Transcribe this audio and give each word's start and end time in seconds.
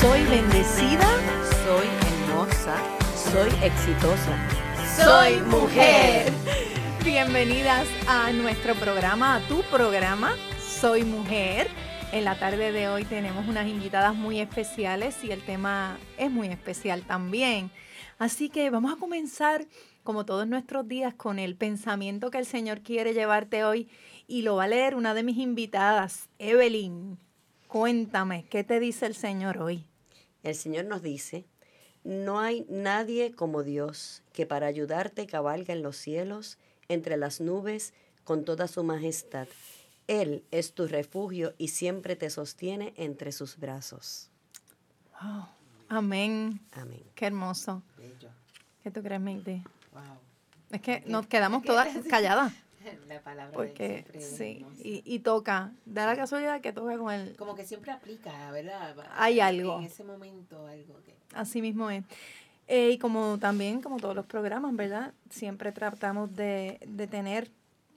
Soy 0.00 0.24
bendecida, 0.24 1.06
soy 1.66 1.86
hermosa, 1.86 2.74
soy 3.14 3.50
exitosa, 3.62 4.48
soy 4.96 5.42
mujer. 5.42 6.32
Bienvenidas 7.04 7.86
a 8.08 8.32
nuestro 8.32 8.74
programa, 8.76 9.36
a 9.36 9.40
tu 9.46 9.60
programa, 9.64 10.36
Soy 10.58 11.04
Mujer. 11.04 11.68
En 12.12 12.24
la 12.24 12.38
tarde 12.38 12.72
de 12.72 12.88
hoy 12.88 13.04
tenemos 13.04 13.46
unas 13.46 13.68
invitadas 13.68 14.14
muy 14.14 14.40
especiales 14.40 15.22
y 15.22 15.32
el 15.32 15.42
tema 15.42 15.98
es 16.16 16.30
muy 16.30 16.48
especial 16.48 17.02
también. 17.02 17.70
Así 18.18 18.48
que 18.48 18.70
vamos 18.70 18.94
a 18.94 18.96
comenzar, 18.96 19.66
como 20.02 20.24
todos 20.24 20.46
nuestros 20.46 20.88
días, 20.88 21.12
con 21.12 21.38
el 21.38 21.56
pensamiento 21.56 22.30
que 22.30 22.38
el 22.38 22.46
Señor 22.46 22.80
quiere 22.80 23.12
llevarte 23.12 23.64
hoy 23.64 23.86
y 24.26 24.40
lo 24.42 24.56
va 24.56 24.64
a 24.64 24.68
leer 24.68 24.94
una 24.94 25.12
de 25.12 25.24
mis 25.24 25.36
invitadas, 25.36 26.30
Evelyn. 26.38 27.18
Cuéntame, 27.68 28.46
¿qué 28.48 28.64
te 28.64 28.80
dice 28.80 29.04
el 29.04 29.14
Señor 29.14 29.58
hoy? 29.58 29.89
El 30.42 30.54
Señor 30.54 30.86
nos 30.86 31.02
dice, 31.02 31.44
no 32.04 32.40
hay 32.40 32.64
nadie 32.68 33.32
como 33.32 33.62
Dios 33.62 34.22
que 34.32 34.46
para 34.46 34.66
ayudarte 34.66 35.26
cabalga 35.26 35.74
en 35.74 35.82
los 35.82 35.96
cielos, 35.96 36.58
entre 36.88 37.16
las 37.16 37.40
nubes, 37.40 37.92
con 38.24 38.44
toda 38.44 38.68
su 38.68 38.84
majestad. 38.84 39.48
Él 40.06 40.44
es 40.50 40.72
tu 40.72 40.86
refugio 40.86 41.54
y 41.58 41.68
siempre 41.68 42.16
te 42.16 42.30
sostiene 42.30 42.94
entre 42.96 43.32
sus 43.32 43.58
brazos. 43.58 44.30
Wow. 45.20 45.46
Amén. 45.88 46.60
Amén. 46.72 47.02
Qué 47.14 47.26
hermoso. 47.26 47.82
¿Qué 48.82 48.90
tú 48.90 49.02
crees, 49.02 49.20
Migdi? 49.20 49.62
Wow. 49.92 50.02
Es 50.70 50.80
que 50.80 51.02
nos 51.06 51.26
quedamos 51.26 51.62
todas 51.64 51.88
calladas. 52.08 52.52
La 53.08 53.20
palabra 53.22 53.56
Porque, 53.56 54.04
sí, 54.20 54.64
y, 54.82 55.02
y, 55.04 55.18
toca, 55.20 55.72
da 55.84 56.06
la 56.06 56.16
casualidad 56.16 56.60
que 56.60 56.72
toca 56.72 56.96
con 56.98 57.12
el... 57.12 57.36
Como 57.36 57.54
que 57.54 57.64
siempre 57.64 57.92
aplica, 57.92 58.50
¿verdad? 58.50 58.96
Hay 59.16 59.40
algo. 59.40 59.78
En 59.78 59.84
ese 59.84 60.04
momento 60.04 60.66
algo 60.66 61.00
que... 61.04 61.14
Así 61.34 61.60
mismo 61.60 61.90
es. 61.90 62.04
Eh, 62.68 62.90
y 62.90 62.98
como 62.98 63.38
también, 63.38 63.82
como 63.82 63.98
todos 63.98 64.14
los 64.14 64.26
programas, 64.26 64.74
¿verdad? 64.74 65.12
Siempre 65.28 65.72
tratamos 65.72 66.34
de, 66.36 66.78
de 66.86 67.06
tener 67.06 67.50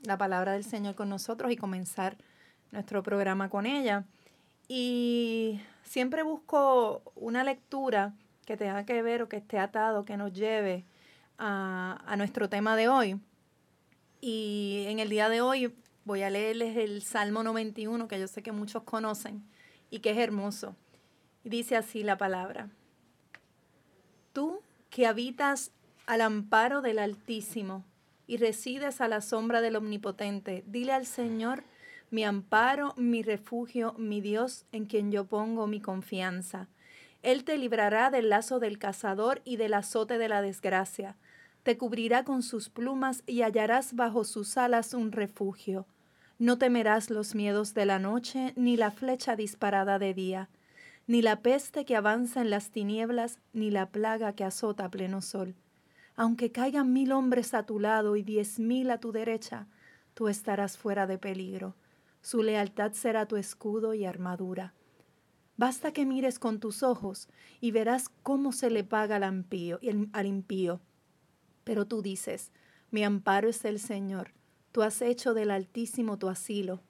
la 0.03 0.17
palabra 0.17 0.53
del 0.53 0.63
Señor 0.63 0.95
con 0.95 1.09
nosotros 1.09 1.51
y 1.51 1.55
comenzar 1.55 2.17
nuestro 2.71 3.03
programa 3.03 3.49
con 3.49 3.65
ella. 3.65 4.05
Y 4.67 5.61
siempre 5.83 6.23
busco 6.23 7.03
una 7.15 7.43
lectura 7.43 8.13
que 8.45 8.57
tenga 8.57 8.85
que 8.85 9.01
ver 9.01 9.21
o 9.21 9.29
que 9.29 9.37
esté 9.37 9.59
atado, 9.59 10.05
que 10.05 10.17
nos 10.17 10.33
lleve 10.33 10.85
a, 11.37 12.01
a 12.05 12.15
nuestro 12.17 12.49
tema 12.49 12.75
de 12.75 12.89
hoy. 12.89 13.19
Y 14.25 14.85
en 14.87 14.99
el 14.99 15.09
día 15.09 15.27
de 15.27 15.41
hoy 15.41 15.75
voy 16.05 16.21
a 16.21 16.29
leerles 16.29 16.77
el 16.77 17.01
Salmo 17.01 17.43
91, 17.43 18.07
que 18.07 18.17
yo 18.17 18.29
sé 18.29 18.41
que 18.41 18.53
muchos 18.53 18.83
conocen 18.83 19.43
y 19.89 19.99
que 19.99 20.11
es 20.11 20.17
hermoso. 20.17 20.77
Y 21.43 21.49
dice 21.49 21.75
así 21.75 22.03
la 22.03 22.17
palabra. 22.17 22.69
Tú 24.31 24.61
que 24.89 25.07
habitas 25.07 25.71
al 26.05 26.21
amparo 26.21 26.81
del 26.81 26.99
Altísimo 26.99 27.83
y 28.25 28.37
resides 28.37 29.01
a 29.01 29.09
la 29.09 29.19
sombra 29.19 29.59
del 29.59 29.75
Omnipotente, 29.75 30.63
dile 30.67 30.93
al 30.93 31.05
Señor, 31.05 31.65
mi 32.09 32.23
amparo, 32.23 32.93
mi 32.95 33.23
refugio, 33.23 33.93
mi 33.97 34.21
Dios, 34.21 34.63
en 34.71 34.85
quien 34.85 35.11
yo 35.11 35.25
pongo 35.25 35.67
mi 35.67 35.81
confianza. 35.81 36.69
Él 37.23 37.43
te 37.43 37.57
librará 37.57 38.09
del 38.09 38.29
lazo 38.29 38.59
del 38.59 38.79
cazador 38.79 39.41
y 39.43 39.57
del 39.57 39.73
azote 39.73 40.17
de 40.17 40.29
la 40.29 40.41
desgracia 40.41 41.17
te 41.63 41.77
cubrirá 41.77 42.25
con 42.25 42.43
sus 42.43 42.69
plumas 42.69 43.23
y 43.25 43.41
hallarás 43.41 43.95
bajo 43.95 44.25
sus 44.25 44.57
alas 44.57 44.93
un 44.93 45.11
refugio. 45.13 45.87
No 46.37 46.57
temerás 46.57 47.09
los 47.09 47.35
miedos 47.35 47.73
de 47.73 47.85
la 47.85 47.99
noche, 47.99 48.53
ni 48.57 48.75
la 48.75 48.91
flecha 48.91 49.37
disparada 49.37 49.97
de 49.97 50.13
día, 50.13 50.49
ni 51.07 51.21
la 51.21 51.41
peste 51.41 51.85
que 51.85 51.95
avanza 51.95 52.41
en 52.41 52.49
las 52.49 52.69
tinieblas, 52.69 53.39
ni 53.53 53.71
la 53.71 53.89
plaga 53.89 54.33
que 54.33 54.43
azota 54.43 54.85
a 54.85 54.91
pleno 54.91 55.21
sol. 55.21 55.55
Aunque 56.15 56.51
caigan 56.51 56.91
mil 56.91 57.13
hombres 57.13 57.53
a 57.53 57.65
tu 57.65 57.79
lado 57.79 58.17
y 58.17 58.23
diez 58.23 58.59
mil 58.59 58.91
a 58.91 58.99
tu 58.99 59.13
derecha, 59.13 59.67
tú 60.13 60.27
estarás 60.27 60.77
fuera 60.77 61.07
de 61.07 61.17
peligro. 61.17 61.75
Su 62.21 62.43
lealtad 62.43 62.91
será 62.91 63.25
tu 63.25 63.37
escudo 63.37 63.93
y 63.93 64.05
armadura. 64.05 64.73
Basta 65.55 65.93
que 65.93 66.05
mires 66.05 66.39
con 66.39 66.59
tus 66.59 66.83
ojos 66.83 67.29
y 67.61 67.71
verás 67.71 68.09
cómo 68.21 68.51
se 68.51 68.69
le 68.69 68.83
paga 68.83 69.15
al 69.15 69.33
impío. 69.33 69.79
Al 70.13 70.25
impío 70.25 70.81
pero 71.63 71.85
tú 71.85 72.01
dices, 72.01 72.51
mi 72.91 73.03
amparo 73.03 73.49
es 73.49 73.65
el 73.65 73.79
Señor, 73.79 74.31
tú 74.71 74.83
has 74.83 75.01
hecho 75.01 75.33
del 75.33 75.51
Altísimo 75.51 76.17
tu 76.17 76.29
asilo. 76.29 76.81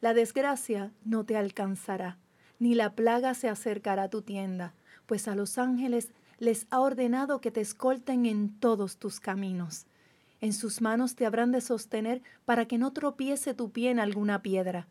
La 0.00 0.14
desgracia 0.14 0.92
no 1.04 1.24
te 1.24 1.36
alcanzará, 1.36 2.18
ni 2.58 2.74
la 2.74 2.94
plaga 2.94 3.34
se 3.34 3.48
acercará 3.48 4.04
a 4.04 4.10
tu 4.10 4.22
tienda, 4.22 4.74
pues 5.06 5.28
a 5.28 5.34
los 5.34 5.58
ángeles 5.58 6.10
les 6.38 6.66
ha 6.70 6.80
ordenado 6.80 7.40
que 7.40 7.50
te 7.50 7.60
escolten 7.60 8.26
en 8.26 8.58
todos 8.58 8.98
tus 8.98 9.20
caminos. 9.20 9.86
En 10.40 10.52
sus 10.52 10.80
manos 10.80 11.14
te 11.14 11.24
habrán 11.24 11.52
de 11.52 11.60
sostener 11.60 12.22
para 12.44 12.66
que 12.66 12.76
no 12.76 12.92
tropiece 12.92 13.54
tu 13.54 13.70
pie 13.70 13.90
en 13.90 14.00
alguna 14.00 14.42
piedra. 14.42 14.88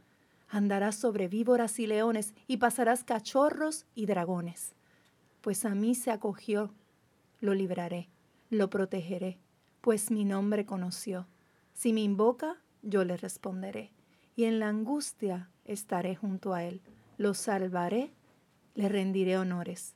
Andarás 0.50 0.96
sobre 0.96 1.28
víboras 1.28 1.78
y 1.80 1.88
leones 1.88 2.34
y 2.48 2.58
pasarás 2.58 3.04
cachorros 3.04 3.86
y 3.96 4.06
dragones. 4.06 4.74
Pues 5.42 5.66
a 5.66 5.76
mí 5.76 5.94
se 5.94 6.12
acogió, 6.12 6.74
lo 7.42 7.54
libraré 7.54 8.13
lo 8.54 8.70
protegeré, 8.70 9.40
pues 9.82 10.12
mi 10.12 10.26
nombre 10.26 10.66
conoció. 10.66 11.28
Si 11.74 11.94
me 11.94 12.02
invoca, 12.02 12.58
yo 12.82 13.04
le 13.04 13.18
responderé, 13.18 13.92
y 14.36 14.46
en 14.46 14.60
la 14.60 14.70
angustia 14.70 15.50
estaré 15.66 16.16
junto 16.16 16.54
a 16.54 16.64
él. 16.64 16.82
Lo 17.18 17.34
salvaré, 17.34 18.12
le 18.76 18.90
rendiré 18.90 19.38
honores. 19.38 19.96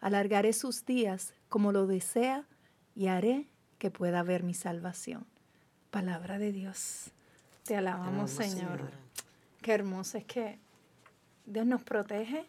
Alargaré 0.00 0.52
sus 0.52 0.84
días 0.84 1.34
como 1.48 1.72
lo 1.72 1.86
desea 1.86 2.46
y 2.94 3.06
haré 3.06 3.48
que 3.78 3.90
pueda 3.90 4.22
ver 4.22 4.42
mi 4.42 4.54
salvación. 4.54 5.26
Palabra 5.90 6.38
de 6.38 6.52
Dios. 6.52 7.10
Te 7.64 7.76
alabamos, 7.76 8.30
Señor. 8.30 8.90
Qué 9.60 9.72
hermoso 9.72 10.18
es 10.18 10.24
que 10.24 10.58
Dios 11.46 11.66
nos 11.66 11.82
protege. 11.82 12.46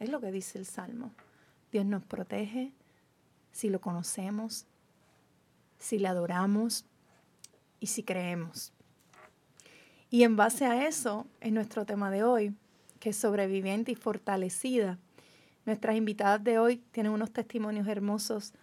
Es 0.00 0.08
lo 0.08 0.20
que 0.20 0.32
dice 0.32 0.58
el 0.58 0.66
Salmo. 0.66 1.12
Dios 1.70 1.84
nos 1.84 2.04
protege, 2.04 2.72
si 3.54 3.70
lo 3.70 3.80
conocemos, 3.80 4.66
si 5.78 5.98
le 6.00 6.08
adoramos 6.08 6.84
y 7.78 7.86
si 7.86 8.02
creemos. 8.02 8.72
Y 10.10 10.24
en 10.24 10.34
base 10.34 10.66
a 10.66 10.88
eso 10.88 11.26
es 11.40 11.52
nuestro 11.52 11.86
tema 11.86 12.10
de 12.10 12.24
hoy, 12.24 12.52
que 12.98 13.10
es 13.10 13.16
sobreviviente 13.16 13.92
y 13.92 13.94
fortalecida. 13.94 14.98
Nuestras 15.66 15.94
invitadas 15.94 16.42
de 16.42 16.58
hoy 16.58 16.78
tienen 16.90 17.12
unos 17.12 17.30
testimonios 17.30 17.86
hermosos 17.86 18.54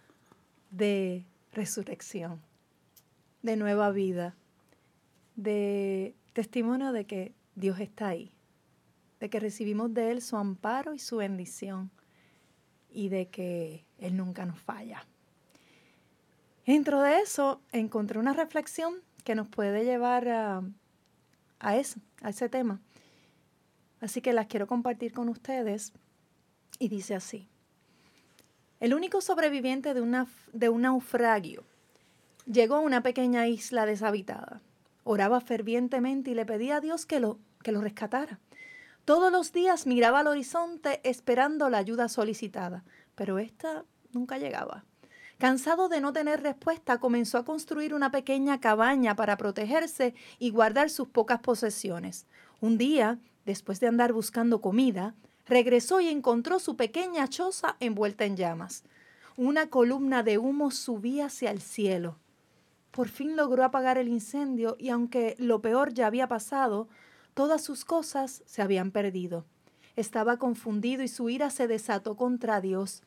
de 0.70 1.24
resurrección, 1.52 2.42
de 3.42 3.56
nueva 3.56 3.90
vida, 3.92 4.36
de 5.36 6.14
testimonio 6.34 6.92
de 6.92 7.06
que 7.06 7.32
Dios 7.54 7.80
está 7.80 8.08
ahí, 8.08 8.30
de 9.20 9.30
que 9.30 9.40
recibimos 9.40 9.94
de 9.94 10.10
Él 10.10 10.20
su 10.20 10.36
amparo 10.36 10.92
y 10.92 10.98
su 10.98 11.16
bendición 11.16 11.90
y 12.90 13.08
de 13.08 13.28
que 13.28 13.86
Él 14.02 14.16
nunca 14.16 14.44
nos 14.44 14.60
falla. 14.60 15.06
Dentro 16.66 17.00
de 17.00 17.20
eso 17.20 17.60
encontré 17.72 18.18
una 18.18 18.32
reflexión 18.32 18.94
que 19.24 19.34
nos 19.34 19.48
puede 19.48 19.84
llevar 19.84 20.28
a, 20.28 20.62
a 21.60 21.76
eso, 21.76 22.00
a 22.20 22.30
ese 22.30 22.48
tema. 22.48 22.80
Así 24.00 24.20
que 24.20 24.32
las 24.32 24.46
quiero 24.46 24.66
compartir 24.66 25.12
con 25.12 25.28
ustedes 25.28 25.92
y 26.78 26.88
dice 26.88 27.14
así. 27.14 27.48
El 28.80 28.94
único 28.94 29.20
sobreviviente 29.20 29.94
de, 29.94 30.00
una, 30.00 30.26
de 30.52 30.68
un 30.68 30.82
naufragio 30.82 31.64
llegó 32.46 32.76
a 32.76 32.80
una 32.80 33.02
pequeña 33.02 33.46
isla 33.46 33.86
deshabitada. 33.86 34.60
Oraba 35.04 35.40
fervientemente 35.40 36.32
y 36.32 36.34
le 36.34 36.44
pedía 36.44 36.76
a 36.76 36.80
Dios 36.80 37.06
que 37.06 37.20
lo, 37.20 37.38
que 37.62 37.70
lo 37.70 37.80
rescatara. 37.80 38.40
Todos 39.04 39.30
los 39.30 39.52
días 39.52 39.86
miraba 39.86 40.20
al 40.20 40.28
horizonte 40.28 41.00
esperando 41.08 41.68
la 41.70 41.78
ayuda 41.78 42.08
solicitada, 42.08 42.84
pero 43.14 43.38
esta 43.38 43.84
nunca 44.12 44.38
llegaba. 44.38 44.84
Cansado 45.38 45.88
de 45.88 46.00
no 46.00 46.12
tener 46.12 46.42
respuesta, 46.42 46.98
comenzó 46.98 47.38
a 47.38 47.44
construir 47.44 47.94
una 47.94 48.10
pequeña 48.10 48.60
cabaña 48.60 49.16
para 49.16 49.36
protegerse 49.36 50.14
y 50.38 50.50
guardar 50.50 50.88
sus 50.88 51.08
pocas 51.08 51.40
posesiones. 51.40 52.26
Un 52.60 52.78
día 52.78 53.18
después 53.44 53.80
de 53.80 53.88
andar 53.88 54.12
buscando 54.12 54.60
comida, 54.60 55.14
regresó 55.46 56.00
y 56.00 56.08
encontró 56.08 56.58
su 56.58 56.76
pequeña 56.76 57.28
choza 57.28 57.76
envuelta 57.80 58.24
en 58.24 58.36
llamas. 58.36 58.84
Una 59.36 59.68
columna 59.68 60.22
de 60.22 60.38
humo 60.38 60.70
subía 60.70 61.26
hacia 61.26 61.50
el 61.50 61.60
cielo. 61.60 62.18
Por 62.90 63.08
fin 63.08 63.36
logró 63.36 63.64
apagar 63.64 63.96
el 63.98 64.08
incendio 64.08 64.76
y 64.78 64.90
aunque 64.90 65.34
lo 65.38 65.62
peor 65.62 65.94
ya 65.94 66.06
había 66.06 66.28
pasado, 66.28 66.88
todas 67.34 67.62
sus 67.62 67.84
cosas 67.84 68.42
se 68.44 68.62
habían 68.62 68.90
perdido. 68.90 69.46
Estaba 69.96 70.36
confundido 70.36 71.02
y 71.02 71.08
su 71.08 71.28
ira 71.30 71.50
se 71.50 71.66
desató 71.66 72.16
contra 72.16 72.60
Dios. 72.60 73.02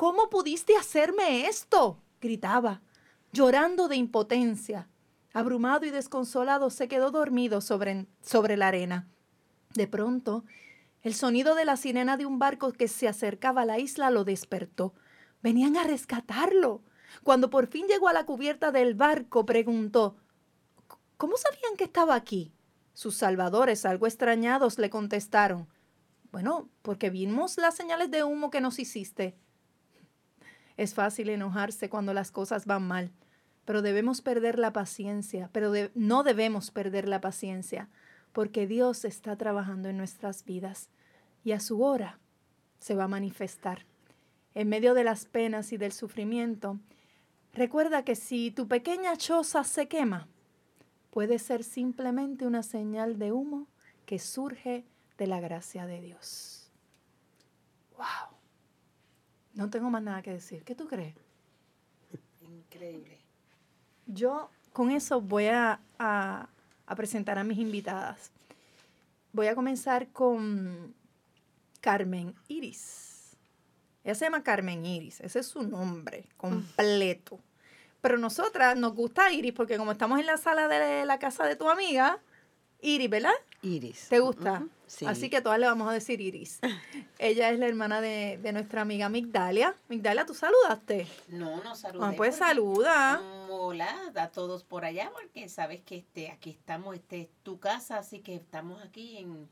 ¿Cómo 0.00 0.30
pudiste 0.30 0.78
hacerme 0.78 1.44
esto? 1.46 2.00
gritaba, 2.22 2.80
llorando 3.32 3.86
de 3.86 3.96
impotencia. 3.96 4.88
Abrumado 5.34 5.84
y 5.84 5.90
desconsolado, 5.90 6.70
se 6.70 6.88
quedó 6.88 7.10
dormido 7.10 7.60
sobre, 7.60 8.06
sobre 8.22 8.56
la 8.56 8.68
arena. 8.68 9.10
De 9.74 9.86
pronto, 9.86 10.46
el 11.02 11.12
sonido 11.12 11.54
de 11.54 11.66
la 11.66 11.76
sirena 11.76 12.16
de 12.16 12.24
un 12.24 12.38
barco 12.38 12.72
que 12.72 12.88
se 12.88 13.08
acercaba 13.08 13.60
a 13.60 13.64
la 13.66 13.78
isla 13.78 14.08
lo 14.08 14.24
despertó. 14.24 14.94
Venían 15.42 15.76
a 15.76 15.84
rescatarlo. 15.84 16.82
Cuando 17.22 17.50
por 17.50 17.66
fin 17.66 17.86
llegó 17.86 18.08
a 18.08 18.14
la 18.14 18.24
cubierta 18.24 18.72
del 18.72 18.94
barco, 18.94 19.44
preguntó 19.44 20.16
¿Cómo 21.18 21.36
sabían 21.36 21.76
que 21.76 21.84
estaba 21.84 22.14
aquí? 22.14 22.54
Sus 22.94 23.16
salvadores, 23.16 23.84
algo 23.84 24.06
extrañados, 24.06 24.78
le 24.78 24.88
contestaron 24.88 25.68
Bueno, 26.32 26.70
porque 26.80 27.10
vimos 27.10 27.58
las 27.58 27.74
señales 27.74 28.10
de 28.10 28.24
humo 28.24 28.48
que 28.48 28.62
nos 28.62 28.78
hiciste. 28.78 29.36
Es 30.80 30.94
fácil 30.94 31.28
enojarse 31.28 31.90
cuando 31.90 32.14
las 32.14 32.30
cosas 32.30 32.64
van 32.64 32.88
mal, 32.88 33.12
pero 33.66 33.82
debemos 33.82 34.22
perder 34.22 34.58
la 34.58 34.72
paciencia, 34.72 35.50
pero 35.52 35.74
no 35.94 36.22
debemos 36.22 36.70
perder 36.70 37.06
la 37.06 37.20
paciencia, 37.20 37.90
porque 38.32 38.66
Dios 38.66 39.04
está 39.04 39.36
trabajando 39.36 39.90
en 39.90 39.98
nuestras 39.98 40.42
vidas 40.46 40.88
y 41.44 41.52
a 41.52 41.60
su 41.60 41.82
hora 41.82 42.18
se 42.78 42.94
va 42.94 43.04
a 43.04 43.08
manifestar. 43.08 43.84
En 44.54 44.70
medio 44.70 44.94
de 44.94 45.04
las 45.04 45.26
penas 45.26 45.70
y 45.74 45.76
del 45.76 45.92
sufrimiento, 45.92 46.80
recuerda 47.52 48.02
que 48.02 48.14
si 48.14 48.50
tu 48.50 48.66
pequeña 48.66 49.18
choza 49.18 49.64
se 49.64 49.86
quema, 49.86 50.28
puede 51.10 51.38
ser 51.38 51.62
simplemente 51.62 52.46
una 52.46 52.62
señal 52.62 53.18
de 53.18 53.32
humo 53.32 53.66
que 54.06 54.18
surge 54.18 54.86
de 55.18 55.26
la 55.26 55.40
gracia 55.40 55.84
de 55.84 56.00
Dios. 56.00 56.72
¡Wow! 57.98 58.29
No 59.60 59.68
tengo 59.68 59.90
más 59.90 60.02
nada 60.02 60.22
que 60.22 60.32
decir. 60.32 60.64
¿Qué 60.64 60.74
tú 60.74 60.88
crees? 60.88 61.14
Increíble. 62.40 63.18
Yo 64.06 64.50
con 64.72 64.90
eso 64.90 65.20
voy 65.20 65.48
a, 65.48 65.78
presentar 66.96 67.36
a 67.38 67.44
mis 67.44 67.58
invitadas. 67.58 68.32
Voy 69.34 69.48
a 69.48 69.54
comenzar 69.54 70.08
con 70.12 70.94
Carmen 71.82 72.34
Iris. 72.48 73.36
Ella 74.02 74.14
se 74.14 74.24
llama 74.24 74.42
Carmen 74.42 74.86
Iris, 74.86 75.20
ese 75.20 75.40
es 75.40 75.46
su 75.48 75.62
nombre 75.62 76.30
completo. 76.38 77.38
Pero 78.00 78.16
nosotras 78.16 78.78
nos 78.78 78.94
gusta 78.94 79.30
Iris 79.30 79.52
porque 79.52 79.76
como 79.76 79.92
estamos 79.92 80.20
en 80.20 80.24
la 80.24 80.38
sala 80.38 80.68
de 80.68 81.04
la 81.04 81.18
casa 81.18 81.44
de 81.44 81.56
tu 81.56 81.68
amiga, 81.68 82.18
Iris, 82.82 83.10
¿verdad? 83.10 83.32
Iris. 83.62 84.08
¿Te 84.08 84.20
gusta? 84.20 84.66
Sí. 84.86 85.06
Así 85.06 85.30
que 85.30 85.40
todas 85.40 85.58
le 85.58 85.66
vamos 85.66 85.88
a 85.88 85.92
decir 85.92 86.20
Iris. 86.20 86.58
Ella 87.18 87.50
es 87.50 87.58
la 87.58 87.66
hermana 87.66 88.00
de, 88.00 88.38
nuestra 88.52 88.82
amiga 88.82 89.08
Migdalia. 89.08 89.74
Migdalia, 89.88 90.26
¿tú 90.26 90.34
saludaste? 90.34 91.06
No, 91.28 91.62
no 91.62 91.76
saludé. 91.76 92.06
Ah, 92.06 92.14
pues 92.16 92.36
saluda. 92.36 93.20
Hola 93.48 93.94
a 94.16 94.28
todos 94.28 94.64
por 94.64 94.84
allá, 94.84 95.10
porque 95.12 95.48
sabes 95.48 95.80
que 95.82 95.98
este, 95.98 96.30
aquí 96.30 96.50
estamos, 96.50 96.96
este 96.96 97.22
es 97.22 97.28
tu 97.42 97.60
casa, 97.60 97.98
así 97.98 98.20
que 98.20 98.34
estamos 98.34 98.82
aquí 98.82 99.18
en, 99.18 99.48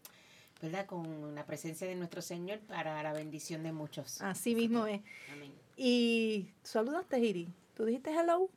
¿verdad? 0.63 0.87
Con 0.87 1.35
la 1.35 1.45
presencia 1.45 1.87
de 1.87 1.95
nuestro 1.95 2.23
Señor 2.23 2.59
para 2.61 3.03
la 3.03 3.13
bendición 3.13 3.63
de 3.63 3.73
muchos. 3.73 4.21
Así 4.23 4.55
mismo 4.55 4.87
es. 4.87 5.03
Amén. 5.33 5.53
Y 5.77 6.49
saludaste, 6.65 7.19
Iris. 7.21 7.49
¿Tú 7.75 7.85
dijiste 7.85 8.11
hello? 8.11 8.51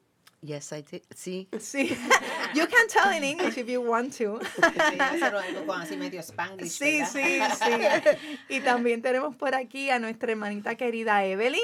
Yes, 0.44 0.72
I 0.72 0.82
did. 0.82 1.04
Sí. 1.16 1.48
Sí. 1.60 1.90
you 2.56 2.66
can 2.66 2.88
tell 2.88 3.12
in 3.16 3.24
English 3.24 3.60
if 3.60 3.68
you 3.68 3.80
want 3.80 4.12
to. 4.18 4.40
sí, 4.40 5.22
algo 5.22 5.66
con 5.68 5.82
así 5.82 5.96
medio 5.96 6.20
spanglish, 6.22 6.72
Sí, 6.72 7.06
sí, 7.06 7.40
sí. 7.40 8.18
Y 8.50 8.60
también 8.62 9.04
tenemos 9.04 9.36
por 9.36 9.54
aquí 9.54 9.92
a 9.92 10.00
nuestra 10.00 10.32
hermanita 10.32 10.74
querida 10.76 11.24
Evelyn. 11.24 11.62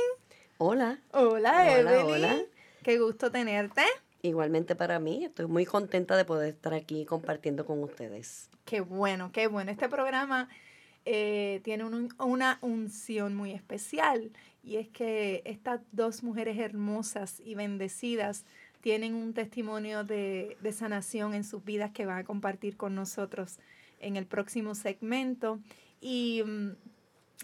Hola. 0.60 1.00
Hola, 1.12 1.76
Evelyn. 1.76 2.06
Hola. 2.06 2.42
Qué 2.84 3.00
gusto 3.00 3.32
tenerte. 3.32 3.82
Igualmente 4.22 4.76
para 4.76 5.00
mí, 5.00 5.26
estoy 5.26 5.48
muy 5.48 5.66
contenta 5.66 6.16
de 6.16 6.26
poder 6.26 6.54
estar 6.54 6.76
aquí 6.76 7.04
compartiendo 7.06 7.66
con 7.66 7.82
ustedes. 7.82 8.50
Qué 8.66 8.82
bueno, 8.82 9.32
qué 9.32 9.48
bueno. 9.48 9.72
Este 9.72 9.90
programa 9.90 10.50
eh, 11.06 11.62
tiene 11.64 11.86
una 12.20 12.60
unción 12.62 13.36
muy 13.36 13.54
especial 13.54 14.32
y 14.62 14.76
es 14.76 14.90
que 14.90 15.42
estas 15.46 15.80
dos 15.94 16.24
mujeres 16.24 16.58
hermosas 16.60 17.40
y 17.40 17.56
bendecidas 17.56 18.46
tienen 18.82 19.16
un 19.16 19.34
testimonio 19.34 20.04
de, 20.04 20.58
sanación 20.72 21.34
en 21.34 21.44
sus 21.44 21.64
vidas 21.64 21.92
que 21.92 22.06
van 22.06 22.20
a 22.20 22.24
compartir 22.24 22.78
con 22.78 22.96
nosotros 22.96 23.60
en 24.00 24.16
el 24.18 24.26
próximo 24.26 24.76
segmento. 24.76 25.60
Y 26.02 26.44
mm, 26.46 26.72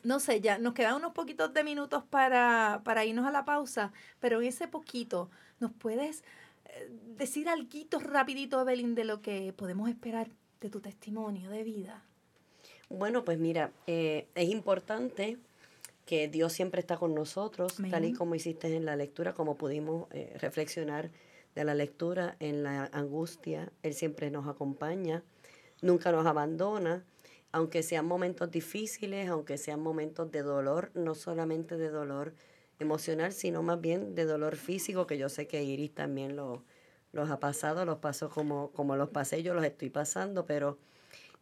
no 0.03 0.19
sé, 0.19 0.41
ya 0.41 0.57
nos 0.57 0.73
quedan 0.73 0.95
unos 0.95 1.13
poquitos 1.13 1.53
de 1.53 1.63
minutos 1.63 2.03
para, 2.09 2.81
irnos 3.05 3.25
a 3.25 3.31
la 3.31 3.45
pausa, 3.45 3.91
pero 4.19 4.41
en 4.41 4.47
ese 4.47 4.67
poquito, 4.67 5.29
¿nos 5.59 5.71
puedes 5.71 6.23
eh, 6.65 6.89
decir 7.17 7.49
algo 7.49 7.99
rapidito, 7.99 8.61
Evelyn, 8.61 8.95
de 8.95 9.05
lo 9.05 9.21
que 9.21 9.53
podemos 9.53 9.89
esperar 9.89 10.29
de 10.61 10.69
tu 10.69 10.79
testimonio 10.81 11.49
de 11.49 11.63
vida? 11.63 12.03
Bueno, 12.89 13.23
pues 13.23 13.39
mira, 13.39 13.71
eh, 13.87 14.27
es 14.35 14.49
importante 14.49 15.39
que 16.05 16.27
Dios 16.27 16.53
siempre 16.53 16.81
está 16.81 16.97
con 16.97 17.15
nosotros, 17.15 17.75
tal 17.89 18.05
y 18.05 18.13
como 18.13 18.35
hiciste 18.35 18.75
en 18.75 18.85
la 18.85 18.95
lectura, 18.95 19.33
como 19.33 19.55
pudimos 19.55 20.07
eh, 20.11 20.35
reflexionar 20.39 21.11
de 21.55 21.63
la 21.63 21.75
lectura 21.75 22.35
en 22.39 22.63
la 22.63 22.89
angustia, 22.91 23.71
Él 23.83 23.93
siempre 23.93 24.29
nos 24.29 24.47
acompaña, 24.47 25.23
nunca 25.81 26.11
nos 26.11 26.25
abandona, 26.25 27.05
aunque 27.51 27.83
sean 27.83 28.05
momentos 28.05 28.51
difíciles, 28.51 29.29
aunque 29.29 29.57
sean 29.57 29.79
momentos 29.79 30.31
de 30.31 30.41
dolor, 30.41 30.91
no 30.93 31.15
solamente 31.15 31.77
de 31.77 31.89
dolor 31.89 32.33
emocional, 32.79 33.31
sino 33.31 33.61
más 33.61 33.79
bien 33.79 34.15
de 34.15 34.25
dolor 34.25 34.55
físico, 34.55 35.07
que 35.07 35.17
yo 35.17 35.29
sé 35.29 35.47
que 35.47 35.63
Iris 35.63 35.93
también 35.93 36.35
lo, 36.35 36.63
los 37.11 37.29
ha 37.29 37.39
pasado, 37.39 37.85
los 37.85 37.99
pasos 37.99 38.33
como, 38.33 38.71
como 38.71 38.95
los 38.95 39.09
pasé, 39.09 39.43
yo 39.43 39.53
los 39.53 39.63
estoy 39.63 39.89
pasando, 39.89 40.45
pero 40.45 40.79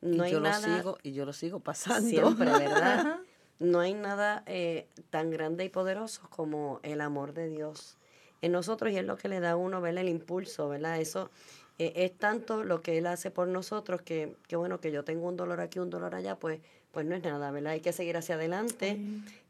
no 0.01 0.23
hay 0.23 0.33
yo 0.33 0.41
nada... 0.41 0.67
Lo 0.67 0.77
sigo, 0.77 0.97
y 1.01 1.13
yo 1.13 1.25
lo 1.25 1.33
sigo 1.33 1.61
pasando. 1.61 2.09
Siempre, 2.09 2.51
¿verdad? 2.51 3.21
No 3.61 3.79
hay 3.79 3.93
nada 3.93 4.41
eh, 4.47 4.87
tan 5.11 5.29
grande 5.29 5.63
y 5.63 5.69
poderoso 5.69 6.27
como 6.31 6.79
el 6.81 6.99
amor 6.99 7.33
de 7.33 7.47
Dios 7.47 7.99
en 8.41 8.51
nosotros 8.53 8.91
y 8.91 8.97
es 8.97 9.05
lo 9.05 9.17
que 9.17 9.29
le 9.29 9.39
da 9.39 9.51
a 9.51 9.55
uno 9.55 9.81
ver 9.81 9.95
el 9.99 10.09
impulso, 10.09 10.67
¿verdad? 10.67 10.99
Eso 10.99 11.29
eh, 11.77 11.93
es 11.95 12.17
tanto 12.17 12.63
lo 12.63 12.81
que 12.81 12.97
Él 12.97 13.05
hace 13.05 13.29
por 13.29 13.47
nosotros 13.47 14.01
que, 14.01 14.35
que, 14.47 14.55
bueno, 14.55 14.79
que 14.79 14.91
yo 14.91 15.03
tengo 15.03 15.27
un 15.27 15.37
dolor 15.37 15.61
aquí, 15.61 15.77
un 15.77 15.91
dolor 15.91 16.15
allá, 16.15 16.39
pues, 16.39 16.59
pues 16.91 17.05
no 17.05 17.15
es 17.15 17.21
nada, 17.21 17.51
¿verdad? 17.51 17.73
Hay 17.73 17.81
que 17.81 17.93
seguir 17.93 18.17
hacia 18.17 18.33
adelante, 18.33 18.99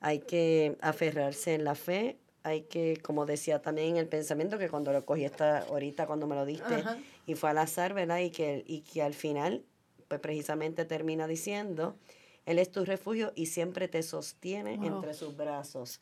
hay 0.02 0.20
que 0.20 0.76
aferrarse 0.82 1.54
en 1.54 1.64
la 1.64 1.76
fe, 1.76 2.18
hay 2.44 2.64
que, 2.64 3.00
como 3.02 3.26
decía 3.26 3.62
también 3.62 3.92
en 3.92 3.98
el 3.98 4.08
pensamiento, 4.08 4.58
que 4.58 4.68
cuando 4.68 4.92
lo 4.92 5.06
cogí 5.06 5.24
esta 5.24 5.60
ahorita, 5.60 6.06
cuando 6.06 6.28
me 6.28 6.36
lo 6.36 6.46
diste, 6.46 6.84
y 7.26 7.36
fue 7.36 7.52
al 7.52 7.60
azar, 7.60 7.94
¿verdad? 7.94 8.20
Y 8.20 8.30
que, 8.30 8.66
y 8.68 8.82
que 8.82 9.02
al 9.02 9.14
final, 9.14 9.64
pues 10.10 10.20
precisamente 10.20 10.84
termina 10.84 11.28
diciendo 11.28 11.96
él 12.46 12.60
es 12.60 12.72
tu 12.72 12.84
refugio 12.86 13.32
y 13.36 13.48
siempre 13.48 13.88
te 13.88 14.02
sostiene 14.04 14.74
entre 14.74 15.14
sus 15.14 15.36
brazos. 15.36 16.00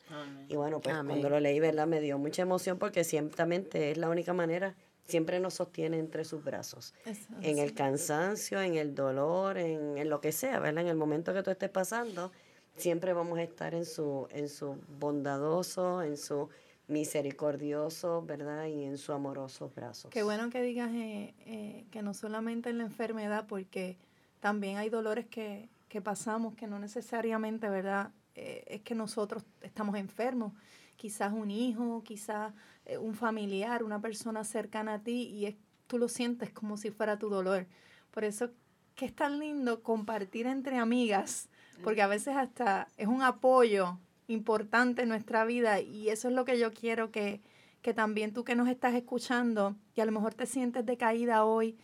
Y 0.48 0.56
bueno, 0.56 0.80
pues 0.80 0.94
cuando 0.94 1.28
lo 1.28 1.38
leí, 1.40 1.60
¿verdad? 1.60 1.86
Me 1.86 2.00
dio 2.00 2.18
mucha 2.18 2.42
emoción 2.42 2.78
porque 2.78 3.04
ciertamente 3.04 3.90
es 3.90 3.98
la 3.98 4.08
única 4.08 4.32
manera, 4.32 4.74
siempre 5.04 5.38
nos 5.40 5.54
sostiene 5.54 5.98
entre 5.98 6.24
sus 6.24 6.42
brazos. 6.42 6.94
en 7.42 7.58
el 7.58 7.74
cansancio, 7.74 8.60
en 8.60 8.76
el 8.76 8.94
dolor, 8.94 9.58
en, 9.58 10.08
lo 10.08 10.20
que 10.20 10.32
sea, 10.32 10.58
¿verdad? 10.60 10.84
En 10.84 10.88
el 10.88 10.96
momento 10.96 11.34
que 11.34 11.42
tú 11.42 11.50
estés 11.50 11.70
pasando, 11.70 12.32
siempre 12.76 13.12
vamos 13.12 13.38
a 13.38 13.42
estar 13.42 13.74
en 13.74 13.84
su, 13.84 14.26
en 14.30 14.48
su 14.48 14.78
bondadoso, 14.98 16.02
en 16.02 16.16
su 16.16 16.48
misericordioso, 16.88 18.22
¿verdad? 18.22 18.66
Y 18.66 18.84
en 18.84 18.96
su 18.98 19.12
amorosos 19.12 19.74
brazos. 19.74 20.10
Qué 20.10 20.22
bueno 20.22 20.50
que 20.50 20.62
digas 20.62 20.90
eh, 20.92 21.34
eh, 21.46 21.84
que 21.90 22.02
no 22.02 22.14
solamente 22.14 22.70
en 22.70 22.78
la 22.78 22.84
enfermedad, 22.84 23.46
porque 23.46 23.98
también 24.40 24.78
hay 24.78 24.88
dolores 24.88 25.26
que, 25.26 25.68
que 25.90 26.00
pasamos, 26.00 26.54
que 26.54 26.68
no 26.68 26.78
necesariamente, 26.78 27.68
¿verdad? 27.68 28.12
Eh, 28.36 28.62
es 28.68 28.80
que 28.82 28.94
nosotros 28.94 29.44
estamos 29.60 29.96
enfermos. 29.96 30.54
Quizás 30.96 31.32
un 31.32 31.50
hijo, 31.50 32.02
quizás 32.04 32.54
eh, 32.86 32.96
un 32.96 33.14
familiar, 33.14 33.82
una 33.82 34.00
persona 34.00 34.44
cercana 34.44 34.94
a 34.94 34.98
ti 35.00 35.24
y 35.24 35.46
es, 35.46 35.56
tú 35.88 35.98
lo 35.98 36.08
sientes 36.08 36.50
como 36.50 36.76
si 36.76 36.92
fuera 36.92 37.18
tu 37.18 37.28
dolor. 37.28 37.66
Por 38.12 38.22
eso 38.22 38.50
que 38.94 39.04
es 39.04 39.14
tan 39.14 39.40
lindo 39.40 39.82
compartir 39.82 40.46
entre 40.46 40.78
amigas, 40.78 41.48
porque 41.82 42.02
a 42.02 42.06
veces 42.06 42.36
hasta 42.36 42.86
es 42.96 43.08
un 43.08 43.22
apoyo 43.22 43.98
importante 44.28 45.02
en 45.02 45.08
nuestra 45.08 45.44
vida 45.44 45.80
y 45.80 46.10
eso 46.10 46.28
es 46.28 46.34
lo 46.34 46.44
que 46.44 46.58
yo 46.58 46.72
quiero 46.72 47.10
que, 47.10 47.40
que 47.82 47.94
también 47.94 48.32
tú 48.32 48.44
que 48.44 48.54
nos 48.54 48.68
estás 48.68 48.94
escuchando 48.94 49.74
y 49.96 50.02
a 50.02 50.04
lo 50.04 50.12
mejor 50.12 50.34
te 50.34 50.46
sientes 50.46 50.86
decaída 50.86 51.44
hoy, 51.44 51.76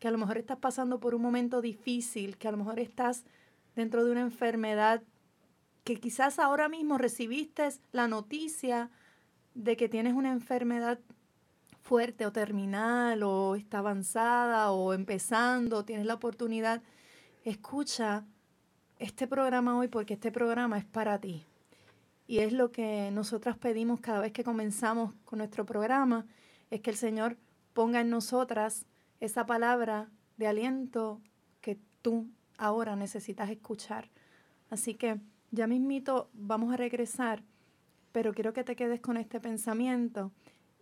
que 0.00 0.08
a 0.08 0.10
lo 0.10 0.18
mejor 0.18 0.36
estás 0.36 0.58
pasando 0.58 1.00
por 1.00 1.14
un 1.14 1.22
momento 1.22 1.62
difícil, 1.62 2.36
que 2.36 2.48
a 2.48 2.50
lo 2.50 2.58
mejor 2.58 2.78
estás 2.78 3.24
dentro 3.74 4.04
de 4.04 4.12
una 4.12 4.20
enfermedad, 4.20 5.02
que 5.84 5.96
quizás 5.96 6.38
ahora 6.38 6.68
mismo 6.68 6.98
recibiste 6.98 7.68
la 7.92 8.08
noticia 8.08 8.90
de 9.54 9.76
que 9.76 9.88
tienes 9.88 10.14
una 10.14 10.32
enfermedad 10.32 10.98
fuerte 11.82 12.24
o 12.24 12.32
terminal 12.32 13.22
o 13.22 13.56
está 13.56 13.78
avanzada 13.78 14.72
o 14.72 14.94
empezando, 14.94 15.84
tienes 15.84 16.06
la 16.06 16.14
oportunidad, 16.14 16.82
escucha 17.44 18.24
este 18.98 19.26
programa 19.26 19.76
hoy 19.78 19.88
porque 19.88 20.14
este 20.14 20.32
programa 20.32 20.78
es 20.78 20.84
para 20.86 21.20
ti. 21.20 21.44
Y 22.26 22.38
es 22.38 22.54
lo 22.54 22.72
que 22.72 23.10
nosotras 23.12 23.58
pedimos 23.58 24.00
cada 24.00 24.20
vez 24.20 24.32
que 24.32 24.44
comenzamos 24.44 25.12
con 25.26 25.38
nuestro 25.38 25.66
programa, 25.66 26.24
es 26.70 26.80
que 26.80 26.90
el 26.90 26.96
Señor 26.96 27.36
ponga 27.74 28.00
en 28.00 28.08
nosotras 28.08 28.86
esa 29.20 29.44
palabra 29.44 30.08
de 30.38 30.46
aliento 30.46 31.20
que 31.60 31.78
tú 32.00 32.28
ahora 32.58 32.96
necesitas 32.96 33.50
escuchar. 33.50 34.10
Así 34.70 34.94
que 34.94 35.20
ya 35.50 35.66
mismito 35.66 36.30
vamos 36.32 36.72
a 36.72 36.76
regresar, 36.76 37.42
pero 38.12 38.32
quiero 38.32 38.52
que 38.52 38.64
te 38.64 38.76
quedes 38.76 39.00
con 39.00 39.16
este 39.16 39.40
pensamiento 39.40 40.32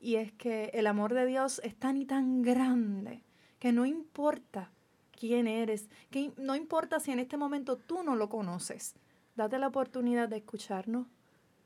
y 0.01 0.17
es 0.17 0.33
que 0.33 0.71
el 0.75 0.87
amor 0.87 1.15
de 1.15 1.27
Dios 1.27 1.61
es 1.65 1.77
tan 1.77 1.97
y 1.97 2.05
tan 2.05 2.43
grande 2.43 3.23
que 3.59 3.73
no 3.73 3.87
importa 3.87 4.73
quién 5.13 5.47
eres, 5.47 5.89
que 6.11 6.33
no 6.37 6.57
importa 6.57 6.99
si 6.99 7.13
en 7.13 7.21
este 7.21 7.37
momento 7.37 7.77
tú 7.77 8.03
no 8.03 8.17
lo 8.17 8.29
conoces, 8.29 8.95
date 9.37 9.59
la 9.59 9.69
oportunidad 9.69 10.29
de 10.29 10.39
escucharnos, 10.39 11.07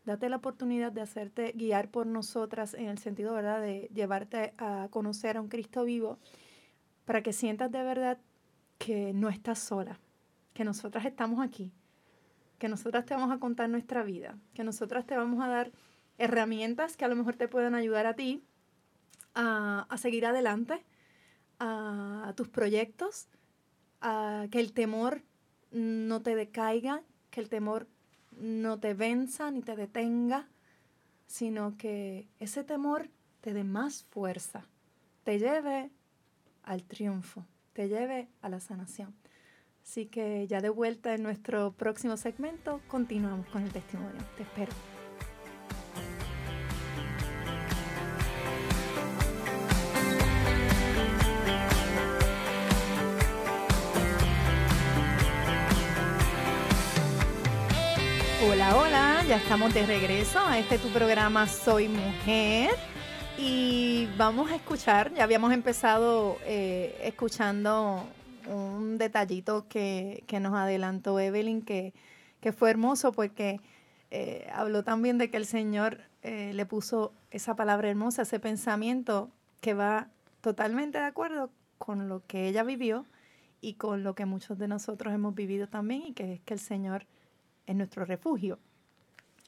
date 0.04 0.28
la 0.28 0.36
oportunidad 0.36 0.92
de 0.92 1.00
hacerte 1.00 1.52
guiar 1.52 1.90
por 1.90 2.06
nosotras 2.06 2.74
en 2.74 2.86
el 2.86 2.98
sentido, 2.98 3.32
¿verdad?, 3.32 3.60
de 3.60 3.88
llevarte 3.94 4.52
a 4.58 4.88
conocer 4.90 5.36
a 5.36 5.40
un 5.40 5.48
Cristo 5.48 5.84
vivo 5.84 6.18
para 7.06 7.22
que 7.22 7.32
sientas 7.32 7.72
de 7.72 7.82
verdad 7.82 8.18
que 8.78 9.12
no 9.12 9.28
estás 9.28 9.58
sola, 9.58 9.98
que 10.54 10.64
nosotras 10.64 11.04
estamos 11.04 11.44
aquí, 11.44 11.72
que 12.58 12.68
nosotras 12.68 13.04
te 13.04 13.14
vamos 13.14 13.30
a 13.30 13.38
contar 13.38 13.68
nuestra 13.68 14.02
vida, 14.02 14.38
que 14.54 14.64
nosotras 14.64 15.06
te 15.06 15.16
vamos 15.16 15.44
a 15.44 15.48
dar 15.48 15.72
herramientas 16.18 16.96
que 16.96 17.04
a 17.04 17.08
lo 17.08 17.16
mejor 17.16 17.36
te 17.36 17.48
puedan 17.48 17.74
ayudar 17.74 18.06
a 18.06 18.14
ti 18.14 18.42
a, 19.34 19.86
a 19.88 19.98
seguir 19.98 20.26
adelante, 20.26 20.84
a, 21.58 22.28
a, 22.28 22.32
tus 22.34 22.48
proyectos, 22.48 23.28
a 24.00 24.46
que 24.50 24.60
el 24.60 24.72
temor 24.72 25.22
no 25.70 26.22
te 26.22 26.34
decaiga, 26.34 27.02
que 27.30 27.40
el 27.40 27.48
temor 27.48 27.86
no 28.32 28.78
te 28.78 28.94
venza 28.94 29.50
ni 29.50 29.62
te 29.62 29.76
detenga, 29.76 30.48
sino 31.26 31.76
que 31.76 32.28
ese 32.38 32.64
temor 32.64 33.10
te 33.40 33.52
dé 33.52 33.64
más 33.64 34.04
fuerza, 34.04 34.66
te 35.24 35.38
lleve 35.38 35.90
al 36.62 36.84
triunfo, 36.84 37.44
te 37.76 37.88
lleve 37.88 38.28
a 38.40 38.48
la 38.48 38.58
sanación. 38.58 39.14
Así 39.82 40.06
que 40.06 40.46
ya 40.48 40.62
de 40.62 40.70
vuelta 40.70 41.14
en 41.14 41.22
nuestro 41.22 41.72
próximo 41.72 42.16
segmento, 42.16 42.80
continuamos 42.88 43.46
con 43.48 43.62
el 43.62 43.70
testimonio. 43.70 44.22
Te 44.38 44.44
espero. 44.44 44.72
Hola, 58.48 58.76
hola, 58.76 59.24
ya 59.28 59.36
estamos 59.36 59.74
de 59.74 59.84
regreso 59.84 60.40
a 60.40 60.58
este 60.58 60.78
tu 60.78 60.88
programa 60.88 61.46
Soy 61.46 61.88
Mujer 61.88 62.70
y 63.38 64.08
vamos 64.16 64.50
a 64.50 64.56
escuchar, 64.56 65.12
ya 65.14 65.24
habíamos 65.24 65.52
empezado 65.52 66.38
eh, 66.44 66.98
escuchando 67.02 68.06
un 68.46 68.98
detallito 68.98 69.66
que, 69.68 70.24
que, 70.26 70.40
nos 70.40 70.54
adelantó 70.54 71.18
Evelyn 71.18 71.62
que, 71.62 71.92
que 72.40 72.52
fue 72.52 72.70
hermoso 72.70 73.12
porque 73.12 73.60
eh, 74.10 74.48
habló 74.52 74.84
también 74.84 75.18
de 75.18 75.30
que 75.30 75.36
el 75.36 75.46
Señor 75.46 76.00
eh, 76.22 76.52
le 76.54 76.66
puso 76.66 77.12
esa 77.30 77.56
palabra 77.56 77.90
hermosa, 77.90 78.22
ese 78.22 78.40
pensamiento 78.40 79.30
que 79.60 79.74
va 79.74 80.08
totalmente 80.40 80.98
de 80.98 81.04
acuerdo 81.04 81.50
con 81.78 82.08
lo 82.08 82.24
que 82.26 82.48
ella 82.48 82.62
vivió 82.62 83.04
y 83.60 83.74
con 83.74 84.04
lo 84.04 84.14
que 84.14 84.26
muchos 84.26 84.58
de 84.58 84.68
nosotros 84.68 85.12
hemos 85.12 85.34
vivido 85.34 85.66
también 85.66 86.02
y 86.06 86.12
que 86.12 86.34
es 86.34 86.40
que 86.40 86.54
el 86.54 86.60
Señor 86.60 87.06
es 87.66 87.74
nuestro 87.74 88.04
refugio. 88.04 88.58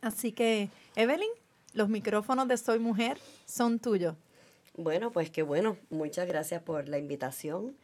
Así 0.03 0.33
que, 0.33 0.71
Evelyn, 0.97 1.31
los 1.73 1.89
micrófonos 1.89 2.49
de 2.49 2.57
Soy 2.57 2.79
Mujer 2.79 3.19
son 3.47 3.79
tuyos. 3.79 4.15
Bueno, 4.77 5.11
pues 5.11 5.31
qué 5.31 5.43
bueno. 5.43 5.77
Muchas 5.91 6.29
gracias 6.29 6.63
por 6.63 6.89
la 6.89 6.99
invitación. 6.99 7.77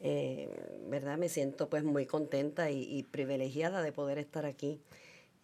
Eh, 0.00 0.48
¿Verdad? 0.88 1.16
Me 1.16 1.28
siento 1.28 1.68
pues 1.70 1.84
muy 1.84 2.06
contenta 2.06 2.70
y, 2.70 3.04
privilegiada 3.04 3.82
de 3.82 3.92
poder 3.92 4.18
estar 4.18 4.44
aquí 4.44 4.80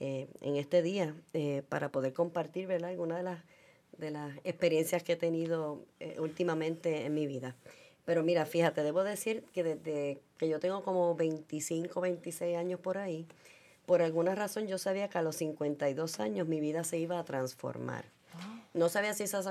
eh, 0.01 0.29
en 0.41 0.57
este 0.57 0.83
día 0.83 1.15
eh, 1.33 1.63
para 1.69 1.91
poder 1.91 2.13
compartir, 2.13 2.67
¿verdad? 2.67 2.91
Algunas 2.91 3.19
de 3.19 3.25
las, 3.25 3.45
de 3.97 4.11
las 4.11 4.37
experiencias 4.45 5.03
que 5.03 5.13
he 5.13 5.17
tenido 5.17 5.85
últimamente 6.19 7.07
en 7.07 7.15
mi 7.15 7.27
vida. 7.27 7.57
Pero 8.05 8.23
mira, 8.23 8.47
fíjate, 8.47 8.83
debo 8.83 9.05
decir 9.05 9.45
que 9.53 9.63
desde 9.63 10.21
que 10.39 10.49
yo 10.49 10.61
tengo 10.61 10.83
como 10.83 11.15
25, 11.15 12.01
26 12.01 12.57
años 12.57 12.81
por 12.81 12.99
ahí, 12.99 13.27
por 13.89 14.03
alguna 14.03 14.35
razón 14.35 14.67
yo 14.67 14.77
sabía 14.77 15.09
que 15.09 15.17
a 15.17 15.23
los 15.23 15.37
52 15.37 16.21
años 16.21 16.47
mi 16.47 16.61
vida 16.61 16.85
se 16.85 16.99
iba 16.99 17.19
a 17.19 17.25
transformar. 17.25 18.05
No 18.75 18.91
sabía 18.91 19.15
si 19.15 19.23
esa 19.23 19.43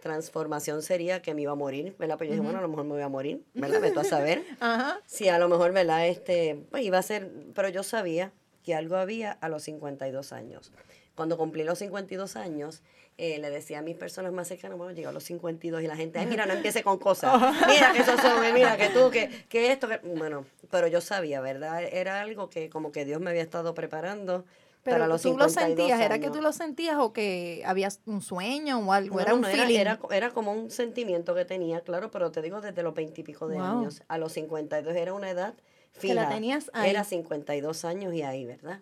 transformación 0.00 0.80
sería 0.80 1.20
que 1.20 1.34
me 1.34 1.42
iba 1.42 1.52
a 1.52 1.56
morir, 1.56 1.94
¿verdad? 1.98 2.16
Pero 2.18 2.30
yo 2.30 2.36
dije, 2.36 2.42
bueno, 2.42 2.58
a 2.58 2.62
lo 2.62 2.68
mejor 2.68 2.84
me 2.84 2.92
voy 2.92 3.02
a 3.02 3.10
morir, 3.10 3.44
¿verdad? 3.52 3.82
Vete 3.82 4.00
a 4.00 4.04
saber. 4.04 4.44
Ajá. 4.60 4.98
Si 5.04 5.28
a 5.28 5.38
lo 5.38 5.50
mejor, 5.50 5.72
¿verdad? 5.72 6.08
Este, 6.08 6.64
pues 6.70 6.82
iba 6.84 6.96
a 6.96 7.02
ser, 7.02 7.30
pero 7.54 7.68
yo 7.68 7.82
sabía 7.82 8.32
que 8.64 8.74
algo 8.74 8.96
había 8.96 9.32
a 9.32 9.50
los 9.50 9.62
52 9.64 10.32
años. 10.32 10.72
Cuando 11.14 11.36
cumplí 11.36 11.62
los 11.64 11.78
52 11.78 12.36
años, 12.36 12.82
eh, 13.18 13.38
le 13.38 13.50
decía 13.50 13.80
a 13.80 13.82
mis 13.82 13.96
personas 13.96 14.32
más 14.32 14.48
cercanas, 14.48 14.78
bueno, 14.78 14.92
llegó 14.92 15.10
a 15.10 15.12
los 15.12 15.24
52 15.24 15.82
y 15.82 15.86
la 15.86 15.96
gente, 15.96 16.18
ay, 16.18 16.26
mira, 16.26 16.46
no 16.46 16.54
empiece 16.54 16.82
con 16.82 16.98
cosas. 16.98 17.32
Mira 17.68 17.92
que 17.92 17.98
esos 18.00 18.18
son, 18.20 18.54
mira 18.54 18.76
que 18.78 18.88
tú, 18.88 19.10
que, 19.10 19.28
que 19.48 19.70
esto, 19.72 19.88
que... 19.88 19.98
Bueno, 19.98 20.46
pero 20.70 20.86
yo 20.86 21.00
sabía, 21.02 21.40
¿verdad? 21.42 21.82
Era 21.82 22.20
algo 22.22 22.48
que 22.48 22.70
como 22.70 22.90
que 22.92 23.04
Dios 23.04 23.20
me 23.20 23.30
había 23.30 23.42
estado 23.42 23.74
preparando 23.74 24.44
pero 24.84 24.96
para 24.96 25.06
los 25.06 25.22
tú 25.22 25.28
52 25.28 25.54
lo 25.54 25.60
sentías, 25.68 25.92
años. 25.92 26.06
¿era 26.06 26.18
que 26.18 26.30
tú 26.30 26.40
lo 26.42 26.52
sentías 26.52 26.96
o 26.98 27.12
que 27.12 27.62
había 27.66 27.88
un 28.06 28.20
sueño 28.20 28.80
o 28.80 28.92
algo? 28.92 29.14
No, 29.16 29.20
era 29.20 29.34
un 29.34 29.42
no, 29.42 29.48
era, 29.48 29.62
feeling. 29.64 29.78
era, 29.78 29.98
era 30.10 30.30
como 30.30 30.52
un 30.52 30.70
sentimiento 30.72 31.34
que 31.36 31.44
tenía, 31.44 31.82
claro, 31.82 32.10
pero 32.10 32.32
te 32.32 32.42
digo 32.42 32.60
desde 32.60 32.82
los 32.82 32.92
20 32.94 33.20
y 33.20 33.22
pico 33.24 33.46
de 33.46 33.56
Wow. 33.58 33.64
años. 33.64 34.02
A 34.08 34.18
los 34.18 34.32
52 34.32 34.96
era 34.96 35.12
una 35.14 35.30
edad 35.30 35.54
Que 35.92 36.00
fija. 36.00 36.14
la 36.14 36.28
tenías 36.30 36.68
ahí. 36.74 36.90
Era 36.90 37.04
52 37.04 37.84
años 37.84 38.12
y 38.14 38.22
ahí, 38.22 38.44
¿verdad? 38.44 38.80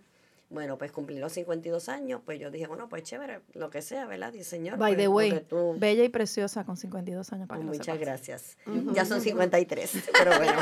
Bueno, 0.50 0.76
pues 0.78 0.90
cumplí 0.90 1.16
los 1.20 1.32
52 1.32 1.88
años, 1.88 2.22
pues 2.24 2.40
yo 2.40 2.50
dije, 2.50 2.66
bueno, 2.66 2.88
pues 2.88 3.04
chévere, 3.04 3.40
lo 3.54 3.70
que 3.70 3.82
sea, 3.82 4.04
¿verdad? 4.06 4.32
Y 4.34 4.42
señor, 4.42 4.78
By 4.78 4.94
pues, 4.94 5.04
the 5.04 5.08
way, 5.08 5.40
tú- 5.48 5.76
bella 5.78 6.02
y 6.02 6.08
preciosa 6.08 6.64
con 6.64 6.76
52 6.76 7.32
años 7.32 7.46
para 7.46 7.58
pues 7.58 7.60
que 7.60 7.66
lo 7.66 7.78
muchas 7.78 7.98
gracias. 8.00 8.58
Ya 8.92 9.04
son 9.04 9.20
53, 9.20 9.92
pero 10.12 10.36
bueno. 10.36 10.52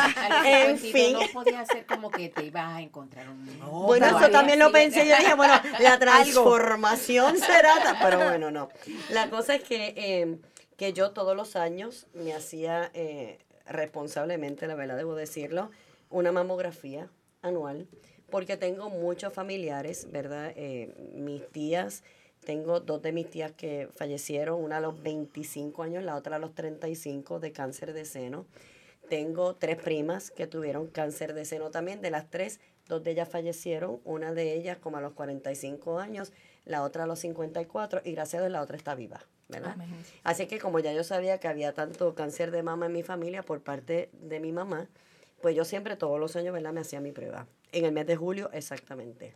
En 0.44 0.78
52 0.78 0.92
fin. 0.92 1.12
no 1.14 1.20
podía 1.42 1.64
ser 1.64 1.86
como 1.86 2.10
que 2.10 2.28
te 2.28 2.44
ibas 2.44 2.76
a 2.76 2.82
encontrar 2.82 3.30
un 3.30 3.46
Bueno, 3.86 4.06
eso 4.18 4.30
también 4.30 4.58
lo 4.58 4.70
pensé. 4.70 5.08
Yo 5.08 5.16
dije, 5.16 5.34
bueno, 5.34 5.54
la 5.80 5.98
transformación 6.52 7.38
será. 7.38 7.72
Pero 8.02 8.18
bueno, 8.18 8.50
no. 8.50 8.68
La 9.10 9.30
cosa 9.30 9.54
es 9.54 9.62
que, 9.62 9.94
eh, 9.96 10.38
que 10.76 10.92
yo 10.92 11.12
todos 11.12 11.34
los 11.34 11.56
años 11.56 12.08
me 12.12 12.34
hacía 12.34 12.90
eh, 12.92 13.38
responsablemente, 13.64 14.66
la 14.66 14.74
verdad 14.74 14.98
debo 14.98 15.14
decirlo, 15.14 15.70
una 16.10 16.30
mamografía 16.30 17.08
anual, 17.40 17.88
porque 18.30 18.56
tengo 18.56 18.90
muchos 18.90 19.32
familiares, 19.32 20.10
¿verdad? 20.10 20.52
Eh, 20.56 20.94
mis 21.14 21.46
tías, 21.48 22.02
tengo 22.44 22.80
dos 22.80 23.02
de 23.02 23.12
mis 23.12 23.28
tías 23.30 23.52
que 23.52 23.88
fallecieron, 23.94 24.62
una 24.62 24.78
a 24.78 24.80
los 24.80 25.02
25 25.02 25.82
años, 25.82 26.04
la 26.04 26.16
otra 26.16 26.36
a 26.36 26.38
los 26.38 26.54
35 26.54 27.40
de 27.40 27.52
cáncer 27.52 27.92
de 27.92 28.04
seno. 28.04 28.46
Tengo 29.08 29.56
tres 29.56 29.76
primas 29.76 30.30
que 30.30 30.46
tuvieron 30.46 30.86
cáncer 30.86 31.32
de 31.32 31.44
seno 31.44 31.70
también. 31.70 32.02
De 32.02 32.10
las 32.10 32.30
tres, 32.30 32.60
dos 32.86 33.02
de 33.02 33.12
ellas 33.12 33.28
fallecieron. 33.28 34.00
Una 34.04 34.32
de 34.32 34.52
ellas 34.52 34.76
como 34.76 34.98
a 34.98 35.00
los 35.00 35.14
45 35.14 35.98
años, 35.98 36.32
la 36.66 36.82
otra 36.82 37.04
a 37.04 37.06
los 37.06 37.18
54 37.20 38.02
y 38.04 38.12
gracias 38.12 38.40
a 38.40 38.44
Dios 38.44 38.52
la 38.52 38.60
otra 38.60 38.76
está 38.76 38.94
viva, 38.94 39.24
¿verdad? 39.48 39.72
Amén. 39.72 39.88
Así 40.24 40.46
que 40.46 40.58
como 40.58 40.78
ya 40.80 40.92
yo 40.92 41.04
sabía 41.04 41.38
que 41.40 41.48
había 41.48 41.72
tanto 41.72 42.14
cáncer 42.14 42.50
de 42.50 42.62
mama 42.62 42.86
en 42.86 42.92
mi 42.92 43.02
familia 43.02 43.42
por 43.42 43.62
parte 43.62 44.10
de 44.12 44.40
mi 44.40 44.52
mamá, 44.52 44.88
pues 45.40 45.56
yo 45.56 45.64
siempre 45.64 45.96
todos 45.96 46.20
los 46.20 46.36
años, 46.36 46.52
¿verdad? 46.52 46.74
Me 46.74 46.82
hacía 46.82 47.00
mi 47.00 47.12
prueba. 47.12 47.46
En 47.72 47.84
el 47.84 47.92
mes 47.92 48.06
de 48.06 48.16
julio 48.16 48.50
exactamente. 48.52 49.34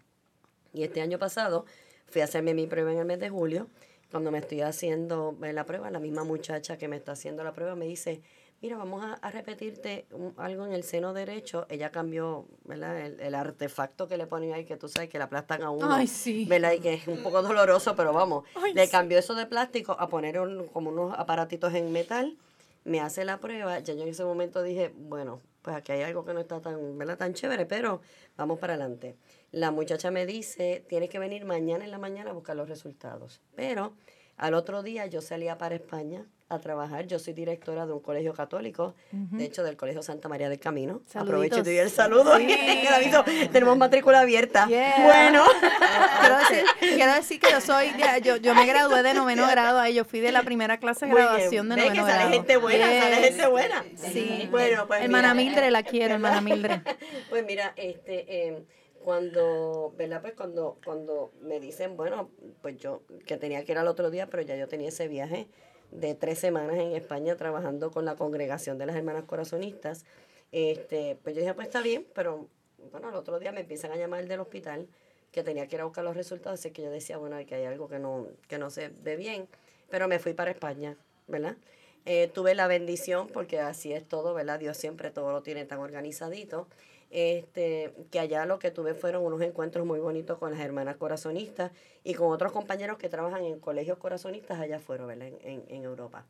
Y 0.73 0.85
este 0.85 1.01
año 1.03 1.19
pasado 1.19 1.67
fui 2.07 2.21
a 2.21 2.25
hacerme 2.25 2.55
mi 2.55 2.67
prueba 2.67 2.93
en 2.93 2.99
el 2.99 3.05
mes 3.05 3.21
de 3.21 3.29
julio. 3.31 3.69
Cuando 4.11 4.31
me 4.31 4.39
estoy 4.39 4.61
haciendo 4.61 5.37
la 5.41 5.65
prueba, 5.65 5.91
la 5.91 5.99
misma 5.99 6.25
muchacha 6.25 6.77
que 6.77 6.89
me 6.89 6.97
está 6.97 7.13
haciendo 7.13 7.43
la 7.45 7.53
prueba 7.53 7.75
me 7.75 7.87
dice, 7.87 8.21
mira, 8.61 8.77
vamos 8.77 9.03
a, 9.03 9.15
a 9.15 9.31
repetirte 9.31 10.05
un- 10.13 10.35
algo 10.37 10.67
en 10.67 10.73
el 10.73 10.83
seno 10.85 11.15
derecho. 11.15 11.67
Ella 11.71 11.91
cambió, 11.91 12.47
¿verdad? 12.65 13.01
El, 13.01 13.21
el 13.21 13.35
artefacto 13.35 14.09
que 14.09 14.17
le 14.19 14.27
ponen 14.27 14.53
ahí, 14.53 14.65
que 14.67 14.77
tú 14.77 14.89
sabes 14.89 15.09
que 15.09 15.19
la 15.19 15.25
aplastan 15.25 15.63
a 15.63 15.71
uno. 15.71 15.91
Ay, 15.95 16.07
sí. 16.07 16.45
¿verdad? 16.47 16.73
Y 16.73 16.81
que 16.81 16.95
es 16.95 17.07
un 17.09 17.23
poco 17.23 17.41
doloroso, 17.43 17.97
pero 17.97 18.13
vamos, 18.13 18.45
Ay, 18.55 18.75
le 18.75 18.85
sí. 18.87 18.93
cambió 18.93 19.19
eso 19.19 19.35
de 19.35 19.47
plástico 19.47 19.93
a 19.99 20.09
poner 20.09 20.39
un- 20.41 20.67
como 20.69 20.91
unos 20.91 21.15
aparatitos 21.19 21.73
en 21.75 21.91
metal, 21.93 22.37
me 22.85 23.01
hace 23.01 23.25
la 23.25 23.39
prueba, 23.41 23.79
ya 23.79 23.95
yo 23.95 24.03
en 24.03 24.09
ese 24.09 24.25
momento 24.25 24.63
dije, 24.63 24.93
bueno, 24.95 25.41
pues 25.63 25.77
aquí 25.77 25.93
hay 25.93 26.03
algo 26.03 26.25
que 26.25 26.35
no 26.35 26.41
está 26.41 26.61
tan, 26.61 26.99
¿verdad? 26.99 27.17
tan 27.17 27.35
chévere, 27.35 27.67
pero 27.67 28.01
vamos 28.37 28.59
para 28.59 28.75
adelante. 28.75 29.17
La 29.53 29.71
muchacha 29.71 30.11
me 30.11 30.27
dice, 30.27 30.85
tienes 30.89 31.09
que 31.09 31.19
venir 31.19 31.45
mañana 31.45 31.85
en 31.85 31.91
la 31.91 31.99
mañana 31.99 32.31
a 32.31 32.35
buscar 32.35 32.57
los 32.57 32.69
resultados. 32.69 33.41
Pero 33.55 33.95
al 34.37 34.55
otro 34.55 34.83
día 34.83 35.07
yo 35.07 35.21
salía 35.21 35.59
para 35.59 35.77
España 35.77 36.27
a 36.53 36.61
trabajar. 36.61 37.07
Yo 37.07 37.19
soy 37.19 37.33
directora 37.33 37.87
de 37.87 37.93
un 37.93 38.01
colegio 38.01 38.35
católico, 38.35 38.95
de 39.11 39.45
hecho 39.45 39.63
del 39.63 39.77
Colegio 39.77 40.03
Santa 40.03 40.29
María 40.29 40.49
del 40.49 40.59
Camino. 40.59 41.03
Aprovecho 41.15 41.59
y 41.59 41.63
doy 41.63 41.79
el 41.79 41.91
saludo. 41.91 42.33
Tenemos 43.53 43.77
matrícula 43.77 44.21
abierta. 44.21 44.67
Bueno. 44.67 45.45
quiero, 46.21 46.39
decir, 46.39 46.65
quiero 46.79 47.15
decir 47.15 47.41
que 47.41 47.51
yo 47.51 47.61
soy, 47.61 47.93
yo, 48.23 48.37
yo 48.37 48.55
me 48.55 48.67
gradué 48.67 49.03
de 49.03 49.15
noveno 49.15 49.47
grado 49.49 49.79
ahí, 49.79 49.95
yo 49.95 50.05
fui 50.05 50.21
de 50.21 50.33
la 50.33 50.43
primera 50.43 50.79
clase 50.79 51.07
de 51.07 51.13
graduación 51.13 51.69
de 51.69 51.77
noveno 51.77 51.95
que 51.95 52.03
grado. 52.03 52.21
Sale 52.21 52.35
gente 52.35 52.57
buena, 52.57 52.87
sale 52.87 53.17
gente 53.17 53.47
buena. 53.47 53.85
Sí. 53.97 54.49
Bueno, 54.51 54.87
pues 54.87 55.03
Hermana 55.03 55.35
Mildred 55.35 55.71
la 55.71 55.83
quiero, 55.83 56.15
hermana 56.15 56.41
Mildred. 56.41 56.81
Pues 57.31 57.45
mira, 57.47 57.73
este... 57.77 58.49
Eh, 58.49 58.65
cuando, 59.03 59.93
¿verdad? 59.97 60.21
Pues 60.21 60.35
cuando, 60.35 60.79
cuando 60.85 61.33
me 61.41 61.59
dicen, 61.59 61.97
bueno, 61.97 62.31
pues 62.61 62.77
yo 62.77 63.03
que 63.27 63.37
tenía 63.37 63.65
que 63.65 63.73
ir 63.73 63.79
al 63.79 63.89
otro 63.89 64.11
día, 64.11 64.29
pero 64.29 64.43
ya 64.45 64.55
yo 64.55 64.69
tenía 64.69 64.91
ese 64.91 65.09
viaje 65.09 65.49
de 65.93 66.15
tres 66.15 66.39
semanas 66.39 66.77
en 66.77 66.97
España 66.97 67.37
trabajando 67.37 67.91
con 67.91 68.05
la 68.05 68.17
congregación 68.17 68.79
de 68.79 68.87
las 68.87 68.97
hermanas 68.97 69.25
corazonistas, 69.25 70.05
este, 70.51 71.17
pues 71.23 71.35
yo 71.35 71.41
dije, 71.41 71.55
pues 71.55 71.69
está 71.69 71.81
bien, 71.83 72.07
pero 72.15 72.49
bueno, 72.91 73.09
al 73.09 73.15
otro 73.15 73.39
día 73.39 73.53
me 73.53 73.61
empiezan 73.61 73.93
a 73.93 73.97
llamar 73.97 74.27
del 74.27 74.41
hospital 74.41 74.89
que 75.31 75.43
tenía 75.43 75.67
que 75.67 75.77
ir 75.77 75.83
a 75.83 75.85
buscar 75.85 76.05
los 76.05 76.17
resultados, 76.17 76.61
así 76.61 76.71
que 76.71 76.83
yo 76.83 76.91
decía, 76.91 77.17
bueno, 77.17 77.37
que 77.47 77.55
hay 77.55 77.65
algo 77.65 77.89
que 77.89 77.99
no, 77.99 78.27
que 78.49 78.59
no 78.59 78.71
se 78.71 78.89
ve 78.89 79.17
bien, 79.17 79.49
pero 79.89 80.09
me 80.09 80.19
fui 80.19 80.35
para 80.35 80.51
España, 80.51 80.97
¿verdad? 81.27 81.57
Eh, 82.05 82.29
tuve 82.35 82.55
la 82.55 82.67
bendición, 82.67 83.29
porque 83.29 83.61
así 83.61 83.93
es 83.93 84.07
todo, 84.07 84.35
¿verdad? 84.35 84.59
Dios 84.59 84.77
siempre 84.77 85.11
todo 85.11 85.33
lo 85.33 85.43
tiene 85.43 85.65
tan 85.65 85.79
organizadito 85.79 86.67
este, 87.13 87.93
que 88.11 88.19
allá 88.19 88.47
lo 88.47 88.59
que 88.59 88.71
tuve 88.71 88.95
fueron 88.95 89.23
unos 89.23 89.43
encuentros 89.43 89.87
muy 89.87 90.01
bonitos 90.01 90.39
con 90.39 90.51
las 90.51 90.61
hermanas 90.61 90.97
corazonistas 90.97 91.71
y 92.05 92.15
con 92.15 92.33
otros 92.33 92.53
compañeros 92.53 92.97
que 92.97 93.11
trabajan 93.11 93.45
en 93.45 93.61
colegios 93.61 93.99
corazonistas 93.99 94.59
allá 94.59 94.79
afuera, 94.79 95.05
¿verdad? 95.05 95.29
En, 95.43 95.63
en, 95.69 95.85
Europa. 95.85 96.25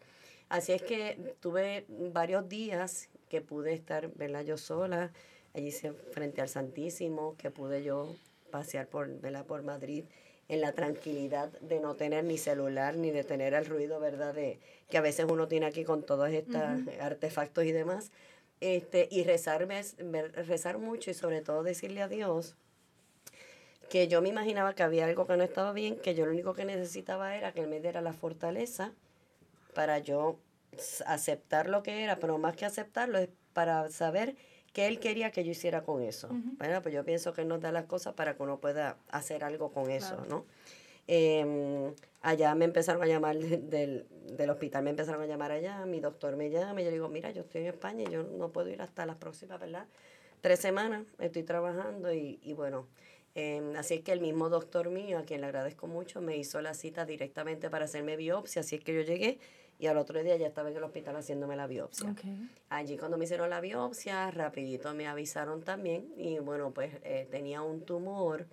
Así 0.49 0.73
es 0.73 0.83
que 0.83 1.37
tuve 1.39 1.87
varios 1.89 2.49
días 2.49 3.09
que 3.29 3.41
pude 3.41 3.73
estar, 3.73 4.09
¿verdad? 4.15 4.43
Yo 4.45 4.59
sola, 4.59 5.13
allí 5.55 5.71
frente 6.11 6.41
al 6.41 6.49
Santísimo, 6.49 7.37
que 7.39 7.53
pude 7.53 7.85
yo 7.85 8.17
pasear 8.51 8.89
por, 8.89 9.09
¿verdad? 9.21 9.47
por 9.47 9.63
Madrid 9.63 10.05
en 10.49 10.61
la 10.61 10.73
tranquilidad 10.73 11.49
de 11.61 11.79
no 11.79 11.95
tener 11.95 12.25
ni 12.25 12.39
celular 12.39 12.97
ni 12.97 13.13
de 13.13 13.23
tener 13.23 13.55
el 13.55 13.67
ruido, 13.67 14.01
¿verdad? 14.01 14.35
De, 14.35 14.59
que 14.91 14.99
a 14.99 15.01
veces 15.01 15.27
uno 15.31 15.47
tiene 15.47 15.67
aquí 15.67 15.85
con 15.85 16.03
todos 16.03 16.29
estos 16.31 16.61
artefactos 17.01 17.65
y 17.65 17.73
demás 17.73 18.11
este, 18.63 19.09
y 19.11 19.25
rezarme, 19.25 19.83
rezar 20.47 20.79
mucho 20.79 21.11
y 21.11 21.15
sobre 21.15 21.41
todo 21.41 21.65
decirle 21.65 22.01
a 22.01 22.07
Dios 22.07 22.55
que 23.91 24.07
yo 24.07 24.23
me 24.23 24.29
imaginaba 24.29 24.75
que 24.75 24.85
había 24.85 25.05
algo 25.05 25.27
que 25.27 25.37
no 25.37 25.43
estaba 25.43 25.73
bien, 25.73 25.97
que 25.99 26.15
yo 26.15 26.25
lo 26.25 26.33
único 26.33 26.55
que 26.55 26.65
necesitaba 26.65 27.37
era 27.37 27.53
que 27.53 27.61
Él 27.61 27.69
me 27.69 27.81
diera 27.81 28.01
la 28.01 28.13
fortaleza 28.13 28.93
para 29.75 29.99
yo 29.99 30.39
aceptar 31.07 31.69
lo 31.69 31.83
que 31.83 32.05
era, 32.05 32.21
pero 32.21 32.39
más 32.39 32.55
que 32.55 32.65
aceptarlo 32.65 33.19
es 33.19 33.29
para 33.53 33.91
saber 33.91 34.37
qué 34.73 34.87
Él 34.87 35.01
quería 35.01 35.33
que 35.33 35.43
yo 35.45 35.51
hiciera 35.51 35.83
con 35.83 36.01
eso. 36.01 36.29
Bueno, 36.31 36.81
pues 36.83 36.95
yo 36.95 37.05
pienso 37.05 37.33
que 37.33 37.43
Él 37.43 37.49
nos 37.49 37.61
da 37.61 37.73
las 37.73 37.87
cosas 37.87 38.15
para 38.15 38.37
que 38.37 38.43
uno 38.45 38.61
pueda 38.61 38.97
hacer 39.09 39.43
algo 39.43 39.73
con 39.73 39.91
eso, 39.91 40.25
¿no? 40.29 40.47
Eh, 41.09 41.95
allá 42.21 42.55
me 42.55 42.65
empezaron 42.65 43.03
a 43.03 43.07
llamar 43.07 43.39
del, 43.39 44.07
del, 44.37 44.51
hospital, 44.51 44.85
me 44.85 44.91
empezaron 44.91 45.23
a 45.23 45.27
llamar 45.27 45.53
allá, 45.53 45.85
mi 45.87 46.01
doctor 46.01 46.37
me 46.37 46.51
llama 46.51 46.81
y 46.81 46.85
yo 46.85 46.91
digo, 46.91 47.09
mira, 47.09 47.31
yo 47.31 47.43
estoy 47.43 47.63
en 47.63 47.69
España 47.69 48.05
y 48.05 48.11
yo 48.11 48.23
no 48.23 48.51
puedo 48.51 48.69
ir 48.69 48.81
hasta 48.81 49.05
las 49.07 49.17
próximas, 49.17 49.61
¿verdad? 49.61 49.87
Tres 50.41 50.61
semanas, 50.61 51.05
estoy 51.19 51.43
trabajando 51.43 52.13
y, 52.13 52.39
y 52.43 52.53
bueno, 52.53 52.87
eh, 53.35 53.75
así 53.79 53.95
es 53.95 54.01
que 54.03 54.13
el 54.13 54.21
mismo 54.21 54.49
doctor 54.49 54.91
mío, 54.91 55.19
a 55.19 55.23
quien 55.23 55.41
le 55.41 55.47
agradezco 55.47 55.87
mucho, 55.87 56.21
me 56.21 56.37
hizo 56.37 56.61
la 56.61 56.75
cita 56.75 57.07
directamente 57.07 57.71
para 57.71 57.87
hacerme 57.87 58.17
biopsia, 58.17 58.61
así 58.61 58.77
es 58.77 58.85
que 58.85 58.95
yo 58.95 59.03
llegué 59.03 59.39
y 59.79 59.87
al 59.87 59.97
otro 59.97 60.23
día 60.23 60.37
ya 60.37 60.47
estaba 60.47 60.71
en 60.71 60.77
el 60.77 60.85
hospital 60.85 61.17
haciéndome 61.17 61.57
la 61.57 61.67
biopsia. 61.67 62.15
Allí 62.69 62.97
cuando 62.99 63.17
me 63.17 63.25
hicieron 63.25 63.51
la 63.51 63.61
biopsia, 63.61 64.31
rapidito 64.31 64.93
me 64.95 65.09
avisaron 65.09 65.63
también 65.63 66.13
y 66.17 66.39
bueno, 66.39 66.73
pues 66.73 66.95
eh, 67.05 67.27
tenía 67.31 67.63
un 67.63 67.81
tumor 67.81 68.47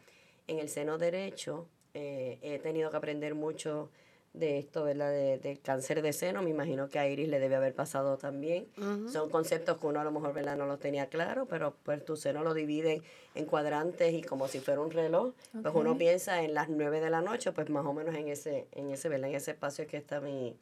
en 0.47 0.59
el 0.59 0.69
seno 0.69 0.97
derecho 0.97 1.67
eh, 1.93 2.39
he 2.41 2.59
tenido 2.59 2.89
que 2.91 2.97
aprender 2.97 3.35
mucho 3.35 3.89
de 4.33 4.59
esto, 4.59 4.83
¿verdad? 4.83 5.09
De, 5.09 5.39
del 5.39 5.59
cáncer 5.59 6.01
de 6.01 6.13
seno. 6.13 6.41
Me 6.41 6.51
imagino 6.51 6.89
que 6.89 6.99
a 6.99 7.07
Iris 7.07 7.27
le 7.27 7.39
debe 7.39 7.55
haber 7.55 7.73
pasado 7.73 8.17
también. 8.17 8.67
Son 9.11 9.29
conceptos 9.29 9.77
que 9.77 9.87
uno 9.87 9.99
a 9.99 10.03
lo 10.03 10.11
mejor, 10.11 10.33
¿verdad? 10.33 10.55
No 10.55 10.65
los 10.65 10.79
tenía 10.79 11.07
claro, 11.07 11.47
pero 11.47 11.75
pues 11.83 12.03
tu 12.05 12.15
seno 12.15 12.43
lo 12.43 12.53
divide 12.53 13.01
en 13.35 13.45
cuadrantes 13.45 14.13
y 14.13 14.21
como 14.21 14.47
si 14.47 14.59
fuera 14.59 14.81
un 14.81 14.91
reloj. 14.91 15.33
Pues 15.61 15.73
uno 15.73 15.97
piensa 15.97 16.43
en 16.43 16.53
las 16.53 16.69
nueve 16.69 17.01
de 17.01 17.09
la 17.09 17.21
noche, 17.21 17.51
pues 17.51 17.69
más 17.69 17.85
o 17.85 17.93
menos 17.93 18.15
en 18.15 18.27
ese, 18.27 18.67
en 18.71 18.91
ese, 18.91 19.09
¿verdad? 19.09 19.29
En 19.29 19.35
ese 19.35 19.51
espacio 19.51 19.87
que 19.87 19.97
está 19.97 20.21
mi, 20.21 20.55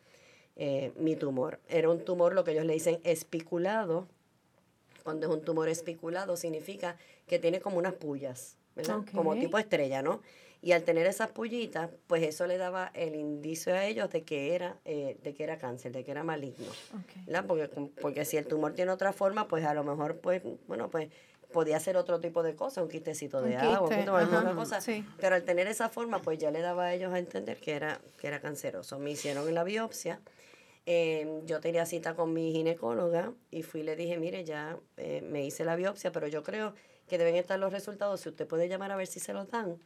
eh, 0.55 0.93
mi 0.97 1.15
tumor. 1.15 1.59
Era 1.67 1.89
un 1.89 1.99
tumor, 2.05 2.33
lo 2.33 2.43
que 2.43 2.51
ellos 2.51 2.65
le 2.65 2.73
dicen 2.73 2.99
espiculado. 3.03 4.07
Cuando 5.03 5.27
es 5.27 5.33
un 5.33 5.41
tumor 5.41 5.69
espiculado, 5.69 6.35
significa 6.37 6.97
que 7.27 7.37
tiene 7.39 7.59
como 7.59 7.77
unas 7.77 7.93
pullas, 7.93 8.57
¿verdad? 8.75 8.99
Como 9.13 9.35
tipo 9.35 9.57
estrella, 9.57 10.01
¿no? 10.01 10.21
Y 10.67 10.73
al 10.73 10.83
tener 10.83 11.07
esas 11.07 11.29
pullitas, 11.29 11.89
pues 12.07 12.23
eso 12.23 12.45
le 12.45 12.57
daba 12.57 12.91
el 12.93 13.15
indicio 13.15 13.73
a 13.73 13.85
ellos 13.85 14.09
de 14.09 14.23
que 14.23 14.53
era, 14.53 14.75
eh, 14.83 15.17
de 15.23 15.33
que 15.33 15.45
era 15.45 15.57
cáncer, 15.57 15.93
de 15.93 16.03
que 16.03 16.11
era 16.11 16.25
maligno. 16.25 16.67
Porque, 17.47 17.69
porque 18.01 18.25
si 18.25 18.35
el 18.35 18.47
tumor 18.47 18.73
tiene 18.73 18.91
otra 18.91 19.13
forma, 19.13 19.47
pues 19.47 19.63
a 19.63 19.73
lo 19.73 19.85
mejor, 19.85 20.17
pues, 20.17 20.41
bueno, 20.67 20.89
pues 20.89 21.07
podía 21.53 21.79
ser 21.79 21.95
otro 21.95 22.19
tipo 22.19 22.43
de 22.43 22.53
cosa, 22.57 22.83
un 22.83 22.89
quistecito 22.89 23.41
de 23.41 23.55
agua, 23.55 23.95
alguna 24.19 24.55
cosa. 24.55 24.81
Pero 25.17 25.35
al 25.35 25.43
tener 25.43 25.67
esa 25.67 25.87
forma, 25.87 26.21
pues 26.21 26.37
ya 26.37 26.51
le 26.51 26.59
daba 26.59 26.87
a 26.87 26.93
ellos 26.93 27.13
a 27.13 27.19
entender 27.19 27.61
que 27.61 27.71
era, 27.71 28.01
que 28.19 28.27
era 28.27 28.41
canceroso. 28.41 28.99
Me 28.99 29.11
hicieron 29.11 29.53
la 29.53 29.63
biopsia. 29.63 30.19
Em, 30.85 31.45
yo 31.45 31.61
tenía 31.61 31.85
cita 31.85 32.13
con 32.13 32.33
mi 32.33 32.51
ginecóloga 32.51 33.31
y 33.51 33.63
fui 33.63 33.79
y 33.79 33.83
le 33.83 33.95
dije, 33.95 34.17
mire, 34.17 34.43
ya 34.43 34.77
eh, 34.97 35.21
me 35.21 35.45
hice 35.45 35.63
la 35.63 35.77
biopsia, 35.77 36.11
pero 36.11 36.27
yo 36.27 36.43
creo 36.43 36.73
que 37.07 37.17
deben 37.17 37.37
estar 37.37 37.57
los 37.57 37.71
resultados. 37.71 38.19
Si 38.19 38.27
usted 38.27 38.45
puede 38.45 38.67
llamar 38.67 38.91
a 38.91 38.97
ver 38.97 39.07
si 39.07 39.21
se 39.21 39.31
los 39.31 39.49
dan 39.49 39.79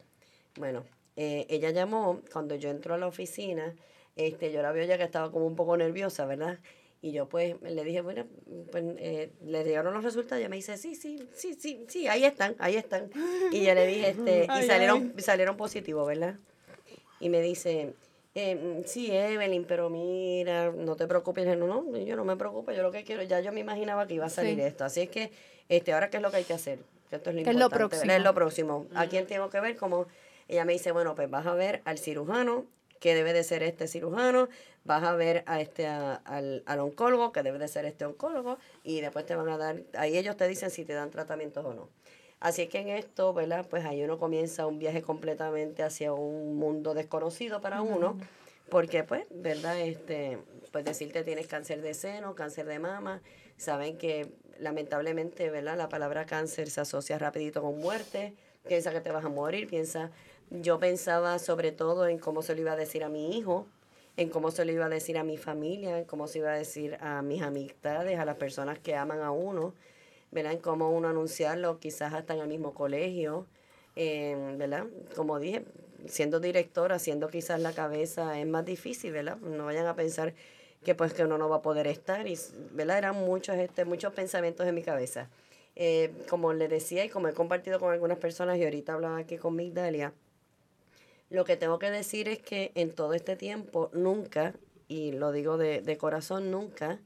bueno, 0.56 0.84
eh, 1.16 1.46
ella 1.48 1.70
llamó 1.70 2.20
cuando 2.32 2.54
yo 2.54 2.70
entro 2.70 2.94
a 2.94 2.98
la 2.98 3.06
oficina, 3.06 3.74
este, 4.16 4.52
yo 4.52 4.62
la 4.62 4.72
veo 4.72 4.84
ya 4.84 4.98
que 4.98 5.04
estaba 5.04 5.30
como 5.30 5.46
un 5.46 5.56
poco 5.56 5.76
nerviosa, 5.76 6.26
¿verdad? 6.26 6.58
Y 7.00 7.10
yo 7.10 7.28
pues 7.28 7.60
le 7.62 7.82
dije, 7.82 8.00
bueno, 8.00 8.26
pues 8.70 8.84
eh, 8.98 9.32
le 9.44 9.64
llegaron 9.64 9.92
los 9.92 10.04
resultados 10.04 10.38
y 10.38 10.42
ella 10.42 10.48
me 10.48 10.56
dice, 10.56 10.76
sí, 10.76 10.94
sí, 10.94 11.28
sí, 11.34 11.54
sí, 11.54 11.84
sí, 11.88 12.06
ahí 12.06 12.24
están, 12.24 12.54
ahí 12.58 12.76
están. 12.76 13.10
Y 13.50 13.64
yo 13.64 13.74
le 13.74 13.86
dije, 13.86 14.10
este, 14.10 14.46
y 14.60 14.62
salieron, 14.62 15.12
salieron 15.18 15.56
positivos, 15.56 16.06
¿verdad? 16.06 16.36
Y 17.18 17.28
me 17.28 17.40
dice, 17.40 17.94
eh, 18.34 18.82
sí, 18.86 19.10
Evelyn, 19.10 19.64
pero 19.64 19.90
mira, 19.90 20.70
no 20.70 20.96
te 20.96 21.06
preocupes. 21.06 21.44
No, 21.56 21.66
no, 21.66 21.96
yo 21.98 22.16
no 22.16 22.24
me 22.24 22.36
preocupo, 22.36 22.72
yo 22.72 22.82
lo 22.82 22.92
que 22.92 23.04
quiero, 23.04 23.22
ya 23.24 23.40
yo 23.40 23.52
me 23.52 23.60
imaginaba 23.60 24.06
que 24.06 24.14
iba 24.14 24.26
a 24.26 24.30
salir 24.30 24.58
esto. 24.60 24.84
Así 24.84 25.00
es 25.02 25.10
que, 25.10 25.32
este, 25.68 25.92
ahora, 25.92 26.08
¿qué 26.08 26.18
es 26.18 26.22
lo 26.22 26.30
que 26.30 26.38
hay 26.38 26.44
que 26.44 26.54
hacer? 26.54 26.78
Esto 27.10 27.30
es 27.30 27.36
lo, 27.36 27.50
es 27.50 27.56
lo 27.56 27.68
próximo. 27.68 28.12
Es 28.12 28.22
lo 28.22 28.34
próximo. 28.34 28.86
¿A 28.94 29.06
quién 29.06 29.26
tengo 29.26 29.50
que 29.50 29.60
ver? 29.60 29.76
Como 29.76 30.06
ella 30.52 30.64
me 30.64 30.74
dice, 30.74 30.92
bueno, 30.92 31.14
pues 31.14 31.30
vas 31.30 31.46
a 31.46 31.54
ver 31.54 31.82
al 31.84 31.98
cirujano, 31.98 32.66
que 33.00 33.14
debe 33.14 33.32
de 33.32 33.42
ser 33.42 33.62
este 33.62 33.88
cirujano, 33.88 34.48
vas 34.84 35.02
a 35.02 35.14
ver 35.14 35.42
a 35.46 35.60
este 35.60 35.86
al, 35.86 36.62
al, 36.66 36.80
oncólogo, 36.80 37.32
que 37.32 37.42
debe 37.42 37.58
de 37.58 37.66
ser 37.66 37.84
este 37.84 38.04
oncólogo, 38.04 38.58
y 38.84 39.00
después 39.00 39.26
te 39.26 39.34
van 39.34 39.48
a 39.48 39.56
dar, 39.56 39.82
ahí 39.94 40.16
ellos 40.16 40.36
te 40.36 40.46
dicen 40.46 40.70
si 40.70 40.84
te 40.84 40.92
dan 40.92 41.10
tratamientos 41.10 41.64
o 41.64 41.74
no. 41.74 41.88
Así 42.38 42.66
que 42.66 42.80
en 42.80 42.88
esto, 42.88 43.32
¿verdad? 43.32 43.66
Pues 43.68 43.84
ahí 43.84 44.02
uno 44.02 44.18
comienza 44.18 44.66
un 44.66 44.78
viaje 44.78 45.00
completamente 45.00 45.82
hacia 45.82 46.12
un 46.12 46.56
mundo 46.56 46.92
desconocido 46.92 47.60
para 47.60 47.82
uno, 47.82 48.18
porque 48.68 49.04
pues, 49.04 49.26
¿verdad? 49.30 49.80
Este, 49.80 50.38
pues 50.70 50.84
decirte 50.84 51.24
tienes 51.24 51.46
cáncer 51.46 51.82
de 51.82 51.94
seno, 51.94 52.34
cáncer 52.34 52.66
de 52.66 52.78
mama, 52.78 53.22
saben 53.56 53.96
que 53.96 54.28
lamentablemente, 54.58 55.50
¿verdad? 55.50 55.76
La 55.76 55.88
palabra 55.88 56.26
cáncer 56.26 56.68
se 56.70 56.80
asocia 56.80 57.18
rapidito 57.18 57.62
con 57.62 57.78
muerte, 57.78 58.34
piensa 58.66 58.92
que 58.92 59.00
te 59.00 59.10
vas 59.10 59.24
a 59.24 59.28
morir, 59.28 59.68
piensa 59.68 60.10
yo 60.60 60.78
pensaba 60.78 61.38
sobre 61.38 61.72
todo 61.72 62.06
en 62.06 62.18
cómo 62.18 62.42
se 62.42 62.54
lo 62.54 62.60
iba 62.60 62.72
a 62.72 62.76
decir 62.76 63.04
a 63.04 63.08
mi 63.08 63.36
hijo, 63.36 63.66
en 64.16 64.28
cómo 64.28 64.50
se 64.50 64.64
lo 64.64 64.72
iba 64.72 64.86
a 64.86 64.88
decir 64.88 65.16
a 65.16 65.24
mi 65.24 65.36
familia, 65.38 65.98
en 65.98 66.04
cómo 66.04 66.26
se 66.26 66.38
iba 66.38 66.50
a 66.50 66.56
decir 66.56 66.98
a 67.00 67.22
mis 67.22 67.42
amistades, 67.42 68.18
a 68.18 68.24
las 68.24 68.36
personas 68.36 68.78
que 68.78 68.94
aman 68.94 69.20
a 69.20 69.30
uno, 69.30 69.74
¿verdad? 70.30 70.52
En 70.52 70.58
cómo 70.58 70.90
uno 70.90 71.08
anunciarlo, 71.08 71.78
quizás 71.78 72.12
hasta 72.12 72.34
en 72.34 72.40
el 72.40 72.48
mismo 72.48 72.74
colegio, 72.74 73.46
¿verdad? 73.96 74.86
Como 75.16 75.38
dije, 75.38 75.64
siendo 76.06 76.40
directora, 76.40 76.98
siendo 76.98 77.28
quizás 77.28 77.60
la 77.60 77.72
cabeza, 77.72 78.38
es 78.38 78.46
más 78.46 78.64
difícil, 78.64 79.12
¿verdad? 79.12 79.36
No 79.38 79.66
vayan 79.66 79.86
a 79.86 79.94
pensar 79.94 80.34
que 80.84 80.94
pues 80.94 81.14
que 81.14 81.24
uno 81.24 81.38
no 81.38 81.48
va 81.48 81.56
a 81.56 81.62
poder 81.62 81.86
estar, 81.86 82.26
y, 82.26 82.38
¿verdad? 82.72 82.98
Eran 82.98 83.16
muchos, 83.16 83.56
este, 83.56 83.84
muchos 83.84 84.12
pensamientos 84.12 84.66
en 84.66 84.74
mi 84.74 84.82
cabeza. 84.82 85.30
Eh, 85.74 86.12
como 86.28 86.52
le 86.52 86.68
decía 86.68 87.02
y 87.04 87.08
como 87.08 87.28
he 87.28 87.32
compartido 87.32 87.80
con 87.80 87.92
algunas 87.92 88.18
personas 88.18 88.58
y 88.58 88.64
ahorita 88.64 88.92
hablaba 88.92 89.16
aquí 89.16 89.38
con 89.38 89.56
Migdalia, 89.56 90.12
lo 91.32 91.44
que 91.44 91.56
tengo 91.56 91.78
que 91.78 91.90
decir 91.90 92.28
es 92.28 92.38
que 92.40 92.70
en 92.74 92.92
todo 92.92 93.14
este 93.14 93.36
tiempo 93.36 93.90
nunca, 93.92 94.54
y 94.88 95.12
lo 95.12 95.32
digo 95.32 95.56
de, 95.56 95.80
de 95.80 95.96
corazón, 95.96 96.50
nunca 96.50 97.00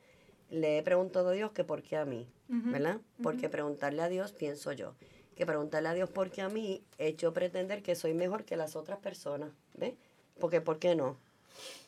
le 0.51 0.79
he 0.79 0.83
preguntado 0.83 1.31
a 1.31 1.33
Dios 1.33 1.53
que 1.53 1.65
por 1.65 1.83
qué 1.83 1.97
a 1.97 2.05
mí. 2.05 2.27
¿verdad? 2.49 3.01
Porque 3.25 3.49
preguntarle 3.49 4.03
a 4.03 4.09
Dios, 4.09 4.31
pienso 4.33 4.71
yo, 4.71 4.95
que 5.35 5.45
preguntarle 5.47 5.89
a 5.89 5.95
Dios 5.95 6.09
porque 6.09 6.43
a 6.43 6.49
mí 6.49 6.81
hecho 6.97 7.33
pretender 7.33 7.83
que 7.83 7.97
soy 7.97 8.15
mejor 8.15 8.45
que 8.45 8.57
las 8.57 8.77
otras 8.77 9.01
personas, 9.01 9.51
¿ves? 9.75 9.95
Porque, 10.39 10.61
¿por 10.61 10.79
qué 10.79 10.95
no? 10.95 11.17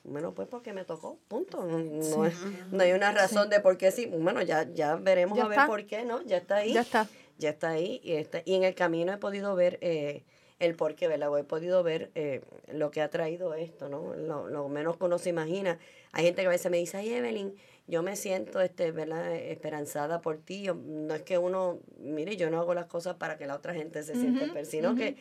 Bueno, 0.03 0.33
pues 0.35 0.48
porque 0.48 0.72
me 0.72 0.85
tocó, 0.85 1.16
punto. 1.29 1.62
No, 1.64 1.79
no 1.79 2.24
es- 2.27 2.35
no 2.72 2.83
hay 2.83 2.90
una 2.90 3.12
razón 3.12 3.51
de 3.51 3.61
por 3.61 3.79
qué 3.79 3.92
sí. 3.92 4.07
Bueno, 4.07 4.42
ya, 4.42 4.68
ya 4.72 4.96
veremos 4.96 5.38
Ya 5.38 5.44
a 5.44 5.48
ver 5.48 5.59
está. 5.59 5.66
por 5.68 5.87
qué, 5.87 6.05
¿no? 6.05 6.22
Ya 6.22 6.38
está 6.38 6.57
ahí. 6.57 6.72
Ya 6.72 6.81
está. 6.81 7.07
Ya 7.38 7.51
está 7.51 7.68
ahí. 7.70 8.01
Y, 8.03 8.12
está, 8.14 8.42
y 8.44 8.55
en 8.55 8.64
el 8.64 8.74
camino 8.74 9.12
he 9.12 9.18
podido 9.18 9.55
ver 9.55 9.79
eh, 9.81 10.24
el 10.59 10.75
por 10.75 10.94
qué, 10.94 11.07
¿verdad? 11.09 11.31
O 11.31 11.38
he 11.38 11.44
podido 11.44 11.83
ver 11.83 12.11
eh, 12.14 12.40
lo 12.73 12.90
que 12.90 13.01
ha 13.01 13.09
traído 13.11 13.55
esto, 13.55 13.88
¿no? 13.88 14.14
Lo, 14.14 14.49
lo 14.49 14.68
menos 14.68 14.97
que 14.97 15.05
uno 15.05 15.18
se 15.18 15.31
imagina. 15.31 15.79
Hay 16.12 16.25
gente 16.25 16.42
que 16.42 16.47
a 16.49 16.51
veces 16.51 16.71
me 16.71 16.79
dice, 16.79 16.97
ay, 16.97 17.12
Evelyn, 17.12 17.55
yo 17.87 18.03
me 18.03 18.16
siento, 18.16 18.61
este, 18.61 18.90
¿verdad? 18.92 19.35
Esperanzada 19.37 20.21
por 20.21 20.38
ti. 20.38 20.62
Yo- 20.62 20.75
no 20.75 21.14
es 21.14 21.23
que 21.23 21.38
uno, 21.38 21.79
mire, 22.01 22.37
yo 22.37 22.51
no 22.51 22.59
hago 22.61 22.75
las 22.75 22.87
cosas 22.87 23.14
para 23.16 23.38
que 23.38 23.47
la 23.47 23.55
otra 23.55 23.73
gente 23.73 24.03
se 24.03 24.14
sienta 24.14 24.44
esper- 24.53 24.64
sino 24.64 24.94
que 24.97 25.16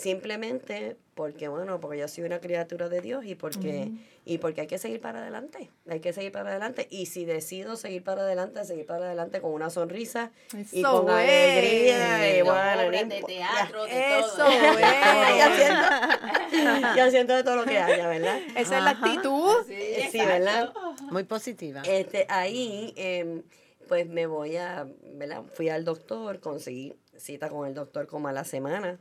simplemente 0.00 0.96
porque, 1.14 1.48
bueno, 1.48 1.80
porque 1.80 1.98
yo 1.98 2.08
soy 2.08 2.24
una 2.24 2.40
criatura 2.40 2.88
de 2.88 3.00
Dios 3.02 3.24
y 3.26 3.34
porque, 3.34 3.90
y 4.24 4.38
porque 4.38 4.62
hay 4.62 4.66
que 4.66 4.78
seguir 4.78 5.00
para 5.00 5.20
adelante. 5.20 5.70
Hay 5.88 6.00
que 6.00 6.12
seguir 6.14 6.32
para 6.32 6.50
adelante. 6.50 6.86
Y 6.90 7.06
si 7.06 7.26
decido 7.26 7.76
seguir 7.76 8.02
para 8.02 8.22
adelante, 8.22 8.64
seguir 8.64 8.86
para 8.86 9.04
adelante 9.06 9.40
con 9.42 9.52
una 9.52 9.68
sonrisa 9.68 10.30
y 10.72 10.82
con 10.82 11.08
es. 11.08 11.14
alegría. 11.14 12.28
y 12.30 12.36
De 12.36 12.42
bueno, 12.42 12.90
de 12.90 13.22
teatro, 13.26 13.84
de 13.84 14.18
Eso 14.18 14.28
todo. 14.36 14.50
y 14.50 14.82
es. 14.82 15.42
haciendo, 15.44 16.86
y 16.96 17.00
haciendo 17.00 17.34
de 17.36 17.44
todo 17.44 17.56
lo 17.56 17.64
que 17.64 17.78
haya, 17.78 18.08
¿verdad? 18.08 18.38
Esa 18.56 18.78
es 18.78 18.84
la 18.84 18.90
actitud. 18.90 19.66
Eh, 19.68 20.08
Sí, 20.10 20.18
¿verdad? 20.18 20.72
Muy 21.10 21.24
positiva. 21.24 21.82
Este, 21.84 22.24
ahí, 22.30 22.94
em, 22.96 23.42
pues 23.88 24.08
me 24.08 24.26
voy 24.26 24.56
a, 24.56 24.86
¿verdad? 25.14 25.42
Fui 25.52 25.68
al 25.68 25.84
doctor, 25.84 26.40
conseguí 26.40 26.94
cita 27.18 27.50
con 27.50 27.68
el 27.68 27.74
doctor 27.74 28.06
como 28.06 28.28
a 28.28 28.32
la 28.32 28.44
semana. 28.44 28.98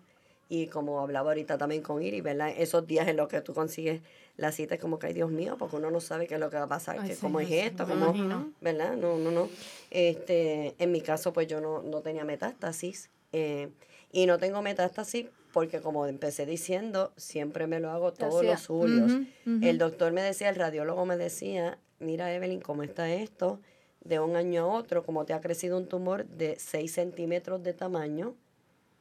Y 0.49 0.67
como 0.67 0.99
hablaba 0.99 1.29
ahorita 1.29 1.57
también 1.59 1.83
con 1.83 2.01
Iris, 2.01 2.23
¿verdad? 2.23 2.51
Esos 2.57 2.87
días 2.87 3.07
en 3.07 3.17
los 3.17 3.27
que 3.27 3.39
tú 3.41 3.53
consigues 3.53 4.01
la 4.35 4.51
cita 4.51 4.75
es 4.75 4.81
como 4.81 4.97
que, 4.97 5.07
ay 5.07 5.13
Dios 5.13 5.29
mío, 5.29 5.55
porque 5.59 5.75
uno 5.75 5.91
no 5.91 5.99
sabe 6.01 6.25
qué 6.25 6.33
es 6.35 6.39
lo 6.39 6.49
que 6.49 6.57
va 6.57 6.63
a 6.63 6.67
pasar, 6.67 6.97
Ay, 6.99 7.09
que 7.09 7.15
sí, 7.15 7.21
cómo 7.21 7.39
es 7.39 7.51
esto, 7.51 7.85
cómo, 7.87 8.05
imagino. 8.07 8.51
¿verdad? 8.61 8.95
No, 8.95 9.17
no, 9.19 9.29
no. 9.31 9.47
Este, 9.91 10.75
en 10.79 10.91
mi 10.91 11.01
caso, 11.01 11.33
pues 11.33 11.47
yo 11.47 11.61
no, 11.61 11.81
no 11.83 12.01
tenía 12.01 12.23
metástasis. 12.25 13.09
eh, 13.31 13.69
y 14.11 14.25
no 14.25 14.39
tengo 14.39 14.63
metástasis 14.63 15.27
porque, 15.53 15.81
como 15.81 16.07
empecé 16.07 16.47
diciendo, 16.47 17.11
siempre 17.15 17.67
me 17.67 17.79
lo 17.79 17.91
hago 17.91 18.11
todos 18.13 18.43
los 18.43 18.65
julios. 18.65 19.11
El 19.45 19.77
doctor 19.77 20.11
me 20.13 20.21
decía, 20.23 20.49
el 20.49 20.55
radiólogo 20.55 21.05
me 21.05 21.15
decía, 21.15 21.77
mira 21.99 22.33
Evelyn, 22.33 22.59
¿cómo 22.61 22.81
está 22.81 23.11
esto? 23.13 23.59
De 24.03 24.19
un 24.19 24.35
año 24.35 24.63
a 24.63 24.67
otro, 24.67 25.03
como 25.03 25.25
te 25.25 25.33
ha 25.33 25.41
crecido 25.41 25.77
un 25.77 25.87
tumor 25.87 26.25
de 26.25 26.55
6 26.57 26.91
centímetros 26.91 27.61
de 27.61 27.73
tamaño, 27.73 28.35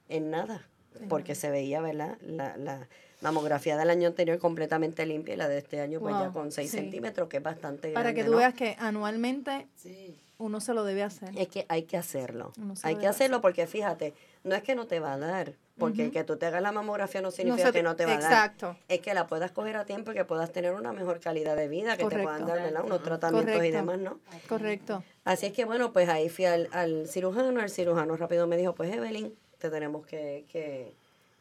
en 0.08 0.30
nada. 0.30 0.68
Porque 1.08 1.34
se 1.34 1.50
veía, 1.50 1.80
¿verdad? 1.80 2.18
La, 2.22 2.56
la 2.56 2.88
mamografía 3.20 3.76
del 3.76 3.90
año 3.90 4.08
anterior 4.08 4.38
completamente 4.38 5.04
limpia 5.06 5.34
y 5.34 5.36
la 5.36 5.48
de 5.48 5.58
este 5.58 5.80
año, 5.80 6.00
pues 6.00 6.14
ya 6.18 6.30
con 6.30 6.52
6 6.52 6.70
sí. 6.70 6.76
centímetros, 6.76 7.28
que 7.28 7.38
es 7.38 7.42
bastante 7.42 7.90
Para 7.92 8.14
que 8.14 8.24
tú 8.24 8.32
¿no? 8.32 8.36
veas 8.38 8.54
que 8.54 8.76
anualmente 8.78 9.66
Sí. 9.76 10.16
uno 10.38 10.60
se 10.60 10.72
lo 10.72 10.84
debe 10.84 11.02
hacer. 11.02 11.30
Es 11.36 11.48
que 11.48 11.66
hay 11.68 11.82
que 11.82 11.96
hacerlo. 11.96 12.52
Hay 12.82 12.96
que 12.96 13.06
hacerlo 13.08 13.40
porque 13.40 13.66
fíjate, 13.66 14.14
no 14.44 14.54
es 14.54 14.62
que 14.62 14.74
no 14.76 14.86
te 14.86 15.00
va 15.00 15.14
a 15.14 15.18
dar, 15.18 15.52
porque 15.78 16.04
el 16.04 16.10
que 16.12 16.22
tú 16.24 16.36
te 16.36 16.46
hagas 16.46 16.62
la 16.62 16.70
mamografía 16.70 17.20
no 17.20 17.30
significa 17.32 17.72
que 17.72 17.82
no 17.82 17.96
te 17.96 18.06
va 18.06 18.12
a 18.12 18.18
dar. 18.18 18.22
Exacto. 18.32 18.76
Es 18.88 19.00
que 19.00 19.14
la 19.14 19.26
puedas 19.26 19.50
coger 19.50 19.76
a 19.76 19.84
tiempo 19.84 20.12
y 20.12 20.14
que 20.14 20.24
puedas 20.24 20.52
tener 20.52 20.74
una 20.74 20.92
mejor 20.92 21.18
calidad 21.18 21.56
de 21.56 21.66
vida, 21.68 21.96
que 21.96 22.04
te 22.04 22.18
puedan 22.22 22.46
dar 22.46 22.62
¿verdad? 22.62 22.84
unos 22.84 23.02
tratamientos 23.02 23.64
y 23.64 23.70
demás, 23.72 23.98
¿no? 23.98 24.20
Correcto. 24.48 25.02
Así 25.24 25.46
es 25.46 25.52
que 25.52 25.64
bueno, 25.64 25.92
pues 25.92 26.08
ahí 26.08 26.28
fui 26.28 26.44
al, 26.44 26.68
al 26.72 27.08
cirujano, 27.08 27.60
el 27.60 27.70
cirujano 27.70 28.16
rápido 28.16 28.46
me 28.46 28.56
dijo, 28.56 28.74
pues 28.74 28.92
Evelyn, 28.94 29.34
te 29.58 29.70
tenemos 29.70 30.06
que, 30.06 30.44
que, 30.50 30.92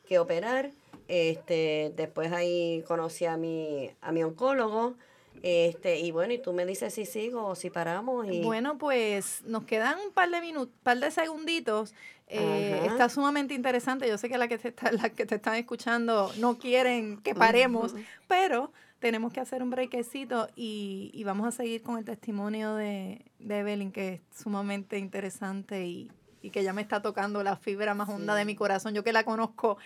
que 0.07 0.19
operar. 0.19 0.71
Este, 1.07 1.93
después 1.95 2.31
ahí 2.33 2.83
conocí 2.87 3.25
a 3.25 3.37
mi, 3.37 3.89
a 4.01 4.11
mi 4.11 4.23
oncólogo, 4.23 4.95
este, 5.43 5.99
y 5.99 6.11
bueno, 6.11 6.33
y 6.33 6.39
tú 6.39 6.51
me 6.51 6.65
dices 6.65 6.93
si 6.93 7.05
sigo 7.05 7.45
o 7.45 7.55
si 7.55 7.69
paramos 7.69 8.27
y 8.27 8.41
Bueno, 8.41 8.77
pues 8.77 9.41
nos 9.45 9.63
quedan 9.65 9.97
un 10.05 10.11
par 10.11 10.29
de 10.29 10.41
minutos, 10.41 10.73
par 10.83 10.99
de 10.99 11.11
segunditos. 11.11 11.93
Eh, 12.27 12.81
está 12.87 13.07
sumamente 13.07 13.53
interesante. 13.53 14.07
Yo 14.09 14.17
sé 14.17 14.27
que 14.27 14.37
las 14.37 14.49
que, 14.49 14.57
te 14.57 14.67
está- 14.69 14.91
las 14.91 15.11
que 15.11 15.25
te 15.25 15.35
están 15.35 15.55
escuchando 15.55 16.29
no 16.39 16.57
quieren 16.57 17.17
que 17.21 17.33
paremos, 17.35 17.93
pero 18.27 18.71
tenemos 18.99 19.31
que 19.31 19.39
hacer 19.39 19.61
un 19.63 19.69
breakcito 19.69 20.49
y, 20.55 21.11
y 21.13 21.23
vamos 21.23 21.47
a 21.47 21.51
seguir 21.51 21.83
con 21.83 21.97
el 21.99 22.03
testimonio 22.03 22.73
de, 22.75 23.21
de 23.39 23.59
Evelyn, 23.59 23.91
que 23.91 24.15
es 24.15 24.21
sumamente 24.37 24.97
interesante 24.97 25.85
y, 25.85 26.11
y 26.41 26.49
que 26.49 26.63
ya 26.63 26.73
me 26.73 26.81
está 26.81 27.01
tocando 27.01 27.43
la 27.43 27.55
fibra 27.55 27.93
más 27.93 28.09
honda 28.09 28.35
de 28.35 28.45
mi 28.45 28.55
corazón. 28.55 28.93
Yo 28.93 29.03
que 29.03 29.13
la 29.13 29.23
conozco 29.23 29.77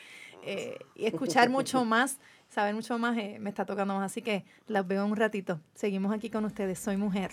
eh, 0.44 0.80
y 0.96 1.06
escuchar 1.06 1.50
mucho 1.50 1.86
más, 1.86 2.20
saber 2.50 2.74
mucho 2.74 2.98
más, 2.98 3.18
eh, 3.18 3.38
me 3.40 3.50
está 3.50 3.66
tocando 3.66 3.94
más. 3.96 4.12
Así 4.12 4.22
que 4.22 4.46
las 4.68 4.88
veo 4.88 5.06
en 5.06 5.12
un 5.12 5.18
ratito. 5.18 5.60
Seguimos 5.74 6.14
aquí 6.14 6.30
con 6.30 6.46
ustedes. 6.46 6.80
Soy 6.80 6.98
mujer. 6.98 7.32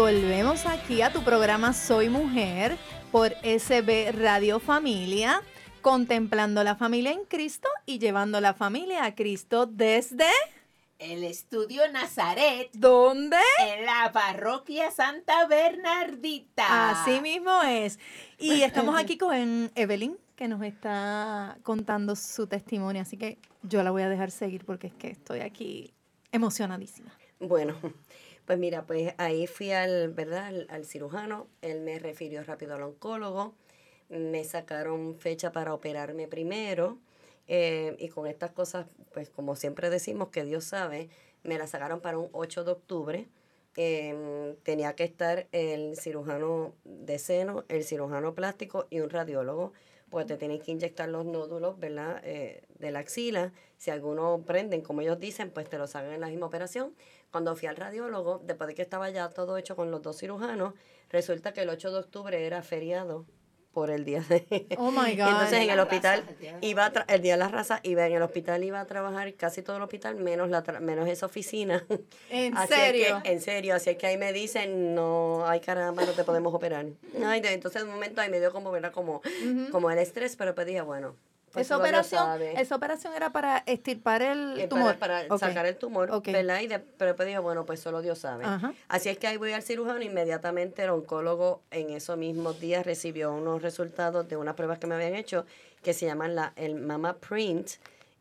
Volvemos 0.00 0.64
aquí 0.64 1.02
a 1.02 1.12
tu 1.12 1.22
programa 1.22 1.74
Soy 1.74 2.08
Mujer 2.08 2.78
por 3.12 3.34
SB 3.42 4.12
Radio 4.12 4.58
Familia, 4.58 5.42
contemplando 5.82 6.64
la 6.64 6.74
familia 6.74 7.12
en 7.12 7.26
Cristo 7.26 7.68
y 7.84 7.98
llevando 7.98 8.40
la 8.40 8.54
familia 8.54 9.04
a 9.04 9.14
Cristo 9.14 9.66
desde 9.66 10.30
El 10.98 11.22
estudio 11.22 11.82
Nazaret 11.92 12.70
¿dónde? 12.72 13.36
en 13.58 13.84
la 13.84 14.10
parroquia 14.10 14.90
Santa 14.90 15.46
Bernardita. 15.46 16.92
Así 16.92 17.20
mismo 17.20 17.60
es. 17.62 17.98
Y 18.38 18.62
estamos 18.62 18.98
aquí 18.98 19.18
con 19.18 19.70
Evelyn, 19.74 20.16
que 20.34 20.48
nos 20.48 20.62
está 20.62 21.58
contando 21.62 22.16
su 22.16 22.46
testimonio, 22.46 23.02
así 23.02 23.18
que 23.18 23.36
yo 23.64 23.82
la 23.82 23.90
voy 23.90 24.00
a 24.00 24.08
dejar 24.08 24.30
seguir 24.30 24.64
porque 24.64 24.86
es 24.86 24.94
que 24.94 25.08
estoy 25.08 25.40
aquí 25.40 25.92
emocionadísima. 26.32 27.12
Bueno, 27.38 27.74
pues 28.46 28.58
mira, 28.58 28.86
pues 28.86 29.14
ahí 29.18 29.46
fui 29.46 29.72
al, 29.72 30.08
¿verdad? 30.12 30.52
Al, 30.68 30.84
cirujano, 30.84 31.46
él 31.62 31.80
me 31.80 31.98
refirió 31.98 32.42
rápido 32.44 32.74
al 32.74 32.82
oncólogo, 32.82 33.54
me 34.08 34.44
sacaron 34.44 35.16
fecha 35.16 35.52
para 35.52 35.74
operarme 35.74 36.28
primero, 36.28 36.98
eh, 37.48 37.96
y 37.98 38.08
con 38.08 38.26
estas 38.26 38.52
cosas, 38.52 38.86
pues 39.12 39.30
como 39.30 39.56
siempre 39.56 39.90
decimos 39.90 40.28
que 40.28 40.44
Dios 40.44 40.64
sabe, 40.64 41.08
me 41.42 41.58
la 41.58 41.66
sacaron 41.66 42.00
para 42.00 42.18
un 42.18 42.28
8 42.32 42.64
de 42.64 42.72
octubre. 42.72 43.28
Em, 43.76 44.56
tenía 44.64 44.94
que 44.96 45.04
estar 45.04 45.46
el 45.52 45.96
cirujano 45.96 46.74
de 46.84 47.18
seno, 47.18 47.64
el 47.68 47.84
cirujano 47.84 48.34
plástico 48.34 48.86
y 48.90 49.00
un 49.00 49.10
radiólogo, 49.10 49.72
pues 50.10 50.26
te 50.26 50.36
tienen 50.36 50.60
que 50.60 50.72
inyectar 50.72 51.08
los 51.08 51.24
nódulos, 51.24 51.78
¿verdad? 51.78 52.20
Eh, 52.24 52.62
de 52.78 52.90
la 52.90 52.98
axila. 52.98 53.52
Si 53.78 53.90
alguno 53.90 54.42
prenden, 54.44 54.82
como 54.82 55.00
ellos 55.02 55.20
dicen, 55.20 55.50
pues 55.50 55.68
te 55.68 55.78
lo 55.78 55.86
sacan 55.86 56.12
en 56.12 56.20
la 56.20 56.28
misma 56.28 56.46
operación. 56.46 56.94
Cuando 57.30 57.54
fui 57.54 57.68
al 57.68 57.76
radiólogo, 57.76 58.40
después 58.44 58.68
de 58.68 58.74
que 58.74 58.82
estaba 58.82 59.08
ya 59.10 59.28
todo 59.30 59.56
hecho 59.56 59.76
con 59.76 59.90
los 59.90 60.02
dos 60.02 60.18
cirujanos, 60.18 60.74
resulta 61.10 61.52
que 61.52 61.62
el 61.62 61.68
8 61.70 61.92
de 61.92 61.98
octubre 62.00 62.44
era 62.46 62.62
feriado 62.62 63.24
por 63.72 63.88
el 63.90 64.04
día 64.04 64.20
de... 64.28 64.66
Oh 64.78 64.90
my 64.90 65.10
Y 65.12 65.16
God. 65.16 65.28
entonces 65.28 65.60
en 65.60 65.70
el 65.70 65.78
hospital 65.78 66.20
raza, 66.26 66.30
el 66.32 66.38
día 66.40 66.52
de 66.54 66.60
la 66.60 66.66
iba 66.66 66.86
a 66.86 67.04
el 67.06 67.22
día 67.22 67.32
de 67.34 67.38
la 67.38 67.48
raza 67.48 67.80
iba 67.84 68.04
en 68.04 68.12
el 68.14 68.22
hospital 68.22 68.64
iba 68.64 68.80
a 68.80 68.86
trabajar 68.86 69.32
casi 69.34 69.62
todo 69.62 69.76
el 69.76 69.82
hospital 69.84 70.16
menos 70.16 70.48
la 70.50 70.64
tra- 70.64 70.80
menos 70.80 71.08
esa 71.08 71.26
oficina. 71.26 71.86
¿En 72.30 72.56
Así 72.56 72.72
es 72.74 72.78
serio? 72.80 73.20
que- 73.22 73.30
en 73.30 73.40
serio, 73.40 73.74
así 73.76 73.90
es 73.90 73.96
que 73.96 74.08
ahí 74.08 74.16
me 74.16 74.32
dicen, 74.32 74.96
no, 74.96 75.46
ay 75.46 75.60
caramba, 75.60 76.04
no 76.04 76.10
te 76.12 76.24
podemos 76.24 76.52
operar. 76.52 76.84
Ay, 77.24 77.40
de- 77.40 77.52
entonces 77.52 77.82
en 77.82 77.88
un 77.88 77.94
momento 77.94 78.20
ahí 78.20 78.28
me 78.28 78.40
dio 78.40 78.50
como, 78.50 78.72
¿verdad? 78.72 78.90
Como, 78.92 79.22
como 79.70 79.88
el 79.92 79.98
estrés, 79.98 80.34
pero 80.34 80.52
pues 80.56 80.66
dije, 80.66 80.80
bueno, 80.80 81.14
pues 81.52 81.66
esa 81.66 81.78
operación, 81.78 82.42
esa 82.42 82.76
operación 82.76 83.12
era 83.14 83.30
para 83.32 83.62
extirpar 83.66 84.22
el 84.22 84.68
tumor. 84.68 84.96
Para, 84.96 85.26
sacar 85.38 85.66
el 85.66 85.76
tumor. 85.76 86.10
¿verdad? 86.32 86.60
Y 86.60 86.68
de- 86.68 86.78
pero 86.78 87.16
pues 87.16 87.26
dije, 87.26 87.38
bueno, 87.38 87.66
pues 87.66 87.80
solo 87.80 88.02
Dios 88.02 88.18
sabe. 88.20 88.44
Ajá. 88.44 88.72
Así 88.88 89.08
es 89.08 89.18
que 89.18 89.26
ahí 89.26 89.36
voy 89.36 89.52
al 89.52 89.62
cirujano, 89.62 90.00
inmediatamente 90.02 90.84
el 90.84 90.90
oncólogo 90.90 91.62
en 91.70 91.90
esos 91.90 92.16
mismos 92.16 92.60
días 92.60 92.86
recibió 92.86 93.32
unos 93.32 93.62
resultados 93.62 94.28
de 94.28 94.36
unas 94.36 94.54
pruebas 94.54 94.78
que 94.78 94.86
me 94.86 94.94
habían 94.94 95.14
hecho 95.14 95.44
que 95.82 95.92
se 95.92 96.06
llaman 96.06 96.34
la, 96.34 96.52
el 96.56 96.74
Mama 96.76 97.16
Print 97.16 97.68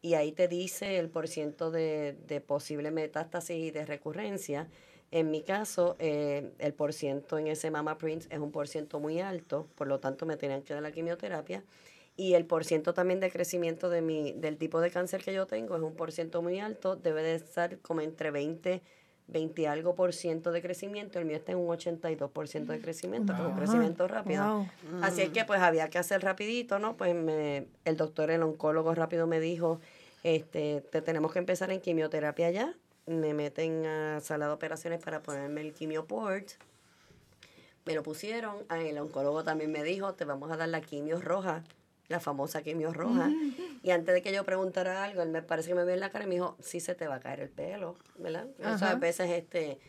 y 0.01 0.13
ahí 0.13 0.31
te 0.31 0.47
dice 0.47 0.97
el 0.97 1.09
porciento 1.09 1.71
de, 1.71 2.15
de 2.27 2.39
posible 2.41 2.89
metástasis 2.89 3.57
y 3.57 3.71
de 3.71 3.85
recurrencia. 3.85 4.67
En 5.11 5.31
mi 5.31 5.41
caso, 5.41 5.95
eh, 5.99 6.51
el 6.59 6.73
porciento 6.73 7.37
en 7.37 7.47
ese 7.47 7.69
Mama 7.71 7.97
Print 7.97 8.31
es 8.31 8.39
un 8.39 8.51
porciento 8.51 8.99
muy 8.99 9.19
alto, 9.19 9.67
por 9.75 9.87
lo 9.87 9.99
tanto 9.99 10.25
me 10.25 10.37
tenían 10.37 10.61
que 10.61 10.73
dar 10.73 10.83
la 10.83 10.91
quimioterapia. 10.91 11.63
Y 12.19 12.33
el 12.33 12.43
porciento 12.45 12.93
también 12.93 13.21
de 13.21 13.31
crecimiento 13.31 13.89
de 13.89 14.01
mi, 14.01 14.33
del 14.33 14.57
tipo 14.57 14.81
de 14.81 14.91
cáncer 14.91 15.23
que 15.23 15.31
yo 15.33 15.47
tengo 15.47 15.77
es 15.77 15.81
un 15.81 15.95
porciento 15.95 16.41
muy 16.41 16.59
alto, 16.59 16.97
debe 16.97 17.23
de 17.23 17.35
estar 17.35 17.77
como 17.79 18.01
entre 18.01 18.29
20 18.29 18.81
20 19.27 19.67
algo 19.69 19.95
por 19.95 20.11
ciento 20.11 20.51
de 20.51 20.61
crecimiento, 20.61 21.17
el 21.19 21.23
mío 21.25 21.37
está 21.37 21.53
en 21.53 21.59
un 21.59 21.69
82 21.69 22.29
por 22.31 22.49
ciento 22.49 22.73
de 22.73 22.81
crecimiento, 22.81 23.31
que 23.33 23.39
es 23.39 23.45
un 23.45 23.51
Wow. 23.53 23.57
crecimiento 23.59 24.07
rápido. 24.09 24.43
Wow. 24.43 24.67
Así 25.01 25.21
es 25.21 25.29
que 25.29 25.45
pues 25.45 25.61
había 25.61 25.89
que 25.89 25.97
hacer 25.97 26.21
rapidito, 26.21 26.77
¿no? 26.77 26.97
Pues 26.97 27.15
me, 27.15 27.67
el 27.85 27.95
doctor, 27.95 28.31
el 28.31 28.43
oncólogo 28.43 28.93
rápido 28.95 29.25
me 29.25 29.39
dijo, 29.39 29.79
este, 30.23 30.81
te 30.91 31.01
tenemos 31.01 31.31
que 31.31 31.39
empezar 31.39 31.71
en 31.71 31.79
quimioterapia 31.79 32.49
ya. 32.51 32.73
Me 33.05 33.33
meten 33.33 33.85
a 33.85 34.19
sala 34.19 34.47
de 34.47 34.51
operaciones 34.51 34.99
para 35.01 35.21
ponerme 35.21 35.61
el 35.61 35.73
quimioport. 35.73 36.49
Me 37.85 37.93
lo 37.93 38.03
pusieron. 38.03 38.57
Ah, 38.67 38.81
el 38.81 38.97
oncólogo 38.97 39.43
también 39.45 39.71
me 39.71 39.83
dijo, 39.83 40.15
te 40.15 40.25
vamos 40.25 40.51
a 40.51 40.57
dar 40.57 40.67
la 40.69 40.81
quimio 40.81 41.21
roja, 41.21 41.63
la 42.09 42.19
famosa 42.19 42.61
quimio 42.63 42.91
roja. 42.91 43.29
Y 43.81 43.91
antes 43.91 44.13
de 44.13 44.21
que 44.21 44.33
yo 44.33 44.43
preguntara 44.43 45.03
algo, 45.03 45.21
él 45.21 45.29
me 45.29 45.41
parece 45.41 45.69
que 45.69 45.75
me 45.75 45.85
vio 45.85 45.93
en 45.93 45.99
la 45.99 46.09
cara 46.09 46.25
y 46.25 46.27
me 46.27 46.35
dijo, 46.35 46.57
sí 46.59 46.79
se 46.79 46.95
te 46.95 47.07
va 47.07 47.15
a 47.15 47.19
caer 47.19 47.39
el 47.39 47.49
pelo, 47.49 47.95
¿verdad? 48.17 48.47
O 48.65 48.77
sea, 48.77 48.91
a 48.91 48.95
veces 48.95 49.29
este, 49.29 49.79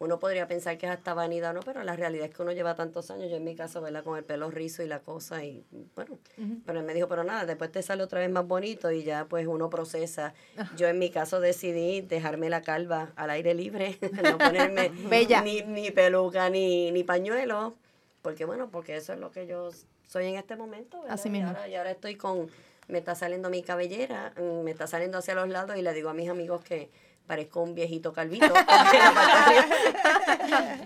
uno 0.00 0.18
podría 0.18 0.46
pensar 0.46 0.76
que 0.76 0.86
es 0.86 0.92
hasta 0.92 1.14
vanidad, 1.14 1.54
¿no? 1.54 1.60
Pero 1.60 1.82
la 1.82 1.96
realidad 1.96 2.26
es 2.26 2.34
que 2.34 2.42
uno 2.42 2.52
lleva 2.52 2.74
tantos 2.74 3.10
años, 3.10 3.30
yo 3.30 3.36
en 3.36 3.44
mi 3.44 3.54
caso, 3.54 3.80
¿verdad? 3.80 4.04
Con 4.04 4.16
el 4.16 4.24
pelo 4.24 4.50
rizo 4.50 4.82
y 4.82 4.86
la 4.86 5.00
cosa 5.00 5.44
y 5.44 5.64
bueno, 5.94 6.18
pero 6.66 6.80
él 6.80 6.84
me 6.84 6.94
dijo, 6.94 7.08
pero 7.08 7.24
nada, 7.24 7.46
después 7.46 7.70
te 7.72 7.82
sale 7.82 8.02
otra 8.02 8.20
vez 8.20 8.30
más 8.30 8.46
bonito 8.46 8.90
y 8.90 9.02
ya 9.02 9.26
pues 9.26 9.46
uno 9.46 9.70
procesa. 9.70 10.34
Yo 10.76 10.88
en 10.88 10.98
mi 10.98 11.10
caso 11.10 11.40
decidí 11.40 12.00
dejarme 12.00 12.50
la 12.50 12.62
calva 12.62 13.12
al 13.16 13.30
aire 13.30 13.54
libre, 13.54 13.98
no 14.22 14.38
ponerme 14.38 14.88
Bella. 15.10 15.42
Ni, 15.42 15.62
ni 15.62 15.90
peluca 15.90 16.50
ni, 16.50 16.90
ni 16.92 17.02
pañuelo, 17.02 17.74
porque 18.22 18.44
bueno, 18.44 18.68
porque 18.70 18.96
eso 18.96 19.12
es 19.12 19.18
lo 19.18 19.30
que 19.30 19.46
yo 19.46 19.70
soy 20.08 20.26
en 20.26 20.34
este 20.34 20.56
momento. 20.56 21.00
¿verdad? 21.00 21.14
Así 21.14 21.28
y, 21.28 21.30
mismo. 21.30 21.48
ahora, 21.48 21.68
y 21.68 21.76
ahora 21.76 21.92
estoy 21.92 22.16
con, 22.16 22.50
me 22.88 22.98
está 22.98 23.14
saliendo 23.14 23.50
mi 23.50 23.62
cabellera, 23.62 24.32
mm, 24.36 24.64
me 24.64 24.72
está 24.72 24.88
saliendo 24.88 25.18
hacia 25.18 25.34
los 25.34 25.48
lados 25.48 25.76
y 25.76 25.82
le 25.82 25.92
digo 25.94 26.08
a 26.08 26.14
mis 26.14 26.28
amigos 26.28 26.64
que 26.64 26.90
parezco 27.28 27.60
un 27.60 27.74
viejito 27.74 28.12
calvito. 28.12 28.46
en, 28.46 28.52
la 28.54 28.64
parte 28.64 28.88
de 28.96 29.38
arriba, 29.38 29.66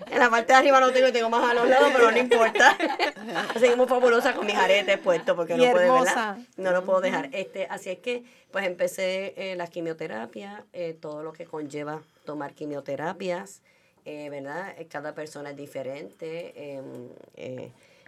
en 0.11 0.19
la 0.19 0.29
parte 0.29 0.53
de 0.53 0.59
arriba 0.59 0.79
no 0.81 0.91
tengo, 0.91 1.11
tengo 1.11 1.29
más 1.29 1.49
a 1.49 1.53
los 1.53 1.67
lados, 1.67 1.89
pero 1.95 2.11
no 2.11 2.17
importa. 2.17 2.77
Seguimos 3.59 3.87
fabulosa 3.89 4.33
con 4.35 4.45
mis 4.45 4.55
aretes 4.55 4.99
puestos 4.99 5.35
porque 5.35 5.53
Y 5.53 5.57
no 5.57 5.71
puede, 5.71 5.85
hermosa. 5.85 6.33
¿verdad? 6.33 6.37
No 6.57 6.71
lo 6.71 6.83
puedo 6.83 6.99
dejar. 7.01 7.29
Este, 7.31 7.65
así 7.69 7.89
es 7.89 7.99
que, 7.99 8.23
pues 8.51 8.67
empecé 8.67 9.33
eh, 9.37 9.55
las 9.55 9.69
quimioterapias, 9.69 10.61
eh, 10.73 10.95
todo 10.99 11.23
lo 11.23 11.31
que 11.31 11.45
conlleva 11.45 12.01
tomar 12.25 12.53
quimioterapias, 12.53 13.61
eh, 14.03 14.29
¿verdad? 14.29 14.75
Eh, 14.77 14.87
Cada 14.87 15.15
persona 15.15 15.51
es 15.51 15.55
diferente. 15.55 16.81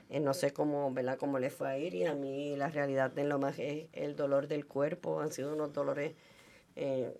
Eh, 0.10 0.20
no 0.20 0.34
sé 0.34 0.54
cómo, 0.54 0.92
¿verdad? 0.94 1.18
Cómo 1.18 1.40
le 1.40 1.50
fue 1.50 1.70
a 1.70 1.78
ir 1.78 1.94
y 1.96 2.06
a 2.06 2.14
mí 2.14 2.56
la 2.56 2.70
realidad 2.70 3.12
de 3.12 3.24
lo 3.24 3.40
más 3.40 3.58
es 3.60 3.88
el 3.94 4.16
dolor 4.16 4.48
del 4.48 4.66
cuerpo. 4.66 5.20
Han 5.20 5.32
sido 5.32 5.54
unos 5.54 5.74
dolores, 5.74 6.14
eh, 6.76 7.12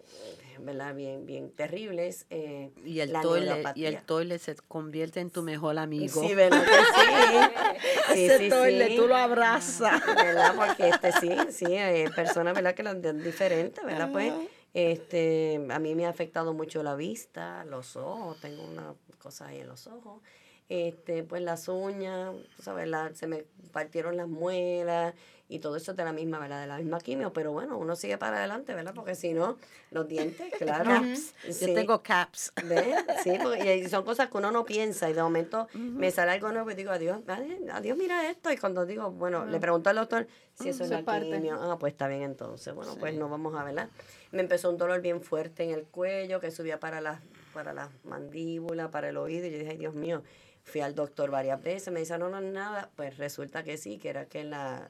¿verdad? 0.60 0.94
Bien, 0.96 1.26
bien 1.26 1.50
terribles. 1.52 2.26
eh, 2.30 2.72
Y 2.86 3.00
el, 3.00 3.12
la 3.14 3.22
toilet, 3.22 3.68
y 3.76 3.86
el 3.86 4.02
toilet 4.04 4.40
se 4.42 4.56
convierte 4.56 5.20
en 5.20 5.30
tu 5.32 5.42
mejor 5.44 5.78
amigo. 5.80 6.22
Sí, 6.22 6.34
¿verdad 6.36 6.64
que 6.64 6.72
sí? 6.72 7.76
Sí, 8.14 8.26
Ese 8.26 8.38
sí, 8.38 8.50
toilet, 8.50 8.90
sí. 8.90 8.96
tú 8.98 9.08
lo 9.08 9.16
abrazas. 9.16 10.02
¿verdad? 10.16 10.54
Porque 10.56 10.90
este 10.90 11.12
sí, 11.14 11.30
sí, 11.52 11.66
hay 11.76 12.08
personas, 12.10 12.54
¿verdad? 12.54 12.76
Que 12.76 12.84
las 12.84 13.02
ven 13.02 13.22
diferentes, 13.24 13.84
¿verdad? 13.84 14.12
Pues, 14.12 14.32
este, 14.74 15.60
a 15.70 15.80
mí 15.80 15.96
me 15.96 16.06
ha 16.06 16.10
afectado 16.10 16.54
mucho 16.54 16.84
la 16.84 16.96
vista, 16.96 17.64
los 17.66 17.96
ojos, 17.96 18.40
tengo 18.42 18.64
una 18.64 18.94
cosa 19.20 19.48
ahí 19.48 19.62
en 19.62 19.68
los 19.68 19.88
ojos, 19.88 20.22
este, 20.70 21.24
pues 21.24 21.42
las 21.42 21.68
uñas, 21.68 22.34
sabes, 22.60 22.88
la- 22.88 23.14
se 23.14 23.28
me 23.28 23.46
partieron 23.72 24.18
las 24.18 24.28
muelas 24.28 25.14
y 25.48 25.60
todo 25.60 25.76
eso 25.76 25.94
de 25.94 26.04
la 26.04 26.12
misma, 26.12 26.40
¿verdad? 26.40 26.62
De 26.62 26.66
la 26.68 26.78
misma 26.78 27.00
quimio, 27.00 27.32
pero 27.32 27.52
bueno, 27.52 27.78
uno 27.78 27.96
sigue 27.96 28.18
para 28.18 28.38
adelante, 28.38 28.74
¿verdad? 28.74 28.94
Porque 28.96 29.14
si 29.14 29.34
no, 29.34 29.58
los 29.92 30.08
dientes, 30.08 30.52
claro. 30.58 30.86
Caps. 30.90 31.36
Sí. 31.52 31.68
Yo 31.68 31.74
tengo 31.76 32.02
caps. 32.02 32.52
¿Ves? 32.64 32.96
Sí, 33.24 33.34
porque 33.44 33.78
y 33.78 33.88
son 33.88 34.04
cosas 34.04 34.30
que 34.30 34.38
uno 34.38 34.52
no 34.52 34.66
piensa 34.66 35.08
y 35.08 35.14
de 35.14 35.22
momento 35.22 35.68
me 35.76 36.10
sale 36.10 36.32
algo 36.32 36.52
nuevo 36.52 36.72
y 36.72 36.74
digo, 36.74 36.90
adiós, 36.92 37.20
adiós, 37.72 37.96
mira 37.98 38.28
esto. 38.28 38.52
Y 38.52 38.58
cuando 38.58 38.88
digo, 38.88 39.12
bueno, 39.12 39.46
le 39.46 39.60
pregunto 39.60 39.92
al 39.92 39.98
doctor 39.98 40.26
si 40.56 40.70
eso 40.70 40.84
es 40.84 40.90
Eso 40.90 40.94
la 40.94 41.00
es 41.02 41.06
parte. 41.06 41.30
quimio. 41.30 41.60
Ah, 41.62 41.78
pues 41.78 41.94
está 41.94 42.08
bien 42.08 42.24
entonces. 42.24 42.74
Bueno, 42.74 42.96
pues 43.00 43.14
no 43.14 43.30
vamos 43.30 43.54
a 43.56 43.64
verla. 43.64 43.90
Me 44.32 44.42
empezó 44.42 44.72
un 44.72 44.78
dolor 44.78 45.02
bien 45.02 45.22
fuerte 45.22 45.64
en 45.64 45.70
el 45.72 45.84
cuello 45.84 46.40
que 46.40 46.50
subía 46.50 46.80
para 46.80 47.02
las 47.02 47.20
para 47.54 47.72
las 47.72 47.90
mandíbulas, 48.04 48.90
para 48.90 49.10
el 49.10 49.18
oído. 49.18 49.46
Y 49.46 49.52
yo 49.52 49.60
dije, 49.60 49.72
ay, 49.72 49.78
Dios 49.78 49.94
mío. 49.94 50.24
Fui 50.66 50.82
al 50.82 50.94
doctor 50.96 51.32
varias 51.32 51.62
veces, 51.64 51.94
me 51.94 52.02
dice, 52.02 52.18
no, 52.18 52.28
no, 52.30 52.42
nada. 52.42 52.90
Pues 52.96 53.18
resulta 53.18 53.64
que 53.64 53.78
sí, 53.78 53.98
que 53.98 54.10
era 54.10 54.26
que 54.26 54.42
en, 54.42 54.50
la, 54.50 54.90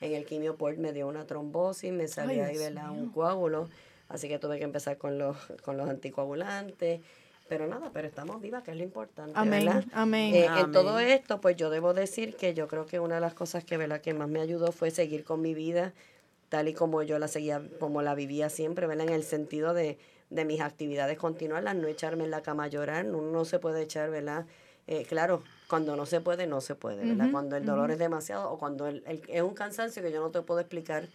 en 0.00 0.14
el 0.14 0.24
quimioport 0.26 0.76
me 0.78 0.92
dio 0.92 1.06
una 1.08 1.24
trombosis, 1.26 1.92
me 1.92 2.06
salió 2.08 2.44
ahí, 2.44 2.58
¿verdad? 2.58 2.90
Un 2.90 3.10
coágulo. 3.10 3.68
Así 4.08 4.28
que 4.28 4.38
tuve 4.38 4.58
que 4.58 4.64
empezar 4.64 4.98
con 4.98 5.18
los, 5.18 5.36
con 5.64 5.76
los 5.78 5.88
anticoagulantes. 5.88 7.00
Pero 7.48 7.66
nada, 7.66 7.90
pero 7.92 8.08
estamos 8.08 8.40
vivas, 8.40 8.62
que 8.62 8.70
es 8.70 8.76
lo 8.76 8.82
importante, 8.82 9.32
Amén, 9.34 9.66
¿verdad? 9.66 9.84
amén. 9.92 10.34
Eh, 10.34 10.46
En 10.58 10.72
todo 10.72 10.98
esto, 10.98 11.40
pues 11.40 11.56
yo 11.56 11.70
debo 11.70 11.92
decir 11.92 12.34
que 12.36 12.54
yo 12.54 12.66
creo 12.66 12.86
que 12.86 12.98
una 12.98 13.16
de 13.16 13.20
las 13.20 13.34
cosas 13.34 13.62
que, 13.64 13.76
¿verdad? 13.76 14.00
que 14.00 14.14
más 14.14 14.28
me 14.28 14.40
ayudó 14.40 14.72
fue 14.72 14.90
seguir 14.90 15.24
con 15.24 15.42
mi 15.42 15.52
vida 15.54 15.92
tal 16.48 16.68
y 16.68 16.74
como 16.74 17.02
yo 17.02 17.18
la 17.18 17.28
seguía, 17.28 17.62
como 17.78 18.02
la 18.02 18.14
vivía 18.14 18.48
siempre, 18.50 18.86
¿verdad? 18.86 19.06
En 19.08 19.14
el 19.14 19.24
sentido 19.24 19.72
de, 19.74 19.98
de 20.30 20.44
mis 20.44 20.60
actividades 20.60 21.16
continuarlas, 21.18 21.76
no 21.76 21.88
echarme 21.88 22.24
en 22.24 22.30
la 22.30 22.42
cama 22.42 22.64
a 22.64 22.68
llorar, 22.68 23.06
uno 23.06 23.22
no 23.30 23.44
se 23.44 23.58
puede 23.58 23.82
echar, 23.82 24.10
¿verdad? 24.10 24.46
Eh, 24.86 25.04
claro, 25.08 25.42
cuando 25.68 25.96
no 25.96 26.06
se 26.06 26.20
puede, 26.20 26.46
no 26.46 26.60
se 26.60 26.74
puede, 26.74 27.04
¿verdad? 27.06 27.28
Cuando 27.30 27.56
el 27.56 27.64
dolor 27.64 27.90
es 27.90 27.98
demasiado 27.98 28.50
o 28.50 28.58
cuando 28.58 28.86
el, 28.88 29.02
el- 29.06 29.22
es 29.28 29.42
un 29.42 29.54
cansancio 29.54 30.02
que 30.02 30.10
yo 30.12 30.20
no 30.20 30.30
te 30.30 30.42
puedo 30.42 30.60
explicar, 30.60 31.06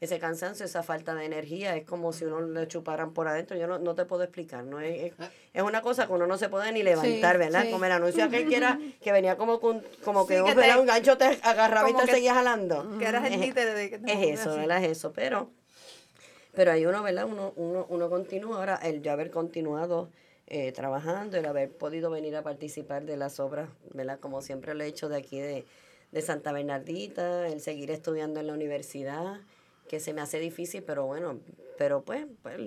ese 0.00 0.18
cansancio, 0.18 0.66
esa 0.66 0.82
falta 0.82 1.14
de 1.14 1.24
energía, 1.24 1.76
es 1.76 1.84
como 1.86 2.12
si 2.12 2.24
uno 2.24 2.40
le 2.40 2.66
chuparan 2.66 3.12
por 3.12 3.28
adentro, 3.28 3.56
yo 3.56 3.68
no, 3.68 3.78
no 3.78 3.94
te 3.94 4.04
puedo 4.04 4.24
explicar, 4.24 4.64
¿no? 4.64 4.80
Es, 4.80 5.12
es, 5.12 5.28
es 5.54 5.62
una 5.62 5.80
cosa 5.80 6.08
que 6.08 6.12
uno 6.12 6.26
no 6.26 6.36
se 6.38 6.48
puede 6.48 6.72
ni 6.72 6.82
levantar, 6.82 7.38
¿verdad? 7.38 7.62
sí. 7.66 7.70
Como 7.70 7.84
el 7.84 7.92
anuncio 7.92 8.24
aquel 8.24 8.48
que 8.48 8.56
era, 8.56 8.80
que 9.00 9.12
venía 9.12 9.36
como, 9.36 9.60
con, 9.60 9.80
como 10.04 10.26
que, 10.26 10.34
Sí, 10.34 10.40
un, 10.40 10.48
que 10.48 10.54
¿verdad? 10.56 10.74
te- 10.74 10.80
un 10.80 10.86
gancho 10.86 11.16
te 11.16 11.38
agarraba 11.44 11.88
y 11.88 11.94
te 11.94 12.04
que- 12.06 12.12
seguía 12.14 12.34
jalando. 12.34 12.98
Que 12.98 13.04
eras 13.06 13.24
el 13.26 13.34
Es- 13.34 13.40
títere 13.42 13.74
de 13.74 13.90
que 13.90 13.98
te 14.00 14.10
es 14.12 14.18
movías 14.18 14.40
eso, 14.40 14.50
así. 14.50 14.58
¿verdad? 14.58 14.84
Es 14.84 14.90
eso, 14.90 15.12
pero, 15.12 15.50
pero 16.52 16.72
ahí 16.72 16.84
uno, 16.84 17.00
¿verdad? 17.04 17.26
Uno, 17.26 17.52
uno, 17.54 17.86
uno 17.88 18.10
continúa. 18.10 18.56
Ahora, 18.58 18.80
el 18.82 19.02
yo 19.02 19.12
haber 19.12 19.30
continuado 19.30 20.08
eh, 20.54 20.70
trabajando, 20.70 21.38
el 21.38 21.46
haber 21.46 21.70
podido 21.70 22.10
venir 22.10 22.36
a 22.36 22.42
participar 22.42 23.06
de 23.06 23.16
las 23.16 23.40
obras, 23.40 23.70
¿verdad? 23.94 24.20
Como 24.20 24.42
siempre 24.42 24.74
lo 24.74 24.84
he 24.84 24.86
hecho 24.86 25.08
de 25.08 25.16
aquí 25.16 25.40
de, 25.40 25.64
de 26.12 26.20
Santa 26.20 26.52
Bernardita, 26.52 27.48
el 27.48 27.62
seguir 27.62 27.90
estudiando 27.90 28.38
en 28.38 28.48
la 28.48 28.52
universidad, 28.52 29.40
que 29.88 29.98
se 29.98 30.12
me 30.12 30.20
hace 30.20 30.40
difícil, 30.40 30.82
pero 30.82 31.06
bueno, 31.06 31.40
pero 31.78 32.02
pues, 32.02 32.26
pues, 32.42 32.58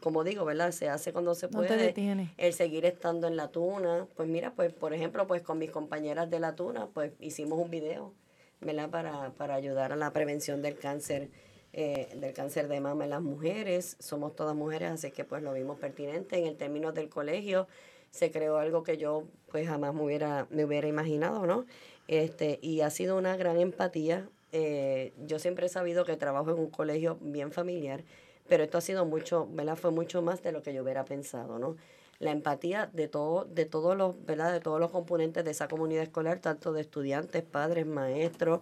como 0.00 0.24
digo, 0.24 0.46
¿verdad? 0.46 0.72
Se 0.72 0.88
hace 0.88 1.12
cuando 1.12 1.34
se 1.34 1.48
puede 1.48 1.94
el 2.38 2.54
seguir 2.54 2.86
estando 2.86 3.26
en 3.26 3.36
la 3.36 3.48
tuna, 3.48 4.08
pues 4.16 4.26
mira, 4.26 4.54
pues 4.54 4.72
por 4.72 4.94
ejemplo, 4.94 5.26
pues 5.26 5.42
con 5.42 5.58
mis 5.58 5.70
compañeras 5.70 6.30
de 6.30 6.40
la 6.40 6.56
tuna, 6.56 6.88
pues 6.94 7.12
hicimos 7.20 7.58
un 7.58 7.70
video, 7.70 8.14
¿verdad? 8.62 8.88
Para, 8.88 9.34
para 9.34 9.54
ayudar 9.54 9.92
a 9.92 9.96
la 9.96 10.14
prevención 10.14 10.62
del 10.62 10.78
cáncer, 10.78 11.28
eh, 11.76 12.08
del 12.14 12.32
cáncer 12.32 12.68
de 12.68 12.80
mama 12.80 13.02
en 13.02 13.10
las 13.10 13.20
mujeres. 13.20 13.96
Somos 13.98 14.36
todas 14.36 14.54
mujeres, 14.54 14.92
así 14.92 15.10
que 15.10 15.24
pues 15.24 15.42
lo 15.42 15.52
vimos 15.52 15.76
pertinente. 15.76 16.38
En 16.38 16.46
el 16.46 16.56
término 16.56 16.92
del 16.92 17.08
colegio 17.08 17.66
se 18.10 18.30
creó 18.30 18.58
algo 18.58 18.84
que 18.84 18.96
yo 18.96 19.24
pues 19.50 19.66
jamás 19.66 19.92
me 19.92 20.02
hubiera, 20.02 20.46
me 20.50 20.64
hubiera 20.64 20.86
imaginado, 20.86 21.46
¿no? 21.46 21.66
Este, 22.06 22.60
y 22.62 22.82
ha 22.82 22.90
sido 22.90 23.18
una 23.18 23.36
gran 23.36 23.58
empatía. 23.58 24.28
Eh, 24.52 25.12
yo 25.26 25.40
siempre 25.40 25.66
he 25.66 25.68
sabido 25.68 26.04
que 26.04 26.16
trabajo 26.16 26.52
en 26.52 26.60
un 26.60 26.70
colegio 26.70 27.18
bien 27.20 27.50
familiar, 27.50 28.04
pero 28.48 28.62
esto 28.62 28.78
ha 28.78 28.80
sido 28.80 29.04
mucho, 29.04 29.48
¿verdad? 29.50 29.74
Fue 29.74 29.90
mucho 29.90 30.22
más 30.22 30.44
de 30.44 30.52
lo 30.52 30.62
que 30.62 30.72
yo 30.72 30.84
hubiera 30.84 31.04
pensado, 31.04 31.58
¿no? 31.58 31.76
La 32.20 32.30
empatía 32.30 32.88
de 32.92 33.08
todo, 33.08 33.46
de 33.46 33.64
todos 33.64 33.96
los, 33.96 34.24
¿verdad? 34.24 34.52
De 34.52 34.60
todos 34.60 34.78
los 34.78 34.92
componentes 34.92 35.44
de 35.44 35.50
esa 35.50 35.66
comunidad 35.66 36.04
escolar, 36.04 36.38
tanto 36.38 36.72
de 36.72 36.82
estudiantes, 36.82 37.42
padres, 37.42 37.84
maestros, 37.84 38.60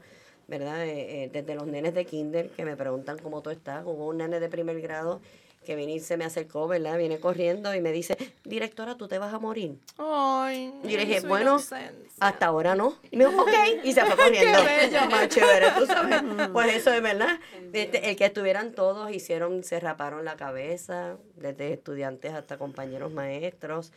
¿verdad? 0.48 0.84
Eh, 0.86 1.24
eh, 1.24 1.30
desde 1.32 1.54
los 1.54 1.66
nenes 1.66 1.94
de 1.94 2.04
kinder 2.04 2.50
que 2.50 2.64
me 2.64 2.76
preguntan 2.76 3.18
cómo 3.18 3.42
tú 3.42 3.50
estás. 3.50 3.84
Hubo 3.84 4.06
un 4.08 4.18
nene 4.18 4.40
de 4.40 4.48
primer 4.48 4.80
grado 4.80 5.20
que 5.64 5.76
viene 5.76 5.92
y 5.92 6.00
se 6.00 6.16
me 6.16 6.24
acercó, 6.24 6.66
¿verdad? 6.66 6.98
Viene 6.98 7.20
corriendo 7.20 7.72
y 7.72 7.80
me 7.80 7.92
dice, 7.92 8.16
directora, 8.42 8.96
tú 8.96 9.06
te 9.06 9.18
vas 9.18 9.32
a 9.32 9.38
morir. 9.38 9.76
Ay, 9.96 10.74
Y 10.82 10.88
yo 10.88 10.98
le 10.98 11.06
dije, 11.06 11.20
bueno, 11.20 11.52
inocencia. 11.52 11.92
hasta 12.18 12.46
ahora 12.46 12.74
no. 12.74 12.96
Y 13.12 13.16
me 13.16 13.26
dijo, 13.26 13.42
ok. 13.42 13.48
Y 13.84 13.92
se 13.92 14.04
fue 14.04 14.16
corriendo. 14.24 14.58
Más 15.10 15.28
chévere, 15.28 15.66
tú 15.78 15.86
sabes. 15.86 16.20
Pues 16.52 16.74
eso 16.74 16.92
es 16.92 17.00
verdad. 17.00 17.38
Este, 17.72 18.10
el 18.10 18.16
que 18.16 18.24
estuvieran 18.24 18.72
todos, 18.72 19.12
hicieron, 19.12 19.62
se 19.62 19.78
raparon 19.78 20.24
la 20.24 20.34
cabeza, 20.36 21.16
desde 21.36 21.72
estudiantes 21.74 22.32
hasta 22.34 22.58
compañeros 22.58 23.12
maestros. 23.12 23.92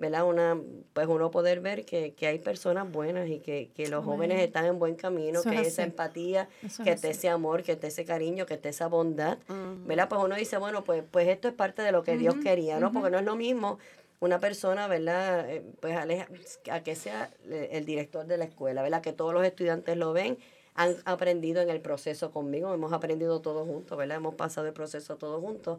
¿Verdad? 0.00 0.24
Una, 0.26 0.56
pues 0.92 1.08
uno 1.08 1.30
poder 1.32 1.58
ver 1.60 1.84
que, 1.84 2.14
que 2.14 2.28
hay 2.28 2.38
personas 2.38 2.90
buenas 2.90 3.28
y 3.28 3.40
que, 3.40 3.70
que 3.74 3.88
los 3.88 4.04
jóvenes 4.04 4.40
están 4.40 4.64
en 4.64 4.78
buen 4.78 4.94
camino, 4.94 5.40
Eso 5.40 5.50
que 5.50 5.60
es 5.60 5.66
esa 5.66 5.82
empatía, 5.82 6.48
Eso 6.62 6.66
es 6.66 6.74
que 6.76 6.82
así. 6.82 6.90
esté 6.94 7.10
ese 7.10 7.28
amor, 7.28 7.64
que 7.64 7.72
esté 7.72 7.88
ese 7.88 8.04
cariño, 8.04 8.46
que 8.46 8.54
esté 8.54 8.68
esa 8.68 8.86
bondad. 8.86 9.38
¿Verdad? 9.86 10.08
Pues 10.08 10.22
uno 10.22 10.36
dice, 10.36 10.56
bueno, 10.56 10.84
pues, 10.84 11.02
pues 11.10 11.26
esto 11.26 11.48
es 11.48 11.54
parte 11.54 11.82
de 11.82 11.90
lo 11.90 12.04
que 12.04 12.16
Dios 12.16 12.36
quería, 12.36 12.78
¿no? 12.78 12.92
Porque 12.92 13.10
no 13.10 13.18
es 13.18 13.24
lo 13.24 13.34
mismo 13.34 13.78
una 14.20 14.38
persona, 14.38 14.86
¿verdad? 14.86 15.50
Eh, 15.50 15.62
Pues 15.80 15.96
aleja- 15.96 16.28
a 16.70 16.80
que 16.84 16.94
sea 16.94 17.30
el 17.50 17.84
director 17.84 18.24
de 18.24 18.36
la 18.36 18.44
escuela, 18.44 18.82
¿verdad? 18.82 19.02
Que 19.02 19.12
todos 19.12 19.34
los 19.34 19.44
estudiantes 19.44 19.96
lo 19.96 20.12
ven, 20.12 20.38
han 20.78 20.96
aprendido 21.04 21.60
en 21.60 21.70
el 21.70 21.80
proceso 21.80 22.30
conmigo, 22.30 22.72
hemos 22.72 22.92
aprendido 22.92 23.40
todos 23.40 23.66
juntos, 23.66 23.98
¿verdad? 23.98 24.16
Hemos 24.18 24.34
pasado 24.36 24.66
el 24.68 24.72
proceso 24.72 25.16
todos 25.16 25.40
juntos. 25.42 25.78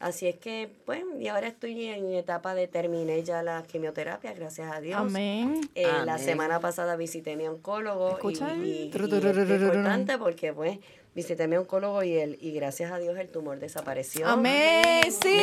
Así 0.00 0.26
es 0.26 0.36
que, 0.36 0.70
pues, 0.86 1.04
y 1.18 1.28
ahora 1.28 1.48
estoy 1.48 1.84
en 1.84 2.12
etapa 2.14 2.54
de 2.54 2.66
terminé 2.66 3.22
ya 3.22 3.42
la 3.42 3.62
quimioterapia, 3.62 4.32
gracias 4.32 4.72
a 4.72 4.80
Dios. 4.80 4.98
Amén. 4.98 5.60
Eh, 5.74 5.82
La 6.04 6.14
Amén. 6.14 6.18
semana 6.24 6.58
pasada 6.58 6.96
visité 6.96 7.32
a 7.32 7.36
mi 7.36 7.46
oncólogo 7.46 8.08
y, 8.08 8.12
¿Escucha? 8.14 8.54
y- 8.56 8.60
y 8.70 8.84
es 8.86 8.90
tru, 8.92 9.08
tru, 9.08 9.20
tru, 9.20 9.30
importante 9.42 10.16
porque 10.18 10.52
pues 10.54 10.78
visité 11.14 11.42
a 11.44 11.48
mi 11.48 11.56
oncólogo 11.56 12.02
y 12.02 12.14
él 12.16 12.38
y 12.40 12.52
gracias 12.52 12.90
a 12.92 12.98
Dios 12.98 13.18
el 13.18 13.28
tumor 13.28 13.58
desapareció. 13.58 14.26
Amén. 14.26 15.02
Sí. 15.12 15.38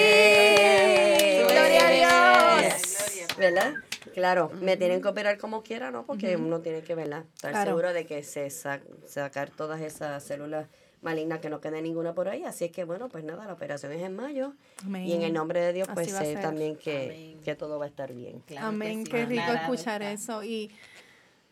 Gloria 1.47 1.87
a 1.87 1.91
Dios. 2.63 3.37
¿Verdad? 3.37 3.73
Claro, 4.13 4.49
me 4.61 4.77
tienen 4.77 5.01
que 5.01 5.07
operar 5.07 5.37
como 5.37 5.63
quiera, 5.63 5.91
¿no? 5.91 6.05
Porque 6.05 6.35
uno 6.35 6.61
tiene 6.61 6.81
que, 6.81 6.95
¿verdad? 6.95 7.25
Estar 7.35 7.51
Claro. 7.51 7.71
seguro 7.71 7.93
de 7.93 8.05
que 8.05 8.23
se 8.23 8.49
sa- 8.49 8.81
sacar 9.05 9.49
todas 9.49 9.81
esas 9.81 10.23
células 10.23 10.67
malignas 11.01 11.39
que 11.39 11.49
no 11.49 11.61
quede 11.61 11.81
ninguna 11.81 12.13
por 12.13 12.27
ahí. 12.27 12.43
Así 12.43 12.65
es 12.65 12.71
que, 12.71 12.83
bueno, 12.83 13.09
pues 13.09 13.23
nada, 13.23 13.45
la 13.45 13.53
operación 13.53 13.91
es 13.91 14.01
en 14.01 14.15
mayo. 14.15 14.53
Amén. 14.83 15.07
Y 15.07 15.13
en 15.13 15.21
el 15.23 15.33
nombre 15.33 15.61
de 15.61 15.73
Dios, 15.73 15.87
pues 15.93 16.11
sé 16.11 16.35
también 16.35 16.75
que, 16.75 17.37
que 17.43 17.55
todo 17.55 17.79
va 17.79 17.85
a 17.85 17.87
estar 17.87 18.13
bien. 18.13 18.39
Claro 18.41 18.67
que 18.67 18.75
Amén, 18.75 19.03
sí, 19.05 19.11
qué 19.11 19.25
rico 19.25 19.51
escuchar 19.51 20.01
eso. 20.01 20.43
Y 20.43 20.71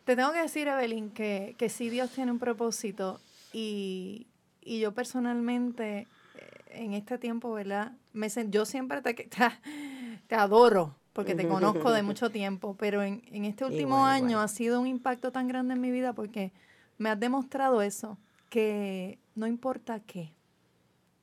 te 0.04 0.16
tengo 0.16 0.32
que 0.32 0.40
decir, 0.42 0.68
Evelyn, 0.68 1.10
que, 1.10 1.54
que 1.58 1.68
sí 1.68 1.90
Dios 1.90 2.10
tiene 2.10 2.32
un 2.32 2.38
propósito 2.38 3.20
y, 3.52 4.26
y 4.62 4.80
yo 4.80 4.92
personalmente 4.92 6.06
eh, 6.34 6.50
en 6.70 6.92
este 6.92 7.18
tiempo, 7.18 7.52
¿verdad? 7.52 7.92
Me, 8.12 8.28
yo 8.50 8.64
siempre 8.66 9.02
te, 9.02 9.14
te, 9.14 9.26
te 10.28 10.34
adoro 10.34 10.94
porque 11.16 11.34
te 11.34 11.48
conozco 11.48 11.92
de 11.92 12.02
mucho 12.02 12.30
tiempo, 12.30 12.76
pero 12.78 13.02
en, 13.02 13.22
en 13.32 13.46
este 13.46 13.64
último 13.64 13.96
Igual, 13.96 14.12
año 14.12 14.30
igual. 14.32 14.44
ha 14.44 14.48
sido 14.48 14.80
un 14.82 14.86
impacto 14.86 15.32
tan 15.32 15.48
grande 15.48 15.72
en 15.72 15.80
mi 15.80 15.90
vida 15.90 16.12
porque 16.12 16.52
me 16.98 17.08
has 17.08 17.18
demostrado 17.18 17.80
eso, 17.80 18.18
que 18.50 19.18
no 19.34 19.46
importa 19.46 20.00
qué, 20.00 20.34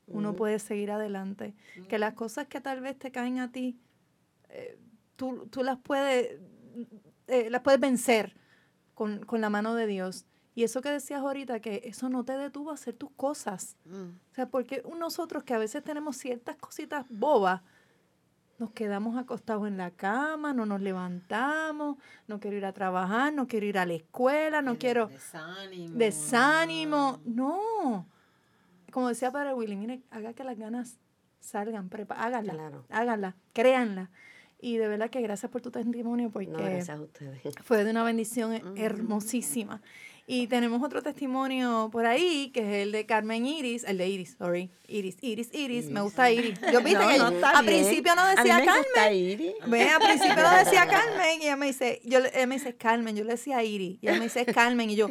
uno 0.07 0.35
puede 0.35 0.57
seguir 0.57 0.89
adelante, 0.89 1.53
que 1.87 1.99
las 1.99 2.15
cosas 2.15 2.47
que 2.47 2.59
tal 2.59 2.81
vez 2.81 2.97
te 2.97 3.11
caen 3.11 3.37
a 3.37 3.51
ti, 3.51 3.77
eh, 4.49 4.79
tú, 5.15 5.47
tú 5.51 5.63
las 5.63 5.77
puedes, 5.77 6.39
eh, 7.27 7.51
las 7.51 7.61
puedes 7.61 7.79
vencer 7.79 8.35
con, 8.95 9.23
con 9.25 9.41
la 9.41 9.51
mano 9.51 9.75
de 9.75 9.85
Dios. 9.85 10.25
Y 10.55 10.63
eso 10.63 10.81
que 10.81 10.89
decías 10.89 11.21
ahorita, 11.21 11.59
que 11.59 11.81
eso 11.85 12.09
no 12.09 12.25
te 12.25 12.35
detuvo 12.35 12.71
a 12.71 12.73
hacer 12.73 12.95
tus 12.95 13.11
cosas. 13.11 13.77
Mm. 13.85 14.09
O 14.31 14.35
sea, 14.35 14.49
porque 14.49 14.83
nosotros 14.97 15.43
que 15.43 15.53
a 15.53 15.59
veces 15.59 15.83
tenemos 15.83 16.17
ciertas 16.17 16.57
cositas 16.57 17.05
bobas, 17.09 17.61
nos 18.63 18.71
quedamos 18.71 19.17
acostados 19.17 19.67
en 19.67 19.75
la 19.75 19.91
cama, 19.91 20.53
no 20.53 20.65
nos 20.65 20.79
levantamos, 20.79 21.97
no 22.27 22.39
quiero 22.39 22.55
ir 22.55 22.65
a 22.65 22.71
trabajar, 22.71 23.33
no 23.33 23.45
quiero 23.47 23.65
ir 23.65 23.77
a 23.77 23.85
la 23.85 23.93
escuela, 23.93 24.61
no 24.61 24.71
El 24.71 24.77
quiero 24.77 25.07
Desánimo. 25.07 25.97
desánimo. 25.97 27.19
No. 27.25 28.07
Como 28.91 29.09
decía 29.09 29.31
Padre 29.31 29.53
Willy, 29.53 29.75
mire, 29.75 30.01
haga 30.11 30.33
que 30.33 30.45
las 30.45 30.57
ganas 30.57 30.97
salgan, 31.41 31.89
prepa 31.89 32.15
háganla, 32.15 32.53
Claro. 32.53 32.85
háganla, 32.89 33.35
créanla. 33.51 34.11
Y 34.61 34.77
de 34.77 34.87
verdad 34.87 35.09
que 35.09 35.19
gracias 35.21 35.51
por 35.51 35.59
tu 35.61 35.69
testimonio 35.71 36.29
porque 36.29 36.47
No, 36.47 36.59
gracias 36.59 36.97
a 36.97 37.01
ustedes. 37.01 37.41
fue 37.63 37.83
de 37.83 37.91
una 37.91 38.03
bendición 38.05 38.53
hermosísima. 38.77 39.81
Y 40.25 40.47
tenemos 40.47 40.81
otro 40.81 41.01
testimonio 41.01 41.89
por 41.91 42.05
ahí, 42.05 42.49
que 42.53 42.61
es 42.61 42.83
el 42.87 42.91
de 42.93 43.05
Carmen 43.05 43.45
Iris, 43.45 43.83
el 43.83 43.97
de 43.97 44.07
Iris, 44.07 44.35
sorry, 44.37 44.69
Iris, 44.87 45.17
Iris, 45.21 45.49
Iris, 45.53 45.89
me 45.89 45.99
gusta 45.99 46.31
Iris. 46.31 46.57
Yo 46.71 46.81
viste 46.81 46.99
No, 47.03 47.09
que 47.09 47.17
no, 47.17 47.25
a 47.45 47.61
bien. 47.61 47.65
principio 47.65 48.15
no 48.15 48.21
A 48.21 48.29
mí 48.29 48.35
decía 48.37 48.57
me 48.59 48.65
Carmen. 48.65 48.83
gusta 48.85 49.11
Iris. 49.11 49.53
Ve, 49.67 49.83
al 49.89 49.99
principio 50.01 50.35
no 50.43 50.51
decía 50.57 50.87
Carmen 50.89 51.41
y 51.41 51.43
ella 51.43 51.55
me 51.57 51.65
dice, 51.65 51.99
yo, 52.05 52.19
ella 52.19 52.47
me 52.47 52.55
dice 52.55 52.73
Carmen, 52.77 53.17
yo 53.17 53.25
le 53.25 53.31
decía 53.31 53.61
Iris, 53.63 53.97
y 54.01 54.07
ella 54.07 54.17
me 54.17 54.23
dice 54.25 54.45
Carmen 54.45 54.89
y 54.89 54.95
yo, 54.95 55.09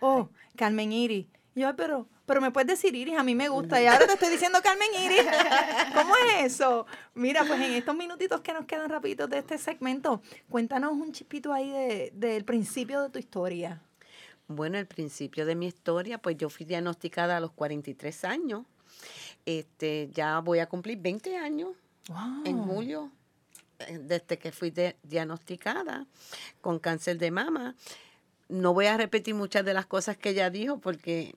oh, 0.00 0.28
Carmen 0.56 0.92
Iris. 0.92 1.26
Y 1.54 1.60
yo, 1.60 1.68
"Ay, 1.68 1.74
pero, 1.76 2.06
pero 2.26 2.42
me 2.42 2.50
puedes 2.50 2.68
decir 2.68 2.94
Iris, 2.94 3.16
a 3.16 3.22
mí 3.22 3.34
me 3.34 3.48
gusta 3.48 3.80
y 3.82 3.86
ahora 3.86 4.06
te 4.06 4.12
estoy 4.12 4.28
diciendo 4.28 4.58
Carmen 4.62 4.88
Iris. 5.04 5.22
¿Cómo 5.94 6.14
es 6.36 6.52
eso? 6.52 6.84
Mira, 7.14 7.44
pues 7.44 7.58
en 7.60 7.72
estos 7.72 7.96
minutitos 7.96 8.42
que 8.42 8.52
nos 8.52 8.66
quedan 8.66 8.90
rapiditos 8.90 9.28
de 9.30 9.38
este 9.38 9.56
segmento, 9.56 10.20
cuéntanos 10.50 10.92
un 10.92 11.12
chispito 11.12 11.50
ahí 11.52 11.70
de- 11.70 12.12
del 12.14 12.44
principio 12.44 13.00
de 13.02 13.08
tu 13.08 13.18
historia. 13.18 13.80
Bueno, 14.52 14.78
el 14.78 14.86
principio 14.86 15.46
de 15.46 15.54
mi 15.54 15.66
historia, 15.68 16.18
pues 16.18 16.36
yo 16.36 16.50
fui 16.50 16.66
diagnosticada 16.66 17.36
a 17.36 17.40
los 17.40 17.52
43 17.52 18.24
años. 18.24 18.64
Este, 19.46 20.10
ya 20.12 20.40
voy 20.40 20.58
a 20.58 20.68
cumplir 20.68 20.98
20 20.98 21.36
años 21.36 21.70
Wow. 22.08 22.42
en 22.44 22.58
julio, 22.64 23.12
eh, 23.78 23.98
desde 24.02 24.38
que 24.38 24.50
fui 24.50 24.70
de- 24.72 24.96
diagnosticada 25.04 26.04
con 26.60 26.80
cáncer 26.80 27.16
de 27.18 27.30
mama. 27.30 27.76
No 28.48 28.74
voy 28.74 28.86
a 28.86 28.96
repetir 28.96 29.36
muchas 29.36 29.64
de 29.64 29.72
las 29.72 29.86
cosas 29.86 30.16
que 30.16 30.30
ella 30.30 30.50
dijo 30.50 30.78
porque 30.80 31.36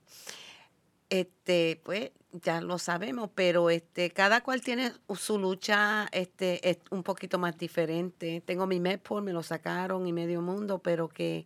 este, 1.11 1.79
pues 1.83 2.09
ya 2.31 2.59
lo 2.61 2.79
sabemos, 2.79 3.29
pero 3.35 3.69
este, 3.69 4.09
cada 4.09 4.41
cual 4.41 4.61
tiene 4.61 4.91
su 5.15 5.37
lucha 5.37 6.07
este, 6.11 6.67
es 6.67 6.79
un 6.89 7.03
poquito 7.03 7.37
más 7.37 7.55
diferente. 7.59 8.41
Tengo 8.43 8.65
mi 8.65 8.79
MEDPOR, 8.79 9.21
me 9.21 9.31
lo 9.33 9.43
sacaron 9.43 10.07
y 10.07 10.13
medio 10.13 10.41
mundo, 10.41 10.79
pero 10.79 11.07
que 11.09 11.45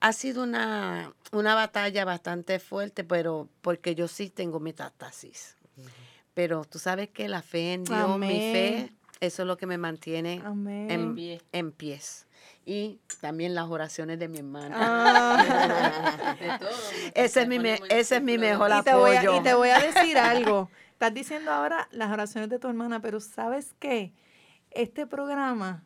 ha 0.00 0.12
sido 0.12 0.42
una, 0.42 1.12
una 1.32 1.54
batalla 1.54 2.04
bastante 2.04 2.58
fuerte, 2.58 3.04
pero 3.04 3.48
porque 3.62 3.94
yo 3.94 4.08
sí 4.08 4.30
tengo 4.30 4.60
metástasis. 4.60 5.56
Pero 6.34 6.64
tú 6.64 6.78
sabes 6.78 7.08
que 7.08 7.28
la 7.28 7.42
fe 7.42 7.72
en 7.74 7.84
Dios, 7.84 8.18
mi 8.18 8.28
fe, 8.28 8.92
eso 9.20 9.42
es 9.42 9.46
lo 9.48 9.56
que 9.56 9.66
me 9.66 9.78
mantiene 9.78 10.42
Amén. 10.44 10.90
en, 10.90 11.14
Pie. 11.14 11.40
en 11.52 11.72
pies. 11.72 12.26
Y 12.66 13.00
también 13.20 13.54
las 13.54 13.68
oraciones 13.68 14.18
de 14.18 14.28
mi 14.28 14.38
hermana. 14.38 14.74
Ah. 14.78 16.36
De 16.40 16.58
todo. 16.58 16.68
Ese 17.14 17.42
es 17.42 17.48
mi 17.48 17.58
me- 17.58 17.80
ese 17.88 18.16
es 18.16 18.22
mi 18.22 18.38
mejor 18.38 18.70
y 18.78 18.82
te, 18.82 18.94
voy 18.94 19.14
a, 19.16 19.20
apoyo. 19.20 19.40
y 19.40 19.42
te 19.42 19.54
voy 19.54 19.68
a 19.70 19.78
decir 19.92 20.18
algo. 20.18 20.68
Estás 20.92 21.14
diciendo 21.14 21.50
ahora 21.52 21.88
las 21.90 22.10
oraciones 22.12 22.50
de 22.50 22.58
tu 22.58 22.68
hermana, 22.68 23.00
pero 23.00 23.20
¿sabes 23.20 23.74
qué? 23.78 24.12
Este 24.70 25.06
programa 25.06 25.84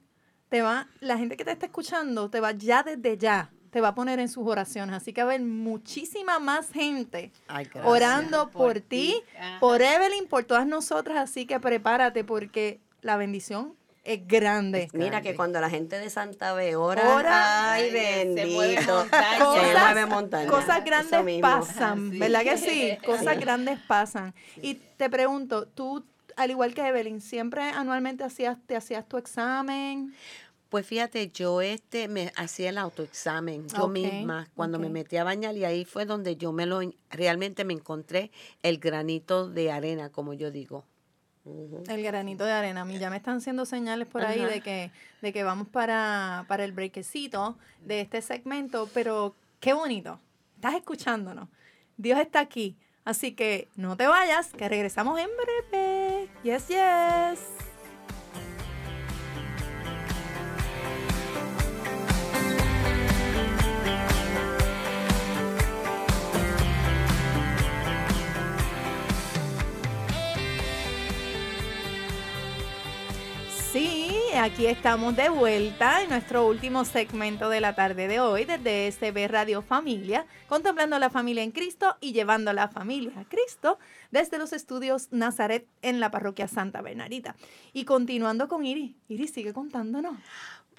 te 0.49 0.62
va, 0.62 0.88
la 1.01 1.16
gente 1.18 1.37
que 1.37 1.44
te 1.44 1.53
está 1.53 1.66
escuchando, 1.66 2.29
te 2.31 2.40
va 2.40 2.53
ya 2.53 2.83
desde 2.83 3.16
ya, 3.18 3.53
te 3.70 3.80
va 3.80 3.88
a 3.88 3.94
poner 3.94 4.18
en 4.18 4.28
sus 4.28 4.46
oraciones. 4.46 4.94
Así 4.96 5.12
que 5.12 5.22
va 5.22 5.30
a 5.33 5.35
haber 5.35 5.46
muchísima 5.46 6.38
más 6.38 6.70
gente 6.72 7.30
Ay, 7.48 7.68
orando 7.85 8.50
por, 8.50 8.74
por 8.74 8.80
ti, 8.80 9.14
por 9.61 9.80
Evelyn, 9.83 10.26
por 10.28 10.44
todas 10.44 10.66
nosotras. 10.66 11.16
Así 11.18 11.46
que 11.46 11.61
prepárate 11.61 12.24
porque 12.24 12.80
la 13.02 13.16
bendición 13.16 13.74
es 14.02 14.26
grande. 14.26 14.88
Mira 14.94 15.11
grande. 15.11 15.30
que 15.30 15.37
cuando 15.37 15.61
la 15.61 15.68
gente 15.70 15.98
de 15.98 16.09
Santa 16.11 16.54
Fe 16.56 16.74
ora, 16.74 17.14
Ora. 17.16 17.72
ay 17.74 17.83
Ay, 17.85 17.90
se 17.90 18.24
bendito, 18.35 18.52
mueve 18.54 18.76
montaña. 18.87 19.33
se 19.38 19.38
Cosas- 19.44 19.83
mueve 19.85 20.06
montaña. 20.06 20.50
Cosas 20.50 20.85
grandes 20.85 21.40
pasan, 21.42 22.11
Sí. 22.11 22.18
¿verdad 22.18 22.42
que 22.42 22.56
sí? 22.59 22.98
Cosas 23.06 23.35
Sí. 23.35 23.40
grandes 23.40 23.78
pasan. 23.87 24.35
Y 24.62 24.74
te 24.74 25.11
pregunto, 25.11 25.66
tú, 25.68 26.04
al 26.37 26.50
igual 26.50 26.72
que 26.74 26.87
Evelyn, 26.87 27.20
¿siempre 27.20 27.62
anualmente 27.64 28.24
hacías, 28.24 28.56
te 28.66 28.74
hacías 28.74 29.06
tu 29.06 29.18
examen? 29.18 30.14
Pues 30.70 30.87
fíjate, 30.87 31.30
yo 31.33 31.61
este 31.61 32.06
me 32.09 32.33
hacía 32.37 32.70
el 32.70 32.78
autoexamen 32.78 33.66
yo 33.68 33.85
Ok, 33.87 33.90
misma 33.92 34.48
cuando 34.54 34.78
me 34.78 34.88
metí 34.88 35.16
a 35.16 35.24
bañar 35.24 35.56
y 35.56 35.64
ahí 35.64 35.85
fue 35.85 36.06
donde 36.06 36.37
yo 36.37 36.52
me 36.52 36.64
lo 36.64 36.80
en- 36.80 36.94
realmente 37.11 37.64
me 37.64 37.72
encontré 37.74 38.30
el 38.62 38.78
granito 38.78 39.50
de 39.50 39.72
arena, 39.72 40.11
como 40.11 40.33
yo 40.33 40.50
digo. 40.52 40.85
El 41.44 42.02
granito 42.04 42.44
de 42.44 42.52
arena. 42.52 42.83
A 42.83 42.85
mí 42.85 42.98
ya 42.98 43.11
me 43.11 43.16
están 43.16 43.38
haciendo 43.38 43.64
señales 43.66 44.06
por 44.06 44.22
ahí 44.24 44.44
de 44.44 44.61
que, 44.61 44.92
de 45.22 45.33
que 45.33 45.42
vamos 45.42 45.66
para, 45.68 46.44
para 46.46 46.64
el 46.64 46.70
brequecito 46.72 47.59
de 47.85 48.00
este 48.02 48.22
segmento, 48.22 48.88
pero 48.94 49.35
qué 49.59 49.72
bonito. 49.72 50.20
Estás 50.54 50.74
escuchándonos. 50.74 51.48
Dios 51.96 52.20
está 52.20 52.38
aquí. 52.40 52.76
Así 53.04 53.33
que 53.33 53.68
no 53.74 53.96
te 53.96 54.06
vayas, 54.06 54.52
que 54.52 54.68
regresamos 54.68 55.18
en 55.18 55.30
breve. 55.37 56.28
Yes, 56.44 56.68
yes. 56.68 57.69
Sí, 73.72 74.11
aquí 74.36 74.66
estamos 74.66 75.14
de 75.14 75.28
vuelta 75.28 76.03
en 76.03 76.09
nuestro 76.09 76.45
último 76.45 76.84
segmento 76.84 77.49
de 77.49 77.61
la 77.61 77.76
tarde 77.76 78.09
de 78.09 78.18
hoy 78.18 78.45
desde 78.45 78.90
SB 78.90 79.28
Radio 79.28 79.62
Familia, 79.62 80.26
contemplando 80.49 80.99
la 80.99 81.09
familia 81.09 81.45
en 81.45 81.53
Cristo 81.53 81.97
y 82.01 82.12
llevando 82.12 82.51
a 82.51 82.55
la 82.55 82.66
familia 82.66 83.12
a 83.16 83.24
Cristo 83.26 83.78
desde 84.11 84.38
los 84.38 84.53
estudios 84.53 85.12
Nazaret 85.12 85.68
en 85.82 86.01
la 86.01 86.11
parroquia 86.11 86.49
Santa 86.49 86.82
Bernardita. 86.82 87.36
Y 87.72 87.84
continuando 87.84 88.49
con 88.49 88.66
Iris, 88.66 88.97
Iris 89.07 89.32
sigue 89.32 89.53
contándonos. 89.53 90.16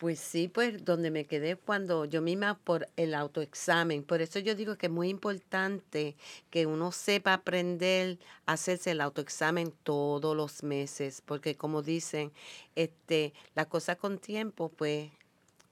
Pues 0.01 0.19
sí, 0.19 0.47
pues 0.47 0.83
donde 0.83 1.11
me 1.11 1.25
quedé 1.25 1.55
cuando 1.55 2.05
yo 2.05 2.23
misma 2.23 2.57
por 2.57 2.87
el 2.97 3.13
autoexamen. 3.13 4.01
Por 4.03 4.19
eso 4.23 4.39
yo 4.39 4.55
digo 4.55 4.75
que 4.75 4.87
es 4.87 4.91
muy 4.91 5.09
importante 5.09 6.15
que 6.49 6.65
uno 6.65 6.91
sepa 6.91 7.33
aprender 7.35 8.17
a 8.47 8.53
hacerse 8.53 8.89
el 8.91 9.01
autoexamen 9.01 9.71
todos 9.83 10.35
los 10.35 10.63
meses, 10.63 11.21
porque 11.23 11.55
como 11.55 11.83
dicen, 11.83 12.31
este, 12.75 13.33
la 13.53 13.65
cosa 13.69 13.95
con 13.95 14.17
tiempo, 14.17 14.69
pues 14.69 15.11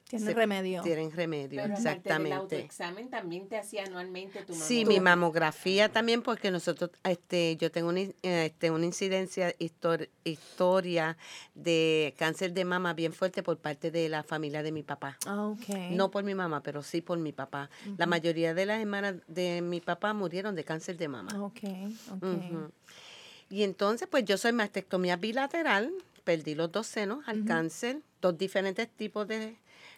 Tiene 0.09 0.25
se- 0.25 0.33
remedio. 0.33 0.81
Tienen 0.81 1.11
remedio, 1.11 1.61
Pero 1.61 1.75
exactamente. 1.75 2.35
autoexamen 2.35 3.09
también 3.11 3.47
te 3.47 3.59
hacía 3.59 3.83
anualmente 3.83 4.41
tu 4.43 4.53
Sí, 4.55 4.83
mamografía. 4.83 4.85
mi 4.87 4.99
mamografía 4.99 5.89
también, 5.89 6.23
porque 6.23 6.49
nosotros, 6.49 6.89
este, 7.03 7.55
yo 7.57 7.71
tengo 7.71 7.89
una, 7.89 8.01
este, 8.23 8.71
una 8.71 8.85
incidencia, 8.87 9.55
histor- 9.59 10.09
historia 10.23 11.15
de 11.53 12.15
cáncer 12.17 12.53
de 12.53 12.65
mama 12.65 12.93
bien 12.95 13.13
fuerte 13.13 13.43
por 13.43 13.57
parte 13.59 13.91
de 13.91 14.09
la 14.09 14.23
familia 14.23 14.63
de 14.63 14.71
mi 14.71 14.81
papá. 14.81 15.15
Ah, 15.27 15.45
ok. 15.45 15.91
No 15.91 16.09
por 16.09 16.23
mi 16.23 16.33
mamá, 16.33 16.63
pero 16.63 16.81
sí 16.81 17.01
por 17.01 17.19
mi 17.19 17.31
papá. 17.31 17.69
La 17.97 18.07
mayoría 18.07 18.55
de 18.55 18.65
las 18.65 18.81
hermanas 18.81 19.13
de 19.27 19.61
mi 19.61 19.79
papá 19.79 20.13
murieron 20.13 20.55
de 20.55 20.63
cáncer 20.63 20.97
de 20.97 21.07
mama. 21.07 21.29
Ah, 21.35 21.43
Ok, 21.43 21.59
ok. 22.13 22.71
Y 23.51 23.61
entonces, 23.63 24.07
pues 24.09 24.25
yo 24.25 24.37
soy 24.37 24.53
mastectomía 24.53 25.17
bilateral, 25.17 25.91
perdí 26.23 26.55
los 26.55 26.71
dos 26.71 26.87
senos 26.87 27.27
al 27.27 27.45
cáncer, 27.45 27.99
dos 28.21 28.37
diferentes 28.37 28.87
tipos 28.89 29.27
de, 29.27 29.55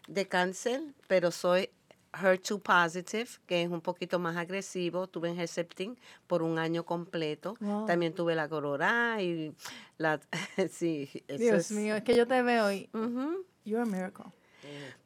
de 0.08 0.28
cáncer, 0.28 0.82
pero 1.08 1.32
soy 1.32 1.70
HER2 2.14 2.60
positive, 2.62 3.30
que 3.46 3.64
es 3.64 3.70
un 3.70 3.82
poquito 3.82 4.20
más 4.20 4.36
agresivo. 4.36 5.08
Tuve 5.08 5.30
en 5.30 5.40
Herceptin 5.40 5.98
por 6.28 6.42
un 6.44 6.60
año 6.60 6.84
completo. 6.86 7.56
Wow. 7.62 7.86
También 7.86 8.14
tuve 8.14 8.36
la 8.36 8.50
corora 8.50 9.22
y 9.22 9.54
la... 9.98 10.20
sí, 10.70 11.10
Dios 11.28 11.72
es- 11.72 11.72
mío, 11.72 11.96
es 11.96 12.04
que 12.04 12.16
yo 12.16 12.28
te 12.28 12.42
veo 12.42 12.72
y 12.72 12.90
Ujú. 12.94 13.46
you're 13.64 13.82
a 13.82 13.86
miracle. 13.86 14.26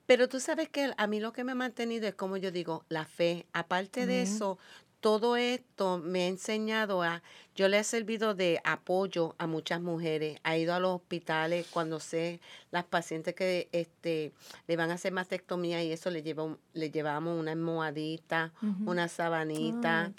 Pero 0.06 0.28
tú 0.30 0.40
sabes 0.40 0.70
que 0.70 0.92
a 0.98 1.08
mí 1.08 1.20
lo 1.20 1.32
que 1.34 1.44
me 1.44 1.54
ha 1.54 1.56
mantenido 1.56 2.08
es, 2.08 2.16
como 2.16 2.38
yo 2.38 2.52
digo, 2.52 2.86
la 2.90 3.06
fe. 3.06 3.48
Aparte 3.54 4.06
de 4.06 4.22
eso, 4.22 4.60
todo 5.06 5.38
esto 5.38 6.00
me 6.00 6.24
ha 6.24 6.28
enseñado 6.28 7.04
a, 7.04 7.22
yo 7.56 7.68
le 7.68 7.78
he 7.78 7.84
servido 7.84 8.34
de 8.34 8.60
apoyo 8.64 9.36
a 9.38 9.46
muchas 9.46 9.80
mujeres. 9.80 10.40
Ha 10.42 10.58
ido 10.58 10.74
a 10.74 10.80
los 10.80 10.96
hospitales 10.96 11.68
cuando 11.70 12.00
sé 12.00 12.40
las 12.72 12.86
pacientes 12.86 13.36
que 13.36 13.70
este, 13.72 14.32
le 14.66 14.76
van 14.76 14.90
a 14.90 14.96
hacer 14.96 15.14
mastectomía 15.14 15.84
y 15.84 15.92
eso 15.92 16.10
le, 16.10 16.24
lleva, 16.24 16.42
un- 16.42 16.58
le 16.74 16.90
llevamos 16.90 17.40
una 17.40 17.52
almohadita, 17.52 18.52
una 18.88 19.08
sabanita. 19.08 20.12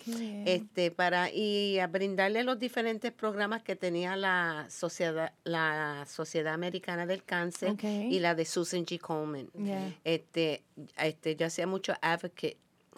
Este, 0.47 0.93
para 0.93 1.31
y 1.33 1.81
a 1.81 1.89
brindarle 1.89 2.45
los 2.45 2.57
diferentes 2.61 3.11
programas 3.11 3.65
que 3.65 3.75
tenía 3.75 4.15
la 4.15 4.67
sociedad, 4.71 5.33
la 5.43 6.07
Sociedad 6.09 6.55
Americana 6.55 7.07
del 7.07 7.25
Cáncer 7.25 7.71
y 8.13 8.21
la 8.21 8.37
de 8.37 8.45
Susan 8.45 8.87
G. 8.87 9.01
Coleman. 9.01 9.49
Yeah. 9.59 9.93
Este, 10.05 10.63
este, 10.97 11.35
yo 11.35 11.47
hacía 11.49 11.67
mucho 11.67 11.93
advocate 12.01 12.57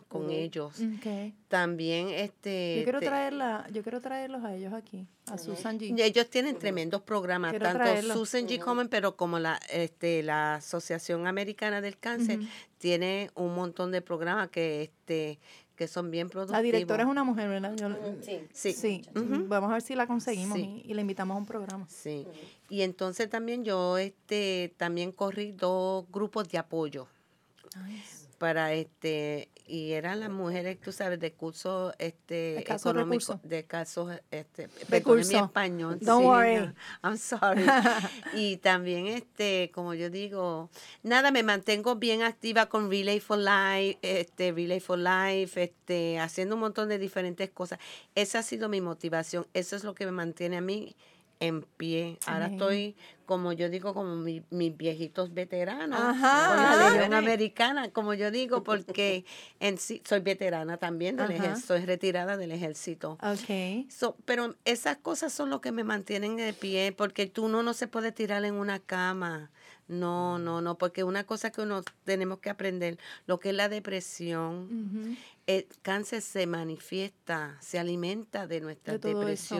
con 0.09 0.31
ellos. 0.31 0.75
También, 1.49 2.09
este, 2.09 2.77
Yo 2.79 2.85
quiero 2.85 3.01
te- 3.01 3.07
traerla, 3.07 3.67
yo 3.73 3.83
quiero 3.83 4.01
traerlos 4.01 4.43
a 4.45 4.55
ellos 4.55 4.73
aquí, 4.73 5.07
a 5.27 5.37
Susan 5.39 5.79
G. 5.79 5.95
y 5.99 6.03
ellos 6.03 6.29
tienen 6.31 6.59
tremendos 6.59 7.03
programas, 7.03 7.51
Quiero 7.51 7.67
tanto 7.67 7.83
traerlos. 7.85 8.17
Susan 8.17 8.47
G. 8.49 8.59
Coleman, 8.59 8.89
pero 8.89 9.17
como 9.17 9.39
la, 9.39 9.61
este, 9.71 10.23
la 10.23 10.57
Asociación 10.57 11.27
Americana 11.27 11.81
del 11.81 11.99
Cáncer, 11.99 12.41
tiene 12.79 13.31
un 13.35 13.55
montón 13.55 13.93
de 13.93 14.01
programas 14.03 14.49
que, 14.49 14.83
este, 14.85 15.39
que 15.77 15.87
son 15.89 16.11
bien 16.11 16.29
productivos. 16.29 16.59
La 16.59 16.63
directora 16.63 17.03
es 17.05 17.09
una 17.09 17.23
mujer, 17.25 17.49
¿verdad? 17.49 17.75
Yo- 17.77 17.91
Sí. 18.23 18.41
Sí. 18.53 18.73
sí. 18.73 19.03
Vamos 19.15 19.71
a 19.71 19.75
ver 19.75 19.83
si 19.83 19.95
la 19.95 20.07
conseguimos 20.07 20.57
Sí. 20.59 20.83
y, 20.87 20.91
y 20.91 20.95
la 20.95 21.03
invitamos 21.03 21.35
a 21.35 21.39
un 21.39 21.47
programa. 21.47 21.87
Sí. 21.89 22.27
Y 22.69 22.81
entonces 22.83 23.29
también 23.31 23.65
yo 23.65 23.97
este 23.99 24.73
también 24.77 25.13
corrí 25.13 25.53
dos 25.53 26.05
grupos 26.11 26.49
de 26.49 26.59
apoyo 26.59 27.07
para 28.39 28.73
este 28.73 29.51
y 29.67 29.93
eran 29.93 30.21
las 30.21 30.31
mujeres, 30.31 30.81
tú 30.81 30.93
sabes, 30.93 31.21
de 31.21 31.33
curso 31.35 31.93
este 31.99 32.59
Escasos 32.61 32.93
económico, 32.93 33.33
recursos. 33.35 33.51
de 33.51 33.65
casos 33.65 34.13
este 34.31 34.69
mi 34.69 34.73
Recursos. 34.89 35.35
español. 35.35 35.99
Don't 36.01 36.23
sí, 36.23 36.27
worry. 36.27 36.57
no, 36.57 36.75
I'm 37.03 37.19
sorry. 37.19 37.65
y 38.35 38.57
también 38.59 39.09
este, 39.09 39.71
como 39.75 39.93
yo 39.93 40.09
digo, 40.09 40.71
nada, 41.03 41.31
me 41.31 41.43
mantengo 41.43 41.97
bien 41.97 42.23
activa 42.23 42.67
con 42.67 42.91
Relay 42.91 43.21
for 43.21 43.37
Life, 43.39 43.99
este 44.01 44.53
Relay 44.53 44.81
for 44.81 44.99
Life, 44.99 45.63
este 45.63 46.19
haciendo 46.19 46.55
un 46.55 46.63
montón 46.63 46.89
de 46.89 46.99
diferentes 46.99 47.51
cosas. 47.51 47.79
Esa 48.15 48.39
ha 48.39 48.43
sido 48.43 48.71
mi 48.71 48.81
motivación, 48.81 49.47
eso 49.53 49.77
es 49.77 49.85
lo 49.85 49.95
que 49.95 50.07
me 50.07 50.13
mantiene 50.13 50.57
a 50.57 50.61
mí 50.63 50.97
en 51.41 51.63
pie. 51.63 52.19
Ahora 52.27 52.47
estoy, 52.47 52.97
como 53.29 53.53
yo 53.53 53.69
digo, 53.69 53.93
como 53.93 54.17
mi- 54.17 54.43
mis 54.49 54.75
viejitos 54.75 55.35
veteranos, 55.35 56.01
Ajá, 56.01 56.49
con 56.49 56.57
la. 56.57 56.89
Legión 56.95 57.13
Americana, 57.13 57.91
como 57.91 58.15
yo 58.15 58.31
digo, 58.31 58.65
porque 58.65 59.27
en 59.61 59.77
sí 59.77 60.01
soy 60.07 60.21
veterana 60.21 60.79
también 60.79 61.17
del 61.19 61.31
ejército, 61.33 61.67
soy 61.77 61.85
retirada 61.85 62.39
del 62.39 62.53
ejército. 62.53 63.19
Ok. 63.21 63.91
So, 63.91 64.17
pero 64.25 64.57
esas 64.65 64.97
cosas 64.97 65.31
son 65.31 65.51
lo 65.51 65.61
que 65.61 65.73
me 65.73 65.85
mantienen 65.85 66.37
de 66.37 66.55
pie, 66.55 66.93
porque 66.97 67.27
tú 67.27 67.49
no, 67.49 67.63
no 67.63 67.75
se 67.75 67.87
puede 67.87 68.13
tirar 68.13 68.47
en 68.47 68.55
una 68.55 68.79
cama. 68.79 69.51
No, 69.89 70.39
no, 70.39 70.61
no, 70.63 70.77
porque 70.79 71.05
una 71.05 71.25
cosa 71.25 71.51
que 71.51 71.61
uno 71.63 71.83
tenemos 72.05 72.39
que 72.39 72.49
aprender, 72.51 72.99
lo 73.27 73.39
que 73.41 73.51
es 73.51 73.55
la 73.55 73.69
depresión, 73.69 75.17
el 75.47 75.67
cáncer 75.83 76.23
se 76.23 76.47
manifiesta, 76.47 77.59
se 77.61 77.79
alimenta 77.79 78.47
de 78.47 78.61
nuestras 78.61 79.01
De 79.01 79.13
todo 79.13 79.29
eso. 79.29 79.55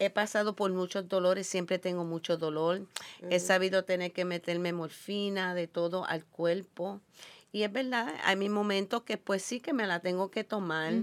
He 0.00 0.08
pasado 0.08 0.56
por 0.56 0.72
muchos 0.72 1.10
dolores, 1.10 1.46
siempre 1.46 1.78
tengo 1.78 2.04
mucho 2.04 2.38
dolor. 2.38 2.86
He 3.28 3.38
sabido 3.38 3.84
tener 3.84 4.12
que 4.12 4.24
meterme 4.24 4.72
morfina, 4.72 5.54
de 5.54 5.66
todo 5.66 6.06
al 6.06 6.24
cuerpo. 6.24 7.02
Y 7.52 7.64
es 7.64 7.72
verdad, 7.72 8.14
hay 8.24 8.34
mis 8.36 8.48
momentos 8.48 9.02
que 9.02 9.18
pues 9.18 9.42
sí 9.42 9.60
que 9.60 9.74
me 9.74 9.86
la 9.86 10.00
tengo 10.00 10.30
que 10.30 10.42
tomar. 10.42 10.94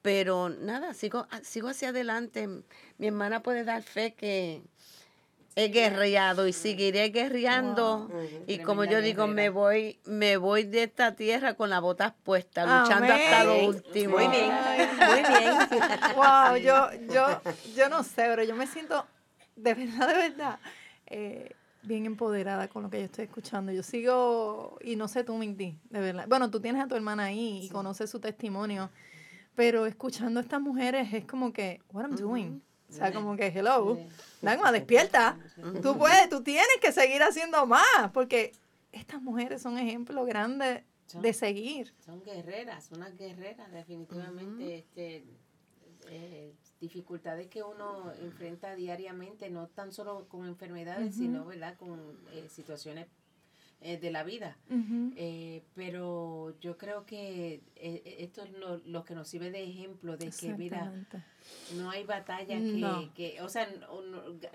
Pero 0.00 0.48
nada, 0.48 0.94
sigo, 0.94 1.26
ah, 1.32 1.40
sigo 1.42 1.68
hacia 1.68 1.88
adelante. 1.88 2.46
Mi 2.98 3.08
hermana 3.08 3.42
puede 3.42 3.64
dar 3.64 3.82
fe 3.82 4.14
que 4.14 4.62
he 5.56 5.68
guerreado 5.68 6.46
y 6.46 6.52
seguiré 6.52 7.08
guerreando. 7.10 8.10
Y 8.46 8.58
como 8.58 8.84
yo 8.84 9.00
digo, 9.00 9.26
me 9.26 9.48
voy, 9.48 10.00
me 10.04 10.36
voy 10.36 10.64
de 10.64 10.84
esta 10.84 11.14
tierra 11.14 11.54
con 11.54 11.70
las 11.70 11.80
botas 11.80 12.12
puestas, 12.22 12.66
luchando 12.66 13.12
hasta 13.12 13.44
lo 13.44 13.66
último. 13.66 14.18
Muy 14.18 14.28
bien, 14.28 14.50
muy 14.50 15.22
bien. 15.22 15.54
Wow, 16.16 16.56
yo, 16.56 16.88
yo, 17.12 17.40
yo 17.74 17.88
no 17.88 18.02
sé, 18.02 18.22
pero 18.26 18.42
yo 18.44 18.54
me 18.54 18.66
siento 18.66 19.06
de 19.56 19.74
verdad, 19.74 20.08
de 20.08 20.14
verdad, 20.14 20.58
eh, 21.06 21.50
bien 21.82 22.06
empoderada 22.06 22.68
con 22.68 22.82
lo 22.82 22.90
que 22.90 22.98
yo 22.98 23.04
estoy 23.04 23.24
escuchando. 23.24 23.72
Yo 23.72 23.82
sigo, 23.82 24.78
y 24.82 24.96
no 24.96 25.08
sé 25.08 25.24
tú, 25.24 25.36
Mindy, 25.36 25.78
de 25.90 26.00
verdad. 26.00 26.26
Bueno, 26.28 26.50
tú 26.50 26.60
tienes 26.60 26.82
a 26.82 26.88
tu 26.88 26.94
hermana 26.94 27.24
ahí 27.24 27.64
y 27.64 27.68
conoces 27.68 28.10
su 28.10 28.20
testimonio, 28.20 28.90
pero 29.54 29.86
escuchando 29.86 30.40
a 30.40 30.42
estas 30.42 30.60
mujeres 30.60 31.12
es 31.12 31.24
como 31.24 31.52
que, 31.52 31.80
what 31.92 32.04
I'm 32.04 32.16
doing. 32.16 32.62
O 32.94 32.96
sea, 32.96 33.12
como 33.12 33.36
que, 33.36 33.48
hello, 33.48 33.98
Dagma, 34.40 34.70
despierta. 34.70 35.36
Tú 35.82 35.98
puedes, 35.98 36.28
tú 36.28 36.42
tienes 36.42 36.76
que 36.80 36.92
seguir 36.92 37.22
haciendo 37.22 37.66
más, 37.66 38.10
porque 38.12 38.52
estas 38.92 39.20
mujeres 39.20 39.62
son 39.62 39.78
ejemplos 39.78 40.26
grandes 40.26 40.82
de 41.12 41.32
seguir. 41.32 41.92
Son 41.98 42.22
guerreras, 42.22 42.90
unas 42.92 43.16
guerreras, 43.16 43.70
definitivamente. 43.72 44.78
este, 44.78 45.24
eh, 46.08 46.54
dificultades 46.80 47.48
que 47.48 47.62
uno 47.62 48.12
enfrenta 48.20 48.74
diariamente, 48.74 49.50
no 49.50 49.68
tan 49.68 49.92
solo 49.92 50.28
con 50.28 50.46
enfermedades, 50.46 51.16
sino 51.16 51.46
¿verdad? 51.46 51.76
con 51.76 52.18
eh, 52.32 52.48
situaciones 52.48 53.06
eh, 53.84 53.98
de 53.98 54.10
la 54.10 54.24
vida. 54.24 54.56
Eh, 55.16 55.62
pero 55.74 56.58
yo 56.60 56.76
creo 56.78 57.04
que 57.06 57.60
eh, 57.76 58.16
esto 58.18 58.42
es 58.42 58.50
lo, 58.52 58.78
lo 58.78 59.04
que 59.04 59.14
nos 59.14 59.28
sirve 59.28 59.50
de 59.50 59.62
ejemplo 59.62 60.16
de 60.16 60.30
que, 60.30 60.54
mira, 60.54 60.92
no 61.76 61.90
hay 61.90 62.04
batalla 62.04 62.58
No. 62.58 63.12
que, 63.14 63.34
que 63.34 63.42
o 63.42 63.48
sea, 63.48 63.68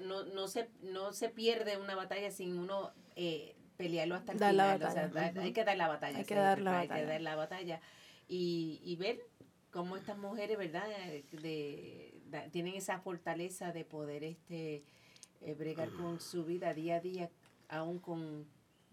no, 0.02 0.24
no, 0.26 0.48
se, 0.48 0.68
no 0.82 1.14
se 1.14 1.30
pierde 1.30 1.78
una 1.78 1.96
batalla 1.96 2.32
sin 2.32 2.58
uno 2.58 2.92
eh, 3.16 3.56
pelearlo 3.78 4.16
hasta 4.16 4.34
el 4.34 4.40
final. 4.40 4.84
o 4.84 4.92
sea, 4.92 5.12
hay 5.42 5.54
que 5.54 5.64
dar 5.64 5.78
la 5.78 5.88
batalla. 5.88 6.18
Hay 6.18 6.26
que 6.26 6.36
dar 6.36 6.60
la 6.60 6.80
Hay 6.80 6.88
que 6.88 6.94
batalla. 6.94 7.08
dar 7.08 7.22
la 7.22 7.36
batalla. 7.36 7.82
Y, 8.28 8.82
y 8.84 8.96
ver 8.98 9.22
cómo 9.72 9.96
estas 9.96 10.18
mujeres, 10.18 10.58
¿verdad? 10.58 10.88
De, 11.32 12.14
tienen 12.52 12.76
esa 12.76 13.00
fortaleza 13.00 13.72
de 13.72 13.86
poder 13.86 14.24
este 14.24 14.84
eh, 15.42 15.54
bregar 15.54 15.90
con 15.92 16.20
su 16.20 16.44
vida 16.46 16.74
día 16.74 16.98
a 16.98 17.00
día, 17.00 17.30
aún 17.70 18.00
con 18.00 18.46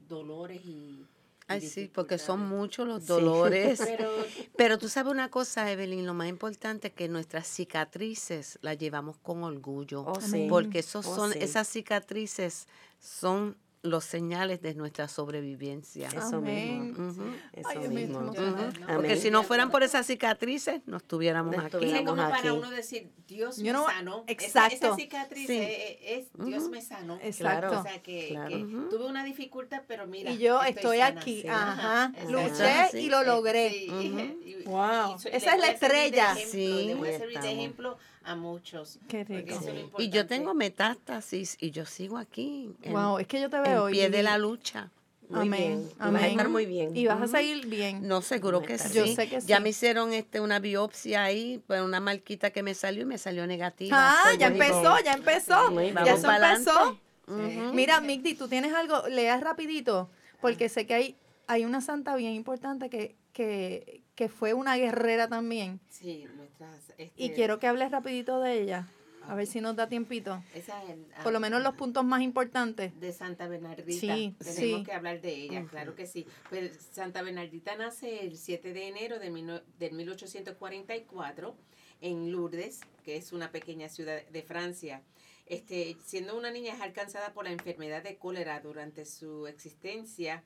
dolores 0.08 0.60
y... 0.64 0.68
y 0.68 1.06
Ay, 1.48 1.60
sí, 1.60 1.88
porque 1.94 2.18
son 2.18 2.40
muchos 2.48 2.88
los 2.88 3.02
Sí. 3.02 3.08
dolores. 3.08 3.80
Pero 3.86 4.10
Pero 4.56 4.78
tú 4.78 4.88
sabes 4.88 5.12
una 5.12 5.30
cosa, 5.30 5.70
Evelyn, 5.70 6.04
lo 6.06 6.12
más 6.14 6.28
importante 6.28 6.88
es 6.88 6.94
que 6.94 7.08
nuestras 7.08 7.46
cicatrices 7.46 8.58
las 8.62 8.78
llevamos 8.78 9.16
con 9.18 9.44
orgullo. 9.44 10.02
Oh, 10.02 10.20
sí. 10.20 10.46
Porque 10.48 10.80
esos 10.80 11.06
Oh, 11.06 11.14
son, 11.14 11.32
sí. 11.32 11.38
esas 11.40 11.68
cicatrices 11.68 12.66
son 12.98 13.56
los 13.86 14.04
señales 14.04 14.60
de 14.62 14.74
nuestra 14.74 15.08
sobrevivencia. 15.08 16.08
Eso 16.08 16.36
Amén. 16.36 16.88
mismo. 16.88 17.08
Ujú. 17.08 17.22
Eso 17.52 17.68
Ay, 17.68 17.88
mismo. 17.88 18.30
estoy. 18.30 18.48
Ujú. 18.48 18.56
Amén. 18.62 18.72
Porque 18.96 19.16
si 19.16 19.30
no 19.30 19.42
fueran 19.42 19.70
por 19.70 19.82
esas 19.82 20.06
cicatrices, 20.06 20.82
no 20.86 20.96
estuviéramos 20.98 21.56
No 21.56 21.62
aquí. 21.62 21.76
Y 21.86 21.92
es 21.92 21.98
como 22.02 22.16
para 22.16 22.36
aquí. 22.38 22.48
uno 22.50 22.70
decir, 22.70 23.10
Dios 23.26 23.56
You 23.58 23.64
me 23.64 23.70
know 23.70 23.84
what? 23.84 23.92
sanó. 23.92 24.24
Esa- 24.26 24.44
Exacto. 24.66 24.86
Esa, 24.86 24.96
cicatriz 24.96 25.46
Sí. 25.46 25.58
es, 25.58 25.98
es 26.02 26.46
Dios 26.46 26.68
me 26.68 26.80
sanó. 26.82 27.18
Exacto. 27.22 27.80
O 27.80 27.82
sea, 27.82 28.02
que, 28.02 28.28
Claro. 28.28 28.48
que 28.48 28.56
tuve 28.90 29.06
una 29.06 29.24
dificultad, 29.24 29.82
pero 29.86 30.06
mira. 30.06 30.30
y 30.30 30.38
yo 30.38 30.62
estoy, 30.62 30.98
sana. 30.98 31.20
aquí, 31.20 31.42
Sí. 31.42 31.48
ajá, 31.48 32.12
exacto. 32.14 32.32
luché 32.32 32.88
Sí. 32.92 32.98
y 32.98 33.08
lo 33.08 33.22
logré. 33.24 33.76
Y- 33.76 33.88
y- 33.90 34.62
Wow. 34.66 35.16
y 35.16 35.18
so- 35.20 35.28
Esa 35.28 35.54
es 35.54 35.60
la 35.60 35.68
estrella. 35.70 36.32
ejemplo, 36.32 36.50
Sí. 36.50 36.84
Le 36.86 36.94
voy 36.94 37.08
a 37.08 37.12
Ahí 37.12 37.18
servir 37.18 37.40
de 37.40 37.52
ejemplo 37.52 37.98
a 38.26 38.34
muchos. 38.36 38.98
Qué 39.08 39.24
rico. 39.24 39.58
Y 39.98 40.08
yo 40.10 40.26
tengo 40.26 40.52
metástasis 40.54 41.56
y 41.60 41.70
yo 41.70 41.86
sigo 41.86 42.18
aquí. 42.18 42.74
En, 42.82 42.92
Wow, 42.92 43.18
es 43.18 43.26
que 43.26 43.40
yo 43.40 43.48
te 43.50 43.56
en 43.58 43.62
veo 43.62 43.86
pie 43.88 44.06
y, 44.06 44.10
de 44.10 44.22
la 44.22 44.36
lucha. 44.38 44.90
Muy 45.28 45.40
Amén, 45.40 45.60
bien. 45.60 45.88
Tú 45.88 45.96
vas 45.98 46.00
a 46.04 46.08
amén. 46.08 46.24
estar 46.30 46.48
muy 46.48 46.66
bien. 46.66 46.96
Y 46.96 47.06
vas 47.06 47.20
a 47.20 47.26
seguir 47.26 47.66
bien. 47.66 48.06
No, 48.06 48.22
seguro 48.22 48.62
que 48.62 48.78
sí. 48.78 48.94
Yo 48.94 49.06
sé 49.08 49.28
que 49.28 49.40
Ya 49.40 49.56
sí. 49.56 49.62
me 49.62 49.70
hicieron 49.70 50.12
este 50.12 50.40
una 50.40 50.60
biopsia 50.60 51.24
ahí, 51.24 51.60
pues 51.66 51.80
una 51.82 51.98
marquita 51.98 52.50
que 52.50 52.62
me 52.62 52.74
salió 52.74 53.02
y 53.02 53.06
me 53.06 53.18
salió 53.18 53.44
negativa. 53.46 53.96
Ah, 53.98 54.20
Pues 54.26 54.38
ya 54.38 54.46
empezó, 54.48 54.96
ya 55.04 55.12
empezó. 55.14 55.70
Muy. 55.72 55.92
Ya 55.92 56.14
empezó. 56.14 56.98
Ujú. 57.26 57.72
Mira, 57.74 58.00
Migdi, 58.00 58.34
tú 58.34 58.46
tienes 58.46 58.72
algo, 58.72 59.02
leas 59.08 59.40
rapidito, 59.40 60.08
porque 60.40 60.68
sé 60.68 60.86
que 60.86 60.94
hay, 60.94 61.16
hay 61.48 61.64
una 61.64 61.80
santa 61.80 62.14
bien 62.14 62.34
importante 62.34 62.88
que, 62.88 63.16
que, 63.32 64.02
que 64.16 64.28
fue 64.28 64.54
una 64.54 64.76
guerrera 64.76 65.28
también. 65.28 65.78
Sí, 65.88 66.26
nuestras... 66.36 66.80
Y 66.98 67.02
este, 67.26 67.32
quiero 67.34 67.58
que 67.60 67.66
hables 67.68 67.90
rapidito 67.92 68.40
de 68.40 68.60
ella, 68.62 68.88
a 69.22 69.34
ver 69.34 69.46
si 69.46 69.60
nos 69.60 69.76
da 69.76 69.88
tiempito. 69.88 70.42
esa 70.54 70.82
es, 70.84 70.96
ah, 71.16 71.22
Por 71.22 71.32
lo 71.32 71.38
menos 71.40 71.62
los 71.62 71.74
puntos 71.74 72.04
más 72.04 72.22
importantes. 72.22 72.98
de 72.98 73.12
Santa 73.12 73.46
Bernardita. 73.46 74.00
Sí, 74.00 74.34
Tenemos 74.38 74.56
sí. 74.56 74.82
que 74.84 74.92
hablar 74.92 75.20
de 75.20 75.34
ella, 75.34 75.64
claro 75.70 75.94
que 75.94 76.06
sí. 76.06 76.26
Pues 76.48 76.88
Santa 76.92 77.22
Bernardita 77.22 77.76
nace 77.76 78.24
el 78.24 78.36
7 78.38 78.72
de 78.72 78.88
enero 78.88 79.18
de, 79.18 79.30
mil 79.30 79.46
no- 79.46 79.60
del 79.78 79.92
1844 79.92 81.54
en 82.00 82.32
Lourdes, 82.32 82.80
que 83.04 83.16
es 83.16 83.32
una 83.32 83.50
pequeña 83.52 83.88
ciudad 83.88 84.24
de 84.26 84.42
Francia. 84.42 85.02
Este, 85.46 85.96
siendo 86.04 86.36
una 86.36 86.50
niña 86.50 86.74
es 86.74 86.80
alcanzada 86.80 87.32
por 87.32 87.44
la 87.44 87.52
enfermedad 87.52 88.02
de 88.02 88.16
cólera 88.16 88.60
durante 88.60 89.04
su 89.04 89.46
existencia. 89.46 90.42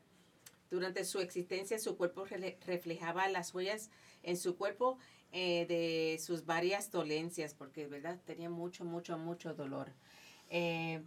Durante 0.71 1.05
su 1.05 1.19
existencia 1.21 1.79
su 1.79 1.97
cuerpo 1.97 2.25
reflejaba 2.67 3.29
las 3.29 3.53
huellas 3.55 3.91
en 4.23 4.37
su 4.37 4.57
cuerpo 4.57 4.99
eh, 5.33 5.67
de 5.67 6.19
sus 6.23 6.47
varias 6.47 6.91
dolencias, 6.91 7.55
porque 7.55 7.87
verdad 7.87 8.19
tenía 8.25 8.51
mucho, 8.51 8.85
mucho, 8.85 9.19
mucho 9.19 9.55
dolor. 9.55 9.93
Eh, 10.49 11.03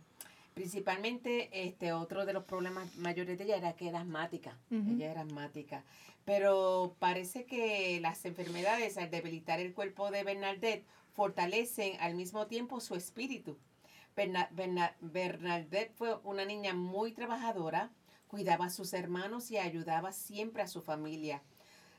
principalmente 0.54 1.50
este 1.68 1.94
otro 1.94 2.26
de 2.26 2.34
los 2.34 2.44
problemas 2.44 2.96
mayores 2.96 3.38
de 3.38 3.44
ella 3.46 3.58
era 3.58 3.74
que 3.76 3.88
era 3.90 4.02
asmática. 4.02 4.58
Ella 4.70 5.12
era 5.12 5.22
asmática. 5.22 5.84
Pero 6.26 6.96
parece 7.00 7.46
que 7.46 8.00
las 8.02 8.24
enfermedades 8.26 8.98
al 8.98 9.10
debilitar 9.10 9.60
el 9.60 9.74
cuerpo 9.74 10.10
de 10.12 10.24
Bernadette 10.24 10.86
fortalecen 11.14 12.00
al 12.00 12.16
mismo 12.16 12.48
tiempo 12.48 12.80
su 12.80 12.96
espíritu. 12.96 13.58
Berna- 14.16 14.48
Berna- 14.52 14.96
Bernadette 15.02 15.92
fue 15.96 16.16
una 16.24 16.46
niña 16.46 16.74
muy 16.74 17.12
trabajadora, 17.12 17.92
cuidaba 18.34 18.66
a 18.66 18.70
sus 18.72 18.94
hermanos 18.94 19.52
y 19.52 19.60
ayudaba 19.60 20.12
siempre 20.12 20.64
a 20.64 20.68
su 20.68 20.82
familia. 20.82 21.44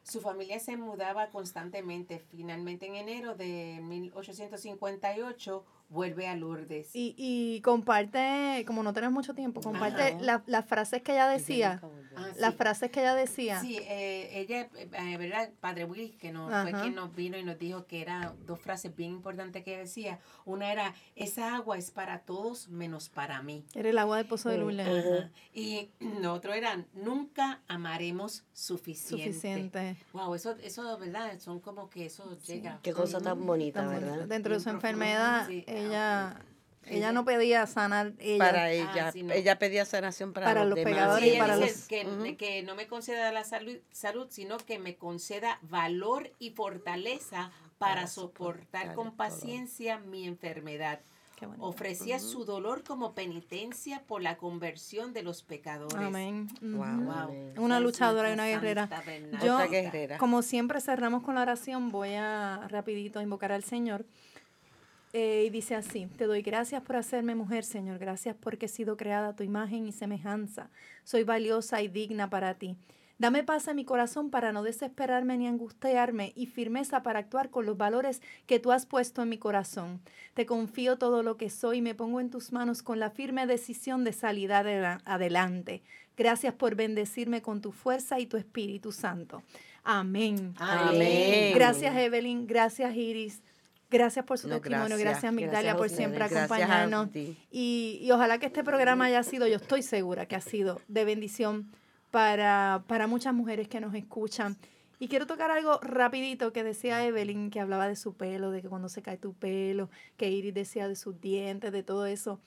Su 0.02 0.20
familia 0.20 0.58
se 0.58 0.76
mudaba 0.76 1.30
constantemente. 1.30 2.18
Finalmente, 2.18 2.86
en 2.86 2.96
enero 2.96 3.36
de 3.36 3.78
1858, 3.80 5.64
vuelve 5.94 6.26
a 6.26 6.36
Lourdes. 6.36 6.90
Y, 6.92 7.14
y 7.16 7.60
comparte, 7.62 8.64
como 8.66 8.82
no 8.82 8.92
tenemos 8.92 9.14
mucho 9.14 9.32
tiempo, 9.34 9.60
comparte 9.60 10.16
la- 10.20 10.42
las 10.46 10.66
frases 10.66 11.00
que 11.02 11.12
ella 11.12 11.28
decía. 11.28 11.80
Ah, 12.16 12.28
Las 12.36 12.52
sí. 12.52 12.58
frases 12.58 12.90
que 12.90 13.00
ella 13.00 13.14
decía. 13.14 13.60
Sí, 13.60 13.76
eh, 13.82 14.30
ella, 14.40 14.68
eh, 14.76 15.16
¿verdad? 15.16 15.50
Padre 15.60 15.84
Will, 15.84 16.16
que 16.18 16.30
nos, 16.30 16.50
fue 16.62 16.72
quien 16.80 16.94
nos 16.94 17.12
vino 17.14 17.36
y 17.38 17.42
nos 17.42 17.58
dijo 17.58 17.86
que 17.86 18.00
eran 18.02 18.34
dos 18.46 18.60
frases 18.60 18.94
bien 18.94 19.10
importantes 19.12 19.64
que 19.64 19.78
decía. 19.78 20.20
Una 20.44 20.70
era, 20.70 20.94
esa 21.16 21.56
agua 21.56 21.76
es 21.78 21.90
para 21.90 22.20
todos 22.20 22.68
menos 22.68 23.08
para 23.08 23.42
mí. 23.42 23.64
Era 23.74 23.88
el 23.90 23.98
agua 23.98 24.18
del 24.18 24.26
pozo 24.26 24.48
de 24.48 24.58
Lourdes. 24.58 24.86
Ajá. 24.86 25.30
Y 25.52 25.90
lo 26.20 26.32
otro 26.34 26.52
era, 26.52 26.84
nunca 26.94 27.62
amaremos 27.66 28.44
suficiente. 28.52 29.26
Suficiente. 29.32 29.96
Wow, 30.12 30.34
eso, 30.34 30.52
eso, 30.62 30.96
¿verdad? 30.98 31.38
Son 31.40 31.58
como 31.60 31.90
que 31.90 32.06
eso 32.06 32.38
llega. 32.46 32.78
Qué 32.82 32.92
cosa 32.92 33.20
tan 33.20 33.44
bonita, 33.44 33.80
Tan. 33.80 33.90
¿verdad? 34.00 34.26
Dentro 34.28 34.54
de 34.54 34.60
su 34.60 34.70
enfermedad, 34.70 35.46
sí. 35.48 35.64
ella, 35.66 35.83
ella 35.86 36.40
Ella- 36.86 37.12
no 37.12 37.24
pedía 37.24 37.66
sanar 37.66 38.12
ella. 38.18 38.44
Para 38.44 38.70
ella, 38.70 39.08
Ah, 39.08 39.12
sí, 39.12 39.22
no. 39.22 39.32
ella 39.32 39.58
pedía 39.58 39.84
sanación 39.86 40.32
para, 40.34 40.46
Para 40.46 40.60
los, 40.64 40.70
los 40.70 40.76
demás. 40.76 40.92
pegadores 40.92 41.26
y 41.26 41.30
ella 41.30 41.38
para 41.40 41.56
dice 41.56 41.66
los- 41.72 41.88
que, 41.88 42.06
Ujú. 42.06 42.36
que 42.36 42.62
no 42.62 42.74
me 42.74 42.86
conceda 42.86 43.32
la 43.32 43.44
salud, 43.44 43.76
salud, 43.90 44.26
sino 44.30 44.58
que 44.58 44.78
me 44.78 44.96
conceda 44.96 45.58
valor 45.62 46.30
y 46.38 46.50
fortaleza 46.50 47.50
para, 47.78 47.94
Para 47.94 48.06
soportar 48.06 48.82
soportar 48.82 48.94
con 48.94 49.16
paciencia 49.16 49.98
mi 49.98 50.26
enfermedad. 50.26 51.00
Qué 51.36 51.46
bonito. 51.46 51.64
Ofrecía 51.66 52.20
su 52.20 52.44
dolor 52.44 52.84
como 52.84 53.12
penitencia 53.14 54.02
por 54.06 54.22
la 54.22 54.36
conversión 54.36 55.12
de 55.12 55.22
los 55.24 55.42
pecadores. 55.42 55.96
Amén. 55.96 56.48
Wow. 56.60 57.00
Wow. 57.02 57.64
Una 57.64 57.80
luchadora 57.80 58.30
y 58.30 58.34
una 58.34 58.46
guerrera. 58.46 58.88
Yo, 59.42 59.58
guerrera. 59.68 60.18
como 60.18 60.42
siempre 60.42 60.80
cerramos 60.80 61.22
con 61.24 61.34
la 61.34 61.42
oración, 61.42 61.90
voy 61.90 62.10
a 62.14 62.68
rapidito 62.68 63.20
invocar 63.20 63.50
al 63.52 63.64
Señor. 63.64 64.04
Eh, 65.16 65.44
y 65.46 65.50
dice 65.50 65.76
así, 65.76 66.06
te 66.18 66.26
doy 66.26 66.42
gracias 66.42 66.82
por 66.82 66.96
hacerme 66.96 67.36
mujer, 67.36 67.62
Señor. 67.64 67.98
Gracias 68.00 68.34
porque 68.38 68.66
he 68.66 68.68
sido 68.68 68.96
creada 68.96 69.28
a 69.28 69.36
tu 69.36 69.44
imagen 69.44 69.86
y 69.86 69.92
semejanza. 69.92 70.70
Soy 71.04 71.22
valiosa 71.22 71.80
y 71.82 71.88
digna 71.88 72.28
para 72.28 72.54
ti. 72.54 72.76
Dame 73.16 73.44
paz 73.44 73.68
en 73.68 73.76
mi 73.76 73.84
corazón 73.84 74.30
para 74.30 74.50
no 74.52 74.64
desesperarme 74.64 75.38
ni 75.38 75.46
angustiarme 75.46 76.32
y 76.34 76.46
firmeza 76.46 77.04
para 77.04 77.20
actuar 77.20 77.50
con 77.50 77.64
los 77.64 77.76
valores 77.78 78.22
que 78.46 78.58
tú 78.58 78.72
has 78.72 78.86
puesto 78.86 79.22
en 79.22 79.28
mi 79.28 79.38
corazón. 79.38 80.00
Te 80.34 80.46
confío 80.46 80.98
todo 80.98 81.22
lo 81.22 81.36
que 81.36 81.48
soy 81.48 81.78
y 81.78 81.82
me 81.82 81.94
pongo 81.94 82.18
en 82.20 82.28
tus 82.30 82.50
manos 82.50 82.82
con 82.82 82.98
la 82.98 83.10
firme 83.10 83.46
decisión 83.46 84.02
de 84.02 84.12
salir 84.12 84.50
adela- 84.52 85.00
adelante. 85.04 85.84
Gracias 86.16 86.54
por 86.54 86.74
bendecirme 86.74 87.40
con 87.40 87.60
tu 87.60 87.70
fuerza 87.70 88.18
y 88.18 88.26
tu 88.26 88.36
Espíritu 88.36 88.90
Santo. 88.90 89.44
Amén. 89.84 90.54
Amén. 90.58 91.54
Gracias, 91.54 91.96
Evelyn. 91.96 92.48
Gracias, 92.48 92.96
Iris. 92.96 93.40
Gracias 93.94 94.24
por 94.24 94.38
su 94.38 94.48
No, 94.48 94.56
testimonio. 94.60 94.96
gracias. 94.96 95.04
Gracias, 95.22 95.32
Migdalia, 95.32 95.76
por 95.76 95.88
siempre 95.88 96.18
Gracias 96.18 96.42
acompañarnos. 96.44 97.08
Y, 97.14 98.00
y 98.02 98.10
ojalá 98.10 98.38
que 98.38 98.46
este 98.46 98.64
programa 98.64 99.04
haya 99.04 99.22
sido, 99.22 99.46
yo 99.46 99.56
estoy 99.56 99.82
segura 99.82 100.26
que 100.26 100.34
ha 100.34 100.40
sido 100.40 100.80
de 100.88 101.04
bendición 101.04 101.70
para, 102.10 102.82
para 102.88 103.06
muchas 103.06 103.32
mujeres 103.34 103.68
que 103.68 103.80
nos 103.80 103.94
escuchan. 103.94 104.56
Y 104.98 105.08
quiero 105.08 105.26
tocar 105.26 105.50
algo 105.50 105.78
rapidito 105.80 106.52
que 106.52 106.64
decía 106.64 107.04
Evelyn, 107.04 107.50
que 107.50 107.60
hablaba 107.60 107.88
de 107.88 107.96
su 107.96 108.14
pelo, 108.14 108.50
de 108.50 108.62
que 108.62 108.68
cuando 108.68 108.88
se 108.88 109.02
cae 109.02 109.16
tu 109.16 109.32
pelo, 109.34 109.90
que 110.16 110.30
Iris 110.30 110.54
decía 110.54 110.88
de 110.88 110.96
sus 110.96 111.20
dientes, 111.20 111.72
de 111.72 111.82
todo 111.82 112.06
eso. 112.06 112.40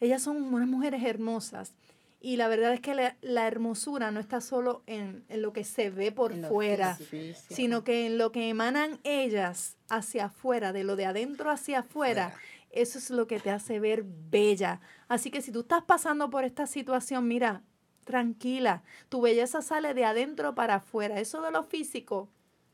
Ellas 0.00 0.22
son 0.22 0.36
unas 0.54 0.68
mujeres 0.68 1.02
hermosas. 1.02 1.74
Y 2.20 2.36
la 2.36 2.48
verdad 2.48 2.72
es 2.72 2.80
que 2.80 2.94
la, 2.94 3.16
la 3.20 3.46
hermosura 3.46 4.10
no 4.10 4.18
está 4.18 4.40
solo 4.40 4.82
en, 4.86 5.24
en 5.28 5.40
lo 5.40 5.52
que 5.52 5.62
se 5.62 5.90
ve 5.90 6.10
por 6.10 6.32
En 6.32 6.44
fuera, 6.44 6.96
físico. 6.96 7.54
Sino 7.54 7.84
que 7.84 8.06
en 8.06 8.18
lo 8.18 8.32
que 8.32 8.48
emanan 8.48 8.98
ellas 9.04 9.76
hacia 9.88 10.26
afuera, 10.26 10.72
de 10.72 10.82
lo 10.82 10.96
de 10.96 11.06
adentro 11.06 11.50
hacia 11.50 11.80
afuera, 11.80 12.34
eso 12.70 12.98
es 12.98 13.10
lo 13.10 13.26
que 13.26 13.38
te 13.38 13.50
hace 13.50 13.78
ver 13.78 14.04
bella. 14.04 14.80
Así 15.06 15.30
que 15.30 15.42
si 15.42 15.52
tú 15.52 15.60
estás 15.60 15.84
pasando 15.84 16.28
por 16.28 16.44
esta 16.44 16.66
situación, 16.66 17.28
mira, 17.28 17.62
tranquila, 18.04 18.82
tu 19.08 19.20
belleza 19.20 19.62
sale 19.62 19.94
de 19.94 20.04
adentro 20.04 20.54
para 20.54 20.76
afuera. 20.76 21.20
Eso 21.20 21.40
de 21.42 21.50
lo 21.50 21.62
físico, 21.62 22.28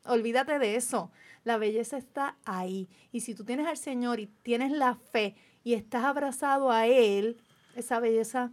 olvídate 0.05 0.59
de 0.59 0.77
eso. 0.77 1.11
La 1.45 1.59
belleza 1.59 1.99
está 1.99 2.39
ahí. 2.45 2.89
Y 3.13 3.21
si 3.21 3.35
tú 3.35 3.45
tienes 3.45 3.67
al 3.67 3.77
Señor 3.77 4.21
y 4.21 4.27
tienes 4.27 4.73
la 4.73 4.95
fe 4.95 5.37
y 5.63 5.75
estás 5.75 6.05
abrazado 6.05 6.71
a 6.71 6.87
Él, 6.87 7.37
esa 7.77 8.01
belleza 8.01 8.53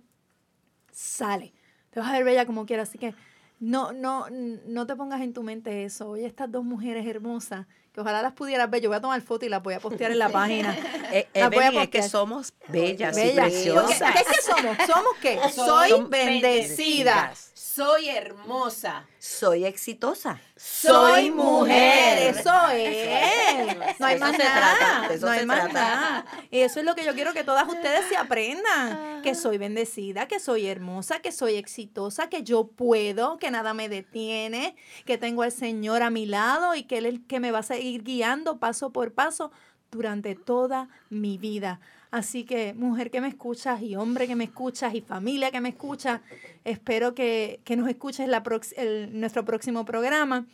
sale. 0.91 1.53
Te 1.91 1.99
vas 1.99 2.09
a 2.09 2.13
ver 2.13 2.23
bella 2.23 2.45
como 2.45 2.65
quieras. 2.65 2.89
Así 2.89 2.97
que 2.97 3.13
no, 3.59 3.91
no, 3.93 4.25
no 4.29 4.87
te 4.87 4.95
pongas 4.95 5.21
en 5.21 5.33
tu 5.33 5.43
mente 5.43 5.83
eso. 5.83 6.09
Oye, 6.11 6.25
estas 6.25 6.51
dos 6.51 6.63
mujeres 6.63 7.05
hermosas, 7.05 7.67
que 7.93 8.01
ojalá 8.01 8.21
las 8.21 8.33
pudieras 8.33 8.69
ver. 8.69 8.81
Yo 8.81 8.89
voy 8.89 8.97
a 8.97 9.01
tomar 9.01 9.21
foto 9.21 9.45
y 9.45 9.49
las 9.49 9.61
voy 9.61 9.73
a 9.73 9.79
postear 9.79 10.11
en 10.11 10.19
la 10.19 10.29
página. 10.29 10.77
Eh, 11.13 11.27
voy 11.53 11.61
a 11.61 11.83
es 11.83 11.89
que 11.89 12.03
somos 12.03 12.53
bellas, 12.69 13.17
y 13.17 13.21
Bella. 13.21 13.43
preciosas. 13.43 14.13
¿Qué, 14.13 14.13
qué 14.13 14.19
es 14.19 14.27
que 14.27 14.41
somos? 14.43 14.77
¿Somos 14.87 15.13
qué? 15.21 15.39
Soy 15.53 15.89
Son 15.89 16.09
bendecida. 16.09 17.33
Soy 17.53 18.09
hermosa. 18.09 19.05
Soy 19.19 19.65
exitosa. 19.65 20.39
Soy 20.55 21.31
mujer. 21.31 22.35
Eso 22.35 22.69
es. 22.69 23.99
No 23.99 24.05
hay 24.05 24.15
Eso 24.15 24.25
más 24.25 24.37
nada. 24.37 25.07
trata, 25.07 25.17
No 25.19 25.29
hay 25.29 25.45
más 25.45 25.59
trata. 25.65 25.73
nada. 25.73 26.25
Y 26.49 26.59
eso 26.59 26.79
es 26.79 26.85
lo 26.85 26.95
que 26.95 27.03
yo 27.05 27.13
quiero 27.13 27.33
que 27.33 27.43
todas 27.43 27.67
ustedes 27.67 28.05
se 28.09 28.17
aprendan. 28.17 29.21
Que 29.21 29.35
soy 29.35 29.57
bendecida, 29.57 30.27
que 30.27 30.39
soy 30.39 30.67
hermosa, 30.67 31.19
que 31.19 31.31
soy 31.31 31.55
exitosa, 31.55 32.29
que 32.29 32.43
yo 32.43 32.67
puedo, 32.67 33.37
que 33.37 33.51
nada 33.51 33.73
me 33.73 33.89
detiene, 33.89 34.75
que 35.05 35.17
tengo 35.17 35.43
al 35.43 35.51
Señor 35.51 36.03
a 36.03 36.09
mi 36.09 36.25
lado 36.25 36.73
y 36.75 36.83
que 36.83 36.97
Él 36.97 37.05
es 37.05 37.13
el 37.13 37.27
que 37.27 37.39
me 37.39 37.51
va 37.51 37.59
a 37.59 37.63
seguir 37.81 38.03
guiando 38.03 38.59
paso 38.59 38.91
por 38.91 39.11
paso 39.13 39.51
durante 39.91 40.35
toda 40.35 40.87
mi 41.09 41.37
vida. 41.37 41.79
Así 42.11 42.43
que, 42.43 42.73
mujer 42.73 43.09
que 43.09 43.21
me 43.21 43.27
escuchas 43.27 43.81
y 43.81 43.95
hombre 43.95 44.27
que 44.27 44.35
me 44.35 44.43
escuchas 44.43 44.93
y 44.93 45.01
familia 45.01 45.49
que 45.49 45.61
me 45.61 45.69
escucha, 45.69 46.21
espero 46.63 47.15
que, 47.15 47.59
que 47.63 47.75
nos 47.75 47.87
escuches 47.89 48.27
la 48.27 48.43
prox- 48.43 48.73
el- 48.77 49.19
nuestro 49.19 49.43
próximo 49.45 49.83
programa. 49.85 50.45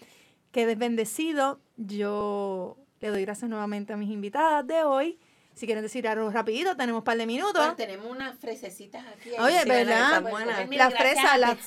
Quedes 0.52 0.78
bendecido. 0.78 1.60
Yo 1.76 2.78
le 3.02 3.10
doy 3.10 3.24
gracias 3.24 3.50
nuevamente 3.50 3.94
a 3.94 3.98
mis 3.98 4.10
invitadas 4.10 4.66
de 4.66 4.84
hoy. 4.84 5.20
Si 5.58 5.66
quieren 5.66 5.84
decir 5.84 6.08
algo 6.08 6.30
rapidito, 6.30 6.76
tenemos 6.78 7.00
un 7.00 7.04
par 7.04 7.18
de 7.18 7.26
minutos. 7.26 7.56
Bueno, 7.56 7.76
tenemos 7.76 8.06
unas 8.06 8.38
fresecitas 8.38 9.04
aquí. 9.08 9.32
Oye, 9.40 9.66
¿verdad? 9.66 10.18
están 10.18 10.24
buenas. 10.26 10.68
Mira, 10.68 10.90
Las 10.90 11.00
fresas, 11.00 11.40
las- 11.40 11.58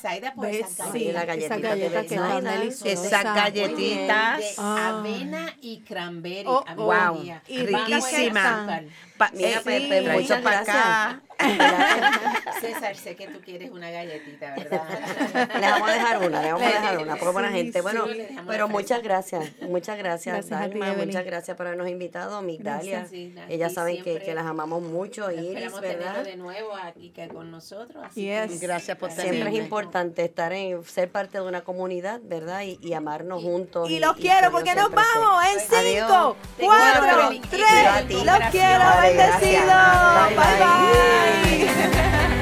Sí, 0.93 0.99
galletas. 0.99 1.13
la 1.13 1.21
esas 1.21 1.27
galletita 1.27 1.55
de 1.55 1.61
galletas 1.61 2.05
que 2.05 2.15
deliciosas. 2.59 3.05
Esas 3.05 3.23
galletitas. 3.35 4.41
Ah. 4.57 4.99
avena 4.99 5.53
y 5.61 5.81
cranberry. 5.81 6.45
Oh, 6.47 6.63
wow. 6.77 6.87
Vamos 6.87 7.29
a 7.29 7.41
riquísima. 7.65 8.81
Pa- 9.21 9.29
Mira, 9.35 9.49
eh, 9.51 9.61
Pepe, 9.63 10.01
trae 10.01 10.17
muchas 10.19 10.39
eso 10.39 10.49
pa' 10.49 10.59
acá. 10.61 11.21
César, 12.59 12.95
sé 12.95 13.15
que 13.15 13.27
tú 13.27 13.39
quieres 13.43 13.69
una 13.71 13.89
galletita, 13.91 14.53
¿verdad? 14.57 14.81
Le 15.59 15.71
vamos 15.71 15.89
a 15.89 15.93
dejar 15.93 16.17
una, 16.27 16.41
le 16.41 16.51
vamos 16.53 16.61
a 16.67 16.69
Le- 16.69 16.73
dejar 16.75 16.97
una, 16.99 17.15
por 17.17 17.33
buena 17.33 17.49
sí, 17.49 17.55
gente. 17.55 17.81
Bueno, 17.81 18.05
sí, 18.07 18.27
pero 18.47 18.67
muchas 18.67 19.03
gracias, 19.03 19.49
muchas 19.61 19.97
gracias, 19.99 20.47
Gracias 20.47 20.71
ti, 20.71 20.79
muchas 21.05 21.23
gracias 21.25 21.55
por 21.57 21.67
habernos 21.67 21.87
invitado, 21.89 22.41
Migdalia. 22.41 23.05
Sí, 23.05 23.35
Ellas 23.49 23.73
saben 23.73 24.03
que, 24.03 24.19
que 24.21 24.33
las 24.33 24.45
amamos 24.45 24.81
mucho, 24.81 25.31
Iris, 25.31 25.47
Esperamos 25.49 25.81
¿verdad? 25.81 26.23
de 26.23 26.35
nuevo 26.37 26.75
aquí 26.75 27.09
que 27.11 27.27
con 27.27 27.51
nosotros. 27.51 28.03
Así 28.03 28.21
Yes. 28.25 28.59
que 28.59 28.65
Gracias 28.67 28.97
por 28.97 29.11
Siempre 29.11 29.49
es 29.49 29.55
importante 29.55 30.23
estar 30.25 30.51
en, 30.53 30.83
ser 30.85 31.09
parte 31.11 31.39
de 31.39 31.43
una 31.45 31.61
comunidad, 31.61 32.21
¿verdad? 32.23 32.61
Y, 32.63 32.79
y 32.81 32.93
amarnos 32.93 33.43
juntos. 33.43 33.89
Y 33.89 33.99
los 33.99 34.15
que 34.15 34.21
quiero 34.23 34.51
porque 34.51 34.73
nos 34.75 34.89
vamos 34.91 35.43
en 35.45 35.75
Adiós. 35.75 36.07
5, 36.07 36.37
Te 36.57 36.63
quiero, 36.63 36.75
4, 37.01 37.21
Evelyn. 37.27 37.41
3. 37.41 37.61
Gracias. 37.61 38.25
Los 38.25 38.49
quiero, 38.51 38.83
bendecido. 39.17 39.67
bye. 39.67 40.35
bye. 40.35 40.59
bye. 40.59 40.59
bye. 40.59 42.31